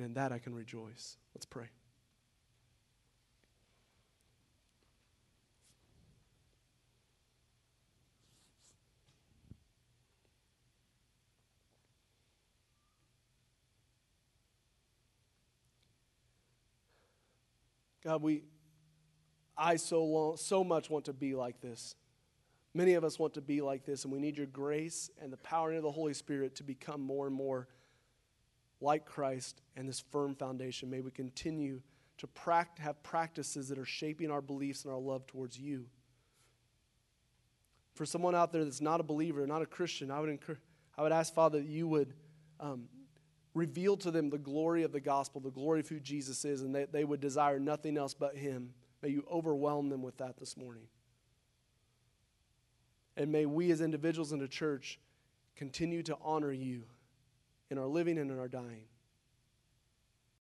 And 0.00 0.06
in 0.06 0.14
that 0.14 0.32
I 0.32 0.38
can 0.38 0.54
rejoice. 0.54 1.18
Let's 1.34 1.44
pray. 1.44 1.66
God, 18.02 18.22
we, 18.22 18.44
I 19.54 19.76
so 19.76 20.02
long, 20.02 20.38
so 20.38 20.64
much 20.64 20.88
want 20.88 21.04
to 21.04 21.12
be 21.12 21.34
like 21.34 21.60
this. 21.60 21.94
Many 22.72 22.94
of 22.94 23.04
us 23.04 23.18
want 23.18 23.34
to 23.34 23.42
be 23.42 23.60
like 23.60 23.84
this, 23.84 24.04
and 24.04 24.12
we 24.14 24.18
need 24.18 24.38
your 24.38 24.46
grace 24.46 25.10
and 25.20 25.30
the 25.30 25.36
power 25.36 25.74
of 25.74 25.82
the 25.82 25.92
Holy 25.92 26.14
Spirit 26.14 26.56
to 26.56 26.62
become 26.62 27.02
more 27.02 27.26
and 27.26 27.36
more 27.36 27.68
like 28.80 29.04
Christ 29.04 29.60
and 29.76 29.88
this 29.88 30.00
firm 30.00 30.34
foundation. 30.34 30.90
May 30.90 31.00
we 31.00 31.10
continue 31.10 31.80
to 32.18 32.26
pract- 32.26 32.78
have 32.78 33.02
practices 33.02 33.68
that 33.68 33.78
are 33.78 33.84
shaping 33.84 34.30
our 34.30 34.40
beliefs 34.40 34.84
and 34.84 34.92
our 34.92 35.00
love 35.00 35.26
towards 35.26 35.58
you. 35.58 35.86
For 37.94 38.06
someone 38.06 38.34
out 38.34 38.52
there 38.52 38.64
that's 38.64 38.80
not 38.80 39.00
a 39.00 39.02
believer, 39.02 39.46
not 39.46 39.62
a 39.62 39.66
Christian, 39.66 40.10
I 40.10 40.20
would, 40.20 40.30
encourage, 40.30 40.60
I 40.96 41.02
would 41.02 41.12
ask, 41.12 41.34
Father, 41.34 41.58
that 41.58 41.66
you 41.66 41.88
would 41.88 42.14
um, 42.58 42.88
reveal 43.54 43.96
to 43.98 44.10
them 44.10 44.30
the 44.30 44.38
glory 44.38 44.82
of 44.82 44.92
the 44.92 45.00
gospel, 45.00 45.40
the 45.40 45.50
glory 45.50 45.80
of 45.80 45.88
who 45.88 45.98
Jesus 45.98 46.44
is, 46.44 46.62
and 46.62 46.74
that 46.74 46.92
they 46.92 47.04
would 47.04 47.20
desire 47.20 47.58
nothing 47.58 47.96
else 47.96 48.14
but 48.14 48.36
Him. 48.36 48.74
May 49.02 49.10
you 49.10 49.24
overwhelm 49.30 49.88
them 49.88 50.02
with 50.02 50.18
that 50.18 50.38
this 50.38 50.56
morning. 50.56 50.84
And 53.16 53.32
may 53.32 53.46
we 53.46 53.70
as 53.70 53.80
individuals 53.80 54.32
in 54.32 54.38
the 54.38 54.48
church 54.48 55.00
continue 55.56 56.02
to 56.04 56.16
honor 56.22 56.52
you 56.52 56.84
in 57.70 57.78
our 57.78 57.86
living 57.86 58.18
and 58.18 58.30
in 58.30 58.38
our 58.38 58.48
dying. 58.48 58.89